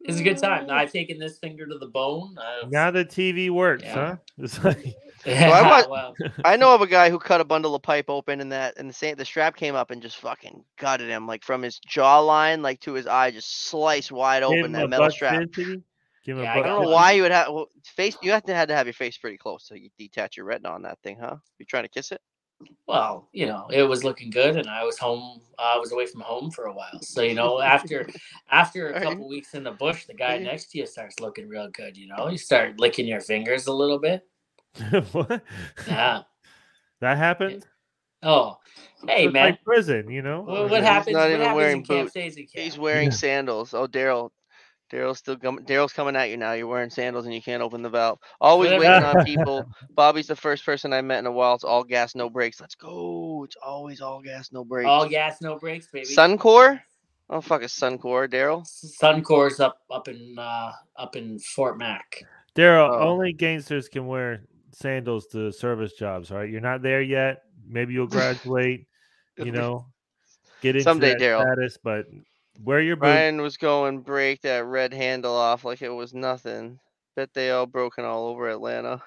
[0.00, 0.68] it's a good time.
[0.68, 0.92] I've mm.
[0.92, 2.36] taken this finger to the bone.
[2.38, 3.94] I've- now the TV works, Yeah.
[3.94, 4.16] huh?
[4.38, 4.84] It's like
[5.26, 6.14] yeah, I want- well,
[6.44, 8.88] I know of a guy who cut a bundle of pipe open and that and
[8.88, 12.62] the same the strap came up and just fucking gutted him like from his jawline
[12.62, 15.34] like to his eye just sliced wide open him that metal strap.
[15.34, 15.82] density.
[16.24, 17.66] Give Yeah, I a I buck don't know why you would have well,
[17.96, 18.16] face.
[18.22, 20.68] You have to had to have your face pretty close so you detach your retina
[20.70, 21.36] on that thing, huh?
[21.58, 22.20] You trying to kiss it?
[22.86, 25.40] Well, you know, it was looking good, and I was home.
[25.58, 28.06] I was away from home for a while, so you know, after
[28.50, 29.02] after a Right.
[29.02, 30.44] couple weeks in the bush, the guy Yeah.
[30.44, 31.96] next to you starts looking real good.
[31.96, 34.22] You know, you start licking your fingers a little bit.
[35.12, 35.42] what?
[35.86, 36.22] Yeah.
[37.00, 37.66] That happened?
[38.22, 38.58] Oh,
[39.08, 40.42] hey It's man, like prison, you know?
[40.42, 41.16] Well, oh He's what not happens?
[41.16, 42.10] What even happens wearing in camp boots.
[42.10, 42.64] stays in camp.
[42.64, 43.16] He's wearing Yeah.
[43.16, 43.72] sandals.
[43.72, 44.30] Oh, Daryl.
[44.92, 46.52] Daryl's still com- Daryl's coming at you now.
[46.52, 48.18] You're wearing sandals and you can't open the valve.
[48.40, 49.64] Always waiting on people.
[49.94, 51.54] Bobby's the first person I met in a while.
[51.54, 52.60] It's all gas, no brakes.
[52.60, 53.44] Let's go.
[53.44, 54.88] It's always all gas, no brakes.
[54.88, 56.06] All gas, no brakes, baby.
[56.06, 56.80] Suncor?
[57.32, 58.66] Oh fuck, it's Suncor, Daryl.
[59.00, 62.22] Suncor's up up in uh up in Fort Mac.
[62.56, 63.08] Daryl, Oh.
[63.10, 66.50] only gangsters can wear sandals to service jobs, all right?
[66.50, 67.42] You're not there yet.
[67.68, 68.88] Maybe you'll graduate,
[69.36, 69.86] you know,
[70.60, 71.42] get into Someday, that Daryl.
[71.42, 72.06] status, but
[72.62, 73.06] wear your boots.
[73.06, 76.78] Ryan was going break that red handle off like it was nothing.
[77.16, 79.02] Bet they all broken all over Atlanta.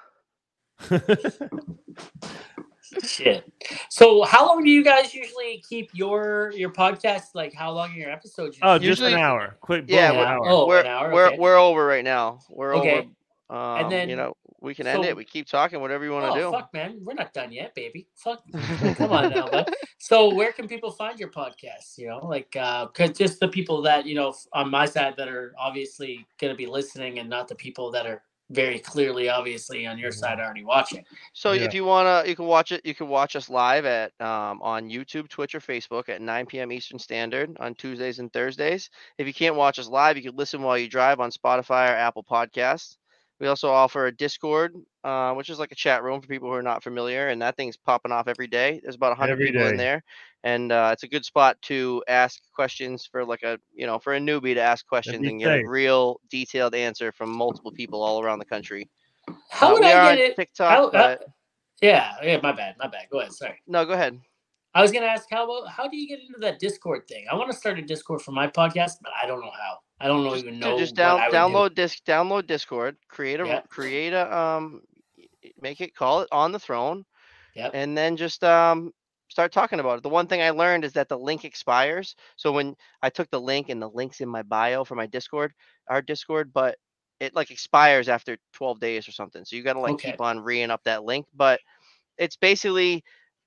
[3.03, 3.51] Shit.
[3.89, 7.33] So how long do you guys usually keep your your podcast?
[7.33, 8.57] Like how long are your episodes?
[8.61, 8.89] oh, usually?
[8.89, 9.55] just an hour.
[9.61, 10.47] Quick, Yeah, boom, we're- an hour.
[10.49, 12.39] oh, we're an hour, we're we're over right now.
[12.49, 13.07] We're Okay.
[13.49, 13.57] over.
[13.83, 15.15] Um, then- you know, we can end so- it.
[15.15, 16.51] We keep talking, whatever you want Oh to do.
[16.51, 18.07] fuck, man, we're not done yet, baby.
[18.15, 18.43] Fuck,
[18.95, 19.47] come on now.
[19.51, 21.97] But so, where can people find your podcast?
[21.97, 25.27] You know, like, uh, cause just the people that you know on my side that
[25.27, 29.87] are obviously going to be listening, and not the people that are very clearly, obviously,
[29.87, 30.19] on your Mm-hmm.
[30.19, 31.03] side already watching.
[31.31, 31.63] So Yeah.
[31.63, 32.85] if you wanna, you can watch it.
[32.85, 36.71] You can watch us live at um, on YouTube, Twitch, or Facebook at 9 p.m.
[36.71, 38.89] Eastern Standard on Tuesdays and Thursdays.
[39.17, 41.95] If you can't watch us live, you can listen while you drive on Spotify or
[41.95, 42.97] Apple Podcasts.
[43.43, 44.73] We also offer a Discord,
[45.03, 47.57] uh, which is like a chat room for people who are not familiar, and that
[47.57, 48.79] thing's popping off every day.
[48.81, 50.01] There's about 100 Every people in there,
[50.45, 54.13] and uh, it's a good spot to ask questions for like a you know for
[54.13, 58.01] a newbie to ask questions be and get a real detailed answer from multiple people
[58.01, 58.89] all around the country.
[59.49, 60.35] How Uh, would we are I on get it?
[60.37, 61.25] TikTok, How, uh, but
[61.81, 63.07] yeah, yeah, my bad, my bad.
[63.11, 63.33] Go ahead.
[63.33, 63.61] Sorry.
[63.67, 64.17] no, go ahead.
[64.73, 67.25] I was gonna ask how about how do you get into that Discord thing?
[67.29, 69.79] I want to start a Discord for my podcast, but I don't know how.
[69.99, 70.75] I don't know just, even know.
[70.75, 71.63] just down, would do.
[71.63, 74.81] download disc download discord create a create a um
[75.61, 77.03] make it call it on the throne
[77.55, 77.73] Yep.
[77.73, 78.91] and then just um
[79.29, 82.51] start talking about it the one thing i learned is that the link expires so
[82.51, 85.51] when i took the link and the links in my bio for my discord
[85.89, 86.77] our discord but
[87.19, 89.97] it like expires after 12 days or something so you got to like Okay.
[89.97, 91.59] keep on reing up that link but
[92.17, 93.03] it's basically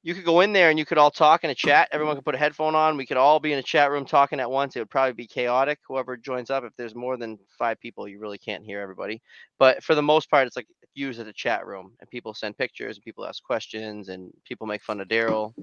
[0.06, 1.88] you could go in there and you could all talk in a chat.
[1.90, 2.96] Everyone could put a headphone on.
[2.96, 4.76] We could all be in a chat room talking at once.
[4.76, 5.80] It would probably be chaotic.
[5.88, 9.20] Whoever joins up, if there's more than five people, you really can't hear everybody.
[9.58, 12.56] But for the most part, it's like used as a chat room, and people send
[12.56, 15.54] pictures, and people ask questions, and people make fun of Daryl.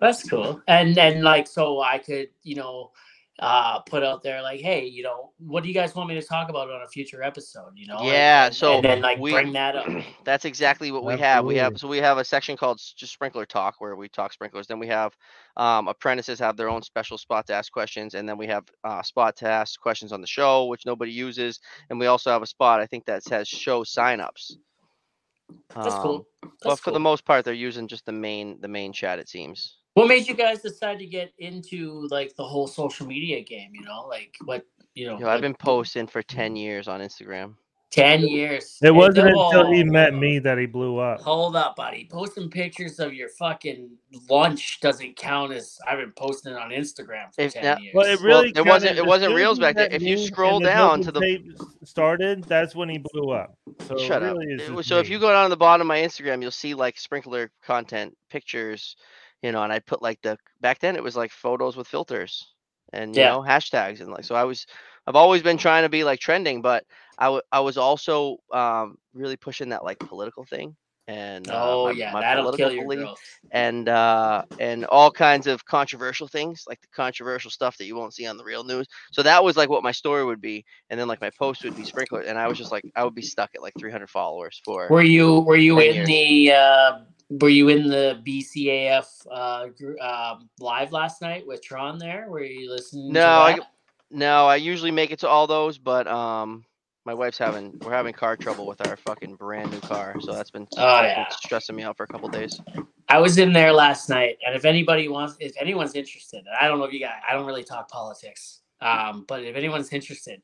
[0.00, 0.60] That's cool.
[0.66, 2.90] And then like so I could, you know,
[3.40, 6.22] uh put out there like, hey, you know, what do you guys want me to
[6.22, 7.72] talk about on a future episode?
[7.74, 7.98] You know?
[8.02, 9.86] Yeah, and, so and then like we- bring that up.
[10.24, 11.44] That's exactly what we have.
[11.44, 14.66] We have so we have a section called just sprinkler talk where we talk sprinklers.
[14.68, 15.16] Then we have
[15.56, 19.02] um, apprentices have their own special spot to ask questions, and then we have uh,
[19.02, 21.58] spot to ask questions on the show, which nobody uses.
[21.90, 24.52] And we also have a spot I think that says show signups.
[25.74, 26.26] That's Um, cool.
[26.40, 29.18] but That's for the most part, they're using just the main the main chat.
[29.18, 29.78] It seems.
[29.94, 33.70] What made you guys decide to get into like the whole social media game?
[33.74, 35.18] You know, like what you know.
[35.18, 37.54] Yo, I've what- been posting for ten years on Instagram.
[37.92, 38.76] ten years.
[38.82, 41.20] It wasn't no- until he met me that he blew up.
[41.20, 42.08] Hold up, buddy.
[42.10, 43.88] Posting pictures of your fucking
[44.28, 47.94] lunch doesn't count as I've been posting on Instagram for If ten that- years.
[47.94, 49.92] Well, it Well, really it wasn't- it wasn't as reels back then.
[49.92, 51.46] If you scroll and the down to the- tape
[51.84, 53.56] started, that's when he blew up.
[53.86, 54.36] So Shut up.
[54.38, 56.42] really is It just So if you go down to the bottom of my Instagram,
[56.42, 58.96] you'll see like sprinkler content, pictures,
[59.44, 62.54] you know, and I put like the back then it was like photos with filters
[62.92, 63.32] and you Yeah.
[63.32, 64.66] know hashtags and like so I was
[65.06, 66.84] I've always been trying to be like trending, but
[67.18, 70.76] I wa- I was also um, really pushing that like political thing
[71.08, 73.40] and uh, oh my- yeah, my that'll kill your belief growth.
[73.52, 78.14] and uh and all kinds of controversial things like the controversial stuff that you won't
[78.14, 81.00] see on the real news so that was like what my story would be and
[81.00, 83.22] then like my post would be sprinkler and i was just like i would be
[83.22, 86.06] stuck at like 300 followers for Were you were you in years.
[86.06, 86.92] the uh,
[87.40, 91.98] were you in the BCAF uh, gr- um, live last night with Tron?
[91.98, 93.12] There, were you listening?
[93.12, 93.58] No, to I-
[94.10, 96.62] no i usually make it to all those but um
[97.06, 100.50] my wife's having we're having car trouble with our fucking brand new car so that's
[100.50, 102.60] been, Oh, that's been stressing me out for a couple days
[103.08, 106.66] I was in there last night, and if anybody wants, if anyone's interested, and I
[106.68, 110.40] don't know if you guys, I don't really talk politics, um, but if anyone's interested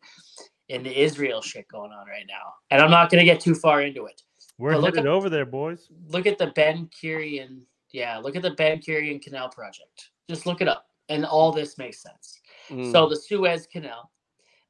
[0.69, 3.55] in the Israel shit going on right now, and I'm not going to get too
[3.55, 4.23] far into it,
[4.61, 5.89] We're Well, look headed at- over there, boys.
[6.09, 7.63] look at the Ben Gurion,
[7.93, 10.11] yeah, look at the Ben Gurion Canal project.
[10.29, 12.39] Just look it up, and all this makes sense.
[12.69, 12.93] Mm.
[12.93, 14.11] So the Suez Canal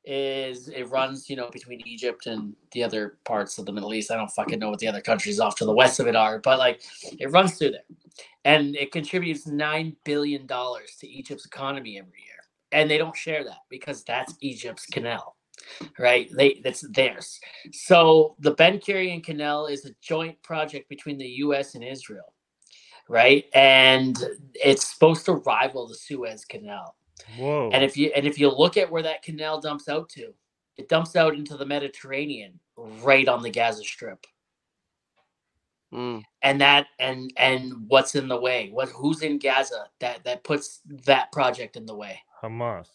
[0.05, 4.13] is it runs, you know, between Egypt and the other parts of the Middle East.
[4.13, 6.39] I don't fucking know what the other countries off to the west of it are,
[6.39, 6.83] but like
[7.19, 7.85] it runs through there.
[8.45, 12.39] And it contributes nine billion dollars to Egypt's economy every year.
[12.73, 15.37] And they don't share that because that's Egypt's canal.
[15.99, 16.31] Right?
[16.33, 17.41] They that's theirs.
[17.73, 22.33] So the Ben Gurion Canal is a joint project between the US and Israel.
[23.09, 23.47] Right?
[23.55, 24.17] And
[24.55, 26.95] it's supposed to rival the Suez Canal.
[27.37, 27.71] Whoa.
[27.73, 30.33] And if you and if you look at where that canal dumps out to,
[30.77, 34.27] it dumps out into the Mediterranean, right on the Gaza Strip.
[35.93, 36.23] Mm.
[36.43, 38.71] And that and and what's in the way?
[38.73, 42.21] What who's in Gaza that that puts that project in the way?
[42.43, 42.89] Hamas.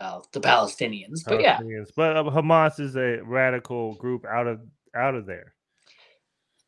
[0.00, 1.20] Well, the Palestinians.
[1.26, 1.88] But yeah, Palestinians.
[1.94, 4.60] But uh, Hamas is a radical group out of
[4.96, 5.54] out of there.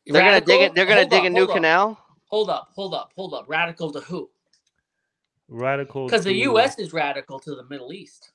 [0.05, 1.99] they're gonna dig it they're gonna hold dig up, a new hold up, canal
[2.29, 3.45] Hold up, hold up, hold up.
[3.47, 4.29] Radical to who?
[5.47, 6.07] Radical.
[6.07, 6.77] Because the to- U.S.
[6.77, 8.31] is radical to the Middle East.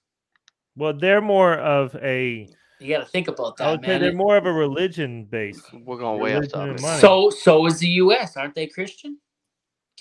[0.77, 2.49] Well, they're more of a.
[2.81, 4.01] You got to think about I that, would say man.
[4.01, 5.63] they're more of a religion based.
[5.85, 7.01] we're going way off Religion and topic money.
[7.01, 8.37] So so is the U.S.
[8.37, 9.19] Aren't they Christian,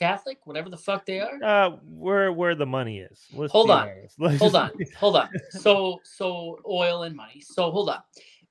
[0.01, 1.41] Catholic, whatever the fuck they are?
[1.43, 3.27] Uh, where where the money is.
[3.33, 3.87] Let's Hold on.
[4.39, 4.71] Hold on.
[4.97, 5.29] hold on.
[5.51, 7.41] So so oil and money.
[7.41, 8.01] So hold on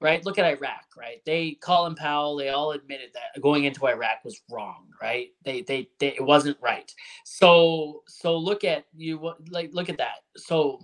[0.01, 0.25] right?
[0.25, 1.23] Look at iraq right?
[1.27, 5.29] They colin powell they all admitted that going into iraq was wrong right?
[5.45, 6.93] They they, they it wasn't right.
[7.25, 10.21] So so look at you what- like look at that.
[10.37, 10.81] So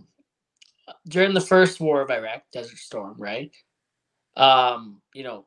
[1.08, 3.52] during the first war of iraq desert storm right?
[4.36, 5.46] Um you know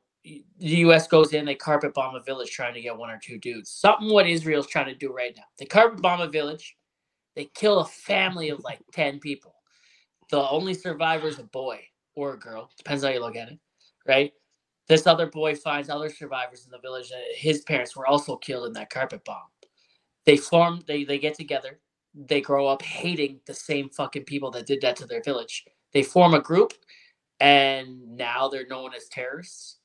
[0.60, 3.40] the us goes in they carpet bomb a village trying to get one or two
[3.40, 3.72] dudes.
[3.72, 5.44] Something what israel's trying to do right now.
[5.60, 6.78] They carpet bomb a village.
[7.36, 9.56] They kill a family of like 10 people.
[10.32, 11.82] The only survivor is a boy
[12.16, 12.72] or a girl.
[12.78, 13.60] Depends how you look at it
[14.08, 14.34] right?
[14.88, 18.74] This other boy finds other survivors in the village his parents were also killed in
[18.74, 19.44] that carpet bomb.
[20.26, 21.80] They form they, they get together.
[22.16, 25.66] They grow up hating the same fucking people that did that to their village.
[25.94, 26.74] They form a group
[27.42, 29.79] and now they're known as terrorists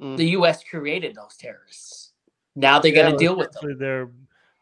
[0.00, 0.16] Mm.
[0.18, 2.12] the us created those terrorists
[2.54, 4.10] now they got to deal with them They're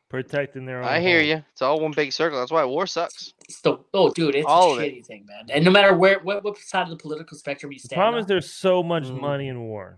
[0.09, 0.85] protecting their own.
[0.89, 1.29] i hear home.
[1.29, 4.47] you it's all one big circle that's why war sucks it's the oh dude it's
[4.47, 4.95] All a of it.
[4.95, 7.79] shitty thing man and no matter where what, what side of the political spectrum you
[7.81, 9.21] The stand problem on, is there's so much Mhm.
[9.21, 9.97] money in war.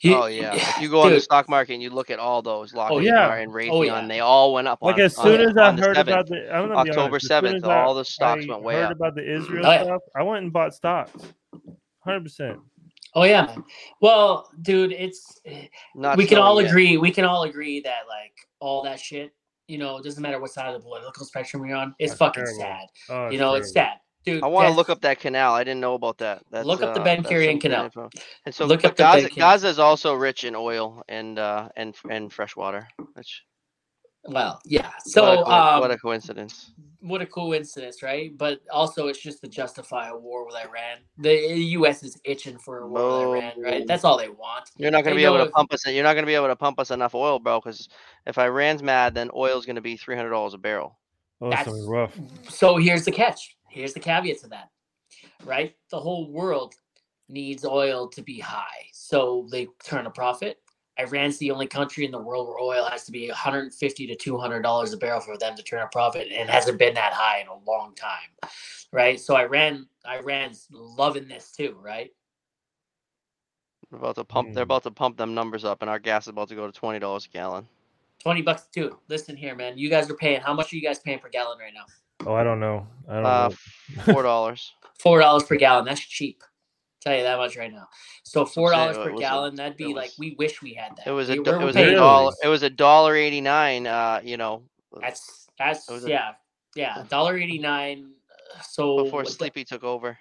[0.00, 2.40] you- oh yeah if you go on the stock market and you look at all
[2.40, 3.30] those Lockheed yeah.
[3.34, 4.06] and Raytheon, Oh, yeah.
[4.06, 6.00] they all went up Like on, as soon the- as I heard 7th.
[6.00, 8.62] about the, I'm October honest, as soon 7th, as I- all the stocks I went
[8.62, 8.92] way heard up.
[8.92, 9.84] about the Israel Oh, yeah.
[9.84, 10.02] stuff.
[10.16, 11.12] I went and bought stocks.
[12.00, 12.58] Hundred percent.
[13.14, 13.64] Oh yeah man
[14.00, 15.40] well dude it's
[15.94, 16.70] Not we can all yet.
[16.70, 19.32] agree we can all agree that like all that shit
[19.68, 22.18] you know it doesn't matter what side of the political spectrum you're on it's That's
[22.18, 22.60] fucking terrible.
[22.60, 25.52] sad Oh, you know it's sad dude I want to look up that canal.
[25.54, 26.42] I didn't know about that.
[26.50, 27.84] That's, Look up the uh, Ben that's Gurion Canal.
[27.84, 28.08] info.
[28.46, 31.94] And so, Look up Gaza, Gurion- Gaza is also rich in oil and uh, and
[32.10, 32.88] and fresh water.
[33.12, 33.42] Which
[34.26, 36.72] well yeah what, so a, um what a coincidence.
[37.04, 38.36] What a coincidence, right?
[38.36, 40.98] But also, it's just to justify a war with Iran.
[41.18, 41.34] The
[41.78, 42.02] U.S.
[42.02, 43.86] is itching for a war with Iran, right?
[43.86, 44.70] That's all they want.
[44.78, 45.86] You're not going to be able to if- pump us.
[45.86, 47.60] You're not going to be able to pump us enough oil, bro.
[47.60, 47.90] Because
[48.26, 50.98] if Iran's mad, then oil's going to be three hundred dollars a barrel.
[51.42, 52.18] Oh, it's gonna rough.
[52.48, 53.56] So here's the catch.
[53.68, 54.70] Here's the caveat to that,
[55.44, 55.74] right?
[55.90, 56.74] The whole world
[57.28, 60.58] needs oil to be high, so they turn a profit.
[60.98, 64.62] Iran's the only country in the world where oil has to be 150 to 200
[64.62, 67.48] dollars a barrel for them to turn a profit, and hasn't been that high in
[67.48, 68.50] a long time,
[68.92, 69.18] right?
[69.18, 72.10] So Iran, Iran's loving this too, right?
[73.90, 74.54] We're about to pump.
[74.54, 74.70] They're Mm.
[74.70, 76.98] about to pump them numbers up, and our gas is about to go to twenty
[77.00, 77.68] dollars a gallon.
[78.20, 78.98] 20 bucks too.
[79.08, 79.76] Listen here, man.
[79.76, 80.40] You guys are paying.
[80.40, 81.84] How much are you guys paying per gallon right now?
[82.26, 82.86] Oh, I don't know.
[83.08, 83.48] I don't Uh,
[83.96, 84.02] know.
[84.04, 84.72] four dollars.
[85.00, 85.84] Four dollars per gallon.
[85.84, 86.42] That's cheap.
[87.04, 87.86] Tell you that much right now.
[88.22, 89.54] So four dollars per was a- gallon.
[89.56, 91.06] That'd be it like we wish we had that.
[91.06, 92.32] It was a do- it was a dollar.
[92.42, 93.86] It was a dollar eighty nine.
[93.86, 94.62] Uh, you know,
[95.00, 96.32] That's that's It was a- yeah
[96.74, 98.12] yeah dollar eighty nine.
[98.70, 100.16] So before the- Sleepy took over.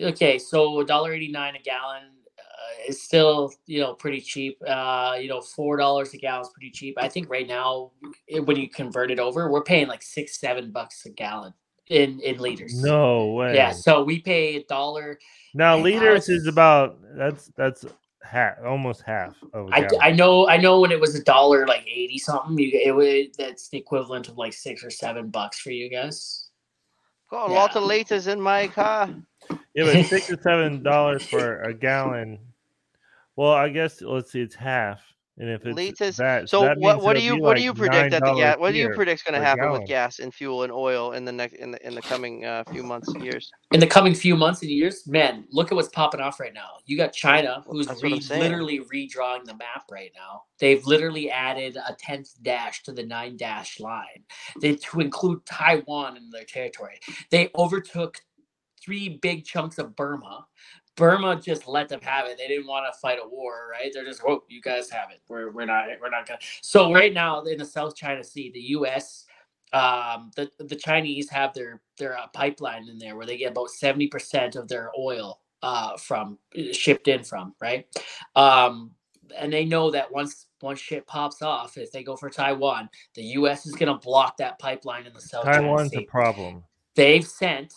[0.00, 2.04] okay, so dollar eighty nine a gallon
[2.38, 4.58] uh, is still you know pretty cheap.
[4.64, 6.94] Uh, you know four dollars a gallon is pretty cheap.
[6.98, 7.90] I think right now
[8.28, 11.52] it- when you convert it over, we're paying like six seven bucks a gallon
[11.92, 12.82] in in liters.
[12.82, 13.54] No way.
[13.54, 15.18] Yeah, so we pay a dollar.
[15.54, 17.84] Now Hey, liters is about that's that's
[18.22, 19.98] half, almost half of a I, gallon.
[20.00, 23.34] I know I know when it was a dollar like eighty something, you it would
[23.36, 26.48] that's the equivalent of like six or seven bucks for you guys.
[27.30, 27.58] Got a Yeah.
[27.58, 29.10] lot of liters in my car.
[29.74, 32.38] Yeah, but six or seven dollars for a gallon.
[33.36, 35.00] Well, I guess let's see, it's half.
[35.42, 37.64] And if it's Liters- that, So that what means what do you be what do
[37.64, 39.88] you predict that the gas what do you here predict's going to per happen with
[39.88, 42.84] gas and fuel and oil in the next in the in the coming uh, few
[42.84, 43.50] months years?
[43.72, 46.68] In the coming few months and years, man, look at what's popping off right now.
[46.86, 50.42] You got China, who's re- literally redrawing the map right now.
[50.60, 54.22] They've literally added a tenth dash to the nine dash line.
[54.60, 57.00] They to include Taiwan in their territory.
[57.32, 58.20] They overtook
[58.80, 60.46] three big chunks of Burma.
[60.96, 62.36] Burma just let them have it.
[62.38, 63.90] They didn't want to fight a war, right?
[63.92, 65.20] They're just, oh, you guys have it.
[65.28, 66.40] We're, we're not we're not gonna.
[66.60, 69.24] So right now in the South China Sea, the U.S.
[69.72, 73.70] Um, the the Chinese have their their uh, pipeline in there where they get about
[73.70, 76.38] seventy percent of their oil uh, from
[76.72, 77.86] shipped in from, right?
[78.36, 78.90] Um,
[79.36, 83.22] and they know that once once shit pops off, if they go for Taiwan, the
[83.22, 83.64] U.S.
[83.64, 86.64] is gonna block that pipeline in the South China Taiwan's Sea a problem.
[86.94, 87.72] they've sent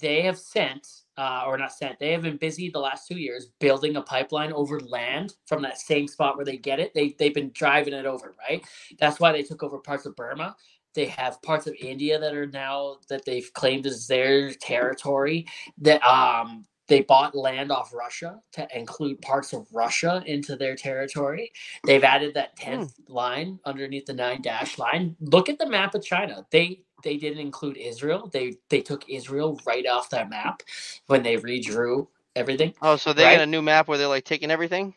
[0.00, 0.86] they have sent
[1.18, 4.52] uh, or not sent they have been busy the last two years building a pipeline
[4.52, 8.06] over land from that same spot where they get it they, they've been driving it
[8.06, 8.64] over right
[9.00, 10.56] that's why they took over parts of burma
[10.94, 15.46] they have parts of india that are now that they've claimed as their territory
[15.78, 21.52] that um they bought land off Russia to include parts of Russia into their territory.
[21.86, 25.16] They've added that 10th line underneath the nine dash line.
[25.20, 26.46] Look at the map of China.
[26.50, 28.28] They they didn't include Israel.
[28.32, 30.62] They they took Israel right off that map
[31.06, 32.74] when they redrew everything.
[32.82, 33.38] Oh, so they Right.
[33.38, 34.94] got a new map where they're like taking everything.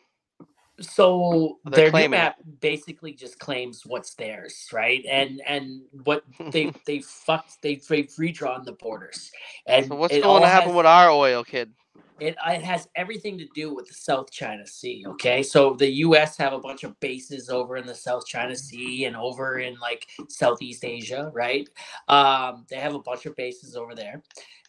[0.80, 2.20] So their new claiming it.
[2.20, 5.04] map basically just claims what's theirs, right?
[5.04, 5.10] Hmm.
[5.10, 9.30] And and what they they fucked they they've redrawn the borders.
[9.66, 11.72] And So what's going to happen has- with our oil, kid?
[12.20, 15.04] It, it has everything to do with the South China Sea.
[15.08, 16.36] Okay, so the U.S.
[16.36, 20.06] have a bunch of bases over in the South China Sea and over in like
[20.28, 21.68] Southeast Asia, right?
[22.08, 24.22] Um, they have a bunch of bases over there,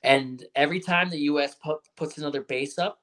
[0.03, 1.55] and every time the U.S.
[1.55, 2.99] Put, puts another base up,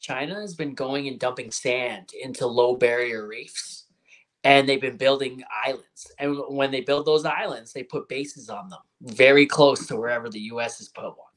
[0.00, 3.86] China has been going and dumping sand into low barrier reefs.
[4.44, 6.10] And they've been building islands.
[6.18, 10.28] And when they build those islands, they put bases on them very close to wherever
[10.28, 11.31] the US has put one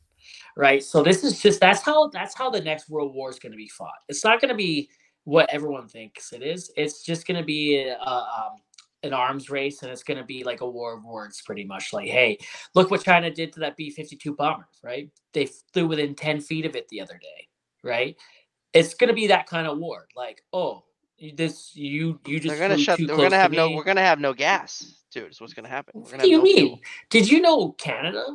[0.56, 0.84] right?
[0.84, 3.58] So this is just that's how that's how the next world war is going to
[3.58, 3.94] be fought.
[4.10, 4.90] It's not going to be
[5.24, 6.72] what everyone thinks it is.
[6.78, 8.58] It's just going to be a, um,
[9.04, 11.94] an arms race and it's going to be like a war of words pretty much.
[11.94, 12.38] Like hey
[12.74, 15.10] look what china did to that b-52 bomber right?
[15.34, 17.48] They flew within 10 feet of it the other day
[17.84, 18.16] right?
[18.74, 20.08] It's going to be that kind of war.
[20.16, 20.84] Like oh
[21.36, 22.98] this you you just They're gonna shut.
[22.98, 23.70] too We're gonna to have no.
[23.70, 23.76] me.
[23.76, 25.32] We're gonna have no gas, dude.
[25.32, 25.94] Is what's gonna happen.
[25.96, 26.58] We're What gonna do you no mean?
[26.58, 26.80] fuel.
[27.10, 28.26] Did you know Canada?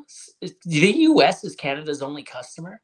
[0.40, 1.44] The U.S.
[1.44, 2.80] is Canada's only customer.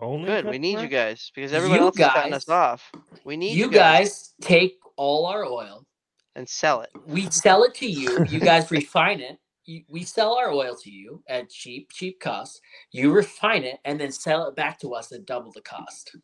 [0.00, 0.44] Only Good.
[0.46, 2.92] We need you guys because everyone You else is cutting us off.
[3.24, 5.84] We need You guys take all our oil.
[6.36, 6.90] and sell it.
[7.06, 8.24] We sell it to you.
[8.28, 9.38] You guys refine it.
[9.88, 12.60] We sell our oil to you at cheap, cheap cost.
[12.92, 16.14] You refine it and then sell it back to us at double the cost.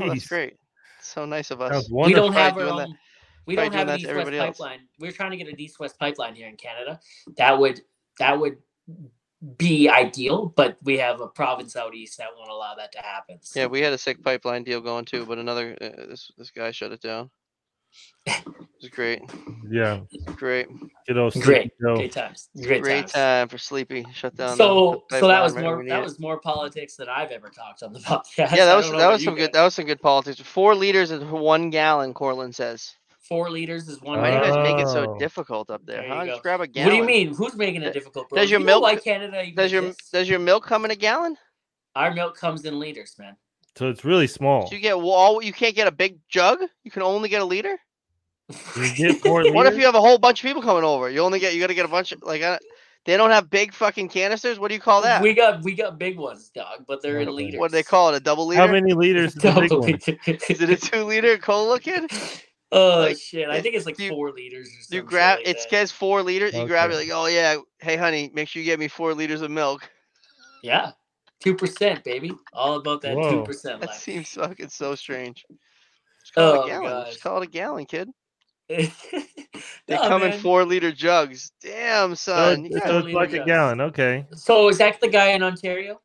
[0.00, 0.54] Oh, that's great.
[1.02, 1.72] So nice of us.
[1.72, 2.26] Sounds We wonderful.
[2.28, 2.98] don't have our doing that- own.
[3.44, 4.58] We don't have that an to east-west everybody else.
[4.58, 4.88] pipeline.
[5.00, 7.00] We're trying to get an east-west pipeline here in Canada.
[7.36, 7.80] That would
[8.18, 8.58] that would
[9.56, 13.40] be ideal, but we have a province out east that won't allow that to happen.
[13.56, 16.70] Yeah, we had a sick pipeline deal going too, but another uh, this this guy
[16.70, 17.30] shut it down.
[18.26, 18.44] It
[18.80, 19.20] was great,
[19.70, 20.00] Yeah.
[20.36, 20.68] great,
[21.06, 21.96] Good old great, Joe.
[21.96, 23.12] great times, great, great times.
[23.12, 24.04] time for Sleepy.
[24.12, 24.56] Shut down.
[24.56, 27.82] So, the so that was right more that was more politics than I've ever talked
[27.82, 28.56] on the podcast.
[28.56, 29.46] Yeah, that was that was some good.
[29.46, 29.52] guys.
[29.54, 30.40] That was some good politics.
[30.40, 32.12] Four liters is one gallon.
[32.14, 32.94] Cortland says.
[33.20, 34.20] Four liters is one.
[34.20, 35.18] Why do you guys make it so Oh.
[35.18, 36.02] difficult up there?
[36.02, 36.26] There huh?
[36.26, 36.88] Just grab a gallon.
[36.88, 37.34] What do you mean?
[37.34, 38.38] Who's making it difficult, bro?
[38.38, 40.10] does your you milk- why Canada Does your exists?
[40.10, 41.36] does your milk come in a gallon?
[41.94, 43.36] Our milk comes in liters, man.
[43.76, 44.66] So it's really small.
[44.68, 45.42] So you get all.
[45.42, 46.58] You can't get a big jug.
[46.84, 47.78] You can only get a liter.
[48.76, 51.08] You get four What if you have a whole bunch of people coming over?
[51.10, 51.54] You only get.
[51.54, 52.42] You got to get a bunch of like.
[52.42, 52.58] Uh,
[53.04, 54.58] they don't have big fucking canisters.
[54.60, 55.22] What do you call that?
[55.22, 57.36] We got we got big ones, dog, but they're in Okay.
[57.46, 57.58] liters.
[57.60, 58.16] what do they call it?
[58.16, 58.60] A double liter?
[58.64, 59.90] How many liters is the big Double one?
[60.48, 62.08] Is it a two liter cola kid?
[62.72, 63.48] oh Like, shit!
[63.48, 64.68] I think it's like you- four liters.
[64.92, 65.38] Or You grab.
[65.38, 65.70] like It that.
[65.70, 66.54] says four liters.
[66.54, 69.42] You grab it like, oh yeah, hey honey, make sure you get me four liters
[69.42, 69.90] of milk.
[70.62, 70.92] Yeah,
[71.42, 72.32] two percent, baby.
[72.52, 73.30] All about that Whoa.
[73.40, 75.44] two percent That seems fucking so strange.
[76.22, 76.90] Just call it Oh, a gallon.
[76.90, 77.08] gosh.
[77.10, 78.10] Just call it a gallon, kid.
[78.68, 78.90] they
[79.86, 81.52] They come in four liter jugs.
[81.62, 82.64] Damn, son.
[82.66, 83.80] it's- You got so got, it's liter like a gallon.
[83.82, 84.26] Okay.
[84.34, 86.00] So is that the guy in Ontario?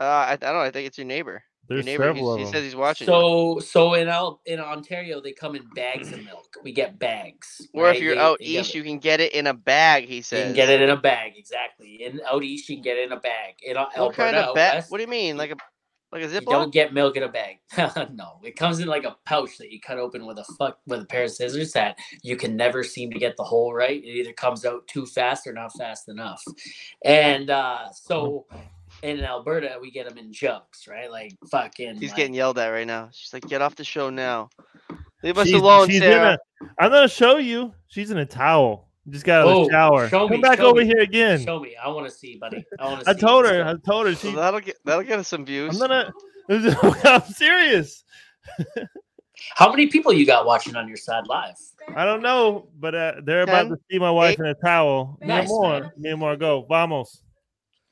[0.00, 0.60] uh, I, I don't know.
[0.60, 1.42] I think it's your neighbor.
[1.70, 2.04] There's your neighbor.
[2.14, 3.06] several he's- of he says he's watching.
[3.06, 3.12] you.
[3.14, 6.56] So so in Al- in Ontario they come in bags of milk.
[6.62, 7.66] We get bags.
[7.72, 7.96] Or right?
[7.96, 10.06] if you're They- out they east, you can get it in a bag.
[10.08, 10.40] He says.
[10.40, 11.34] you can get it in a bag.
[11.36, 12.02] Exactly.
[12.02, 13.54] In out east you can get it in a bag.
[13.62, 14.74] In What Alberta, kind of bag?
[14.74, 15.36] west, What do you mean?
[15.36, 15.56] Like a
[16.12, 16.50] like a You Ziploc?
[16.50, 17.58] don't get milk in a bag.
[18.14, 21.02] no, it comes in like a pouch that you cut open with a fuck with
[21.02, 24.02] a pair of scissors that you can never seem to get the hole right.
[24.02, 26.42] It either comes out too fast or not fast enough.
[27.04, 28.46] And uh, so
[29.02, 31.10] in Alberta, we get them in jugs, right?
[31.10, 31.96] Like fucking.
[31.96, 33.08] He's like- getting yelled at right now.
[33.12, 34.50] She's like, "Get off the show now.
[35.22, 37.72] Leave us She's- alone, she's Sarah." A, I'm gonna show you.
[37.88, 38.88] She's in a towel.
[39.08, 40.08] Just got out of Oh, the shower.
[40.08, 41.44] show Come me, back show over me, here again.
[41.44, 41.74] Show me.
[41.82, 42.64] I want to see, buddy.
[42.78, 43.10] I want to.
[43.10, 43.64] I told her.
[43.64, 44.14] I told her.
[44.14, 44.34] So She.
[44.36, 45.80] that'll get that'll get us some views.
[45.80, 46.12] I'm gonna.
[47.04, 48.04] I'm serious.
[49.54, 51.54] How many people you got watching on your side live?
[51.96, 55.18] I don't know, but uh, they're about to see my wife in a towel.
[55.22, 55.80] Me and more.
[55.80, 55.90] man.
[55.96, 56.36] Me and more.
[56.36, 56.66] Go.
[56.68, 57.22] Vamos.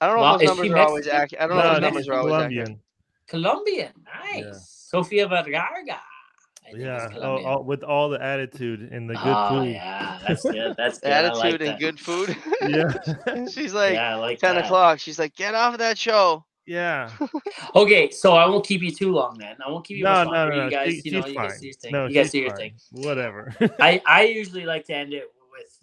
[0.01, 1.23] I don't know Well, if those is she numbers are always Mexican?
[1.23, 1.43] accurate.
[1.43, 2.67] I don't know if No, those numbers are always accurate.
[2.67, 2.81] Colombian.
[3.27, 3.93] Colombian,
[4.25, 4.45] nice.
[4.45, 4.53] Yeah.
[4.61, 5.63] Sofia Vergara.
[5.67, 7.07] I think is Yeah.
[7.07, 7.49] Oh, Colombian.
[7.51, 9.73] all, with all the attitude and the good oh, food.
[9.73, 10.75] yeah, that's good.
[10.79, 11.11] That's good.
[11.11, 11.79] Attitude like and that.
[11.81, 12.37] good food.
[12.63, 13.47] Yeah.
[13.51, 14.65] She's like yeah, like ten that.
[14.67, 14.99] o'clock.
[15.01, 17.11] She's like, "Get off of that show." yeah.
[17.75, 19.57] Okay, so I won't keep you too long then.
[19.65, 20.57] I won't keep you No, much no, longer.
[20.57, 20.65] no.
[20.67, 21.61] You guys, she- you know, you guys fine.
[21.61, 21.93] do your thing.
[21.93, 22.59] No, you guys she's do your fine.
[22.59, 22.75] thing.
[23.05, 23.55] Whatever.
[23.81, 25.25] I I usually like to end it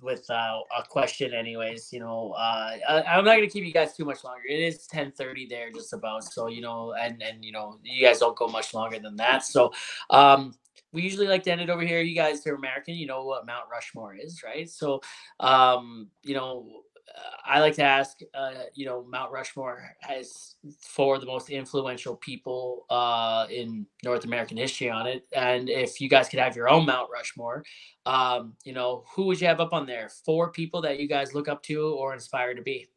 [0.06, 1.91] with uh, a question, anyways.
[1.91, 4.44] You know, uh, I, I'm not gonna keep you guys too much longer.
[4.48, 6.23] It is 10:30 there, just about.
[6.23, 9.44] So you know, and and you know, you guys don't go much longer than that.
[9.44, 9.73] So,
[10.11, 10.53] um,
[10.94, 12.02] we usually like to end it over here.
[12.02, 12.94] You guys are American.
[12.95, 14.69] You know what Mount Rushmore is, right?
[14.69, 15.02] So,
[15.40, 16.84] um, you know.
[17.14, 21.49] Uh, I like to ask, uh, you know, Mount Rushmore has four of the most
[21.49, 25.27] influential people uh, in North American history on it.
[25.36, 27.64] And if you guys could have your own Mount Rushmore,
[28.06, 30.10] um, you know, who would you have up on there?
[30.26, 32.88] Four people that you guys look up to or inspire to be.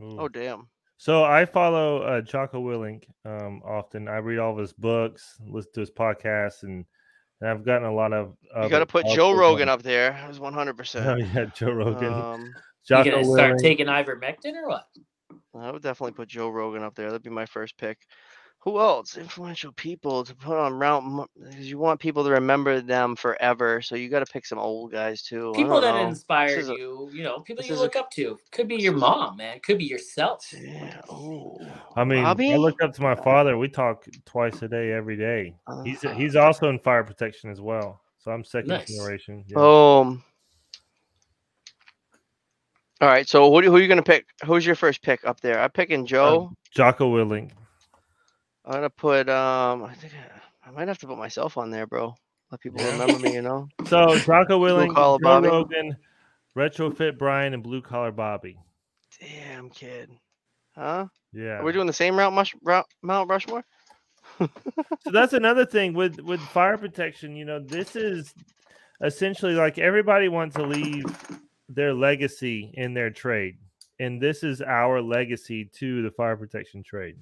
[0.00, 0.20] Ooh.
[0.20, 0.68] Oh damn.
[0.96, 4.08] So I follow uh, Jocko Willink um, often.
[4.08, 6.84] I read all of his books, listen to his podcasts, and,
[7.40, 8.36] and I've gotten a lot of.
[8.62, 10.12] You got to put Joe Rogan up there.
[10.12, 11.20] That was one hundred Oh percent.
[11.34, 12.12] yeah, Joe Rogan.
[12.12, 12.54] Um,
[12.88, 13.60] You Jocko gonna start Willink.
[13.62, 14.86] taking ivermectin or what?
[15.58, 17.06] I would definitely put Joe Rogan up there.
[17.06, 17.98] That'd be my first pick.
[18.60, 19.18] Who else?
[19.18, 23.82] Influential people to put on round because you want people to remember them forever.
[23.82, 25.52] So you got to pick some old guys too.
[25.54, 26.08] People that know.
[26.08, 28.38] inspired is a- you, you know, people you is a- look up to.
[28.52, 29.60] Could be your this is a- mom, man.
[29.62, 30.46] Could be yourself.
[30.58, 30.98] Yeah.
[31.10, 31.58] Oh.
[31.94, 32.54] I mean, Bobby?
[32.54, 33.58] I look up to my father.
[33.58, 35.54] We talk twice a day, every day.
[35.84, 38.00] He's Uh, he's also in fire protection as well.
[38.18, 38.88] So I'm second Nice.
[38.90, 39.44] generation.
[39.46, 39.58] yeah.
[39.58, 40.24] Um.
[43.04, 43.28] All right.
[43.28, 44.24] So who who are you gonna pick?
[44.46, 45.60] Who's your first pick up there?
[45.60, 46.50] I'm picking Joe.
[46.70, 47.50] Jocko Willink.
[48.64, 49.28] I'm gonna put.
[49.28, 49.84] Um.
[49.84, 52.14] I think I, I might have to put myself on there, bro.
[52.50, 53.34] Let people remember me.
[53.34, 53.68] You know.
[53.88, 55.48] So Jocko Willink, Joe Bobby.
[55.48, 55.98] Rogan,
[56.56, 58.56] Retrofit Brian, and Blue Collar Bobby.
[59.20, 60.08] Damn kid.
[60.74, 61.04] Huh?
[61.34, 61.58] Yeah.
[61.58, 63.66] We're we doing the same route, mush, route Mount Rushmore?
[64.38, 68.34] so that's another thing with with fire protection you know this is
[69.02, 71.04] essentially like everybody wants to leave
[71.68, 73.56] their legacy in their trade
[74.00, 77.16] and this is our legacy to the fire protection trade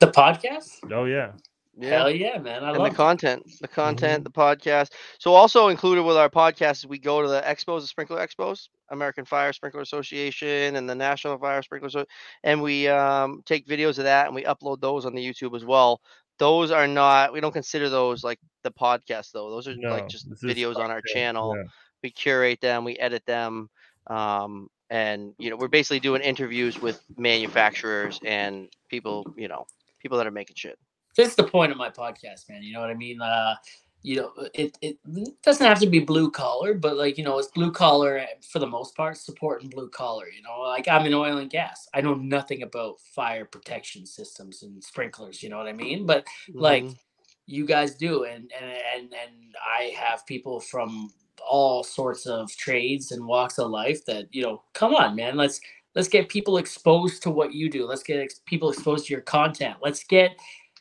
[0.00, 0.68] The podcast?
[0.92, 1.32] oh yeah
[1.80, 2.62] Hell yeah, man.
[2.62, 2.96] I and love the it.
[2.96, 4.90] content, the content, the podcast.
[5.18, 8.68] So also included with our podcast is we go to the expos, the sprinkler expos,
[8.90, 12.04] American Fire Sprinkler Association and the National Fire Sprinkler, Asso-
[12.44, 15.64] and we um, take videos of that and we upload those on the YouTube as
[15.64, 16.02] well.
[16.38, 19.48] Those are not, we don't consider those like the podcast though.
[19.48, 21.54] Those are no like just videos on our channel.
[21.56, 21.62] yeah.
[22.02, 23.70] We curate them, we edit them,
[24.08, 29.66] um, and you know we're basically doing interviews with manufacturers and people, you know,
[30.00, 30.78] people that are making shit.
[31.16, 32.62] That's the point of my podcast, man.
[32.62, 33.20] You know what I mean?
[33.20, 33.54] Uh,
[34.02, 34.98] you know, it, it
[35.42, 38.66] doesn't have to be blue collar, but like, you know, it's blue collar for the
[38.66, 40.26] most part, supporting blue collar.
[40.28, 41.88] You know, like I'm in oil and gas.
[41.94, 46.04] I know nothing about fire protection systems and sprinklers, you know what I mean?
[46.06, 46.98] But like Mhm.
[47.46, 53.12] you guys do and and and and I have people from all sorts of trades
[53.12, 55.60] and walks of life that, you know, come on, man, let's
[55.94, 57.86] let's get people exposed to what you do.
[57.86, 59.76] Let's get ex- people exposed to your content.
[59.82, 60.32] Let's get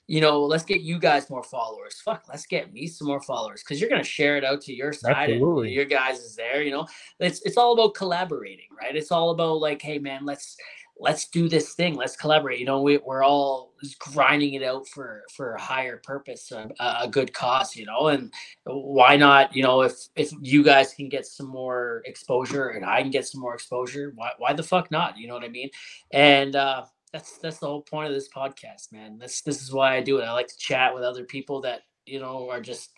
[0.08, 2.02] you know, let's get you guys more followers.
[2.04, 4.92] Fuck, let's get me some more followers because you're gonna share it out to your
[4.92, 5.68] side Absolutely.
[5.68, 6.62] and your guys is there.
[6.62, 6.88] You know,
[7.20, 8.96] it's it's all about collaborating, right?
[8.96, 10.58] It's all about like, hey man, let's
[11.02, 11.96] let's do this thing.
[11.96, 12.60] Let's collaborate.
[12.60, 17.08] You know, we, we're all grinding it out for for a higher purpose, a, a
[17.10, 17.76] good cause.
[17.76, 18.32] You know, and
[18.66, 19.54] why not?
[19.56, 23.28] You know, if if you guys can get some more exposure and I can get
[23.28, 25.18] some more exposure, why why the fuck not?
[25.18, 25.70] You know what I mean?
[26.12, 29.18] And uh, that's that's the whole point of this podcast, man.
[29.18, 30.24] This this is why I do it.
[30.24, 32.92] I like to chat with other people that you know are just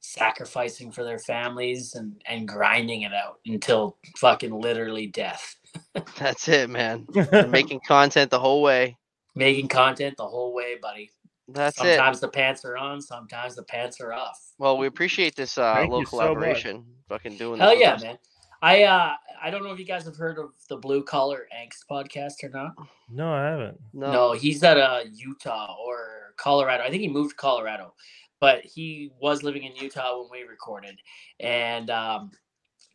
[0.00, 5.56] sacrificing for their families and and grinding it out until fucking literally death.
[6.18, 7.06] That's it, man.
[7.48, 8.96] Making content the whole way.
[9.34, 11.10] Making content the whole way, buddy.
[11.48, 11.96] That's it.
[11.96, 14.38] sometimes the pants are on, sometimes the pants are off.
[14.58, 16.84] Well, we appreciate this uh, Thank little you so collaboration.
[17.08, 17.60] Fucking doing this.
[17.60, 18.02] Hell with yeah, us.
[18.02, 18.18] man.
[18.62, 21.86] I uh I don't know if you guys have heard of the Blue Collar Angst
[21.90, 22.74] podcast or not.
[23.10, 23.80] no, I haven't.
[23.94, 24.12] No.
[24.12, 26.84] No, he's at uh, Utah or Colorado.
[26.84, 27.94] I think he moved to Colorado,
[28.40, 30.98] but he was living in Utah when we recorded.
[31.38, 32.30] And um,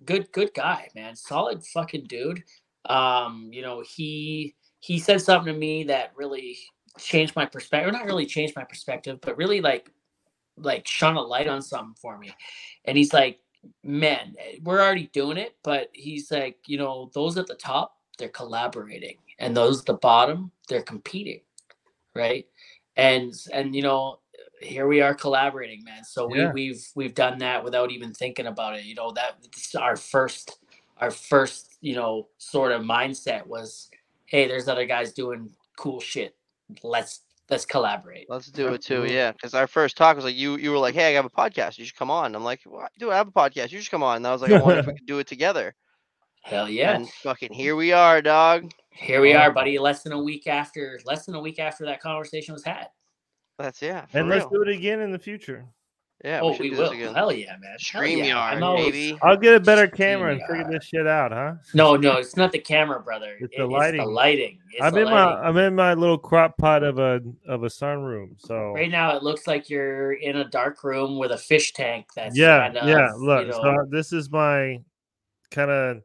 [0.03, 1.15] good, good guy, man.
[1.15, 2.43] Solid fucking dude.
[2.85, 6.57] Um, you know, he he said something to me that really
[6.99, 7.89] changed my perspective.
[7.89, 9.91] Or not really changed my perspective, but really like
[10.57, 12.31] like shone a light on something for me.
[12.85, 13.39] And he's like,
[13.83, 18.29] "Man, we're already doing it," but he's like, you know, those at the top, they're
[18.29, 21.41] collaborating, and those at the bottom, they're competing,
[22.15, 22.47] right?
[22.95, 24.19] And and you know,
[24.61, 26.03] here we are collaborating, man.
[26.03, 26.51] So we Yeah.
[26.51, 28.85] we've we've done that without even thinking about it.
[28.85, 29.37] You know, that
[29.79, 30.59] our first
[30.97, 33.89] our first, you know, sort of mindset was,
[34.25, 36.35] hey, there's other guys doing cool shit.
[36.83, 38.29] Let's let's collaborate.
[38.29, 39.31] Let's do it too, yeah.
[39.31, 41.77] Because our first talk was like you you were like, Hey, I have a podcast,
[41.77, 42.35] you should come on.
[42.35, 44.17] I'm like, What dude, I have a podcast, you should come on.
[44.17, 45.75] And I was like, I wonder if we could do it together.
[46.41, 46.95] Hell yeah.
[46.95, 48.71] And fucking here we are, dog.
[48.91, 49.39] Here we oh.
[49.39, 49.77] are, buddy.
[49.79, 52.87] Less than a week after less than a week after that conversation was had.
[53.57, 54.05] That's yeah.
[54.07, 54.39] For And real.
[54.39, 55.65] let's do it again in the future.
[56.23, 56.91] yeah, oh, we should we do will.
[56.91, 57.13] again.
[57.15, 57.77] Hell yeah, man.
[57.91, 58.37] Hell yeah.
[58.39, 59.17] I'm StreamYard, always- baby.
[59.21, 61.53] I'll get a better camera and figure this shit out, huh?
[61.73, 63.33] No, no, it's not the camera, brother.
[63.39, 64.05] It's It- the It's the lighting.
[64.11, 64.59] lighting.
[64.73, 65.23] It's I'm the in my.
[65.41, 68.35] I'm in my little crop pot of a of a sunroom.
[68.39, 72.07] So Right now, it looks like you're in a dark room with a fish tank.
[72.15, 73.09] That's yeah, kind of, yeah.
[73.15, 74.79] you Look, know, so this is my
[75.51, 76.01] kind of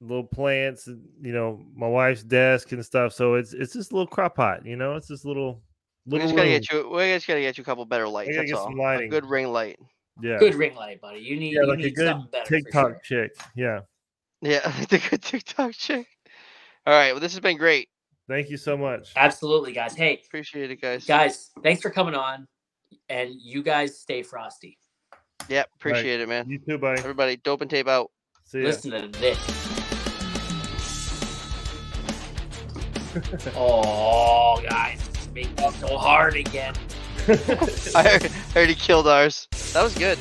[0.00, 3.12] little plants, you know, my wife's desk and stuff.
[3.12, 5.60] So it's it's this little crop pot, you know, it's this little
[6.08, 6.60] We little just gotta room.
[6.60, 8.34] get you we just gotta get you a couple better lights.
[8.34, 8.64] That's get all.
[8.68, 9.78] some A good ring light.
[10.22, 11.20] yeah, good ring light, buddy.
[11.20, 12.44] You need, yeah, you like a good something better.
[12.46, 13.24] for TikTok sure.
[13.28, 13.36] chick.
[13.54, 13.80] Yeah.
[14.40, 16.06] Yeah, the good TikTok chick.
[16.86, 17.88] All right, well this has been great.
[18.26, 19.12] Thank you so much.
[19.16, 19.94] Absolutely, guys.
[19.94, 21.04] Hey, Appreciate it, guys.
[21.04, 22.46] guys, thanks for coming on,
[23.10, 24.78] and you guys stay frosty.
[25.48, 26.48] Yeah, appreciate it, man.
[26.48, 27.00] You too, buddy.
[27.00, 28.10] Everybody, dope and tape out.
[28.44, 28.64] See ya.
[28.66, 29.38] Listen to this.
[33.56, 35.07] oh, guys,
[35.40, 36.74] it's making me so hard again.
[37.94, 38.22] I heard,
[38.54, 39.48] heard he killed ours.
[39.72, 40.18] That was good.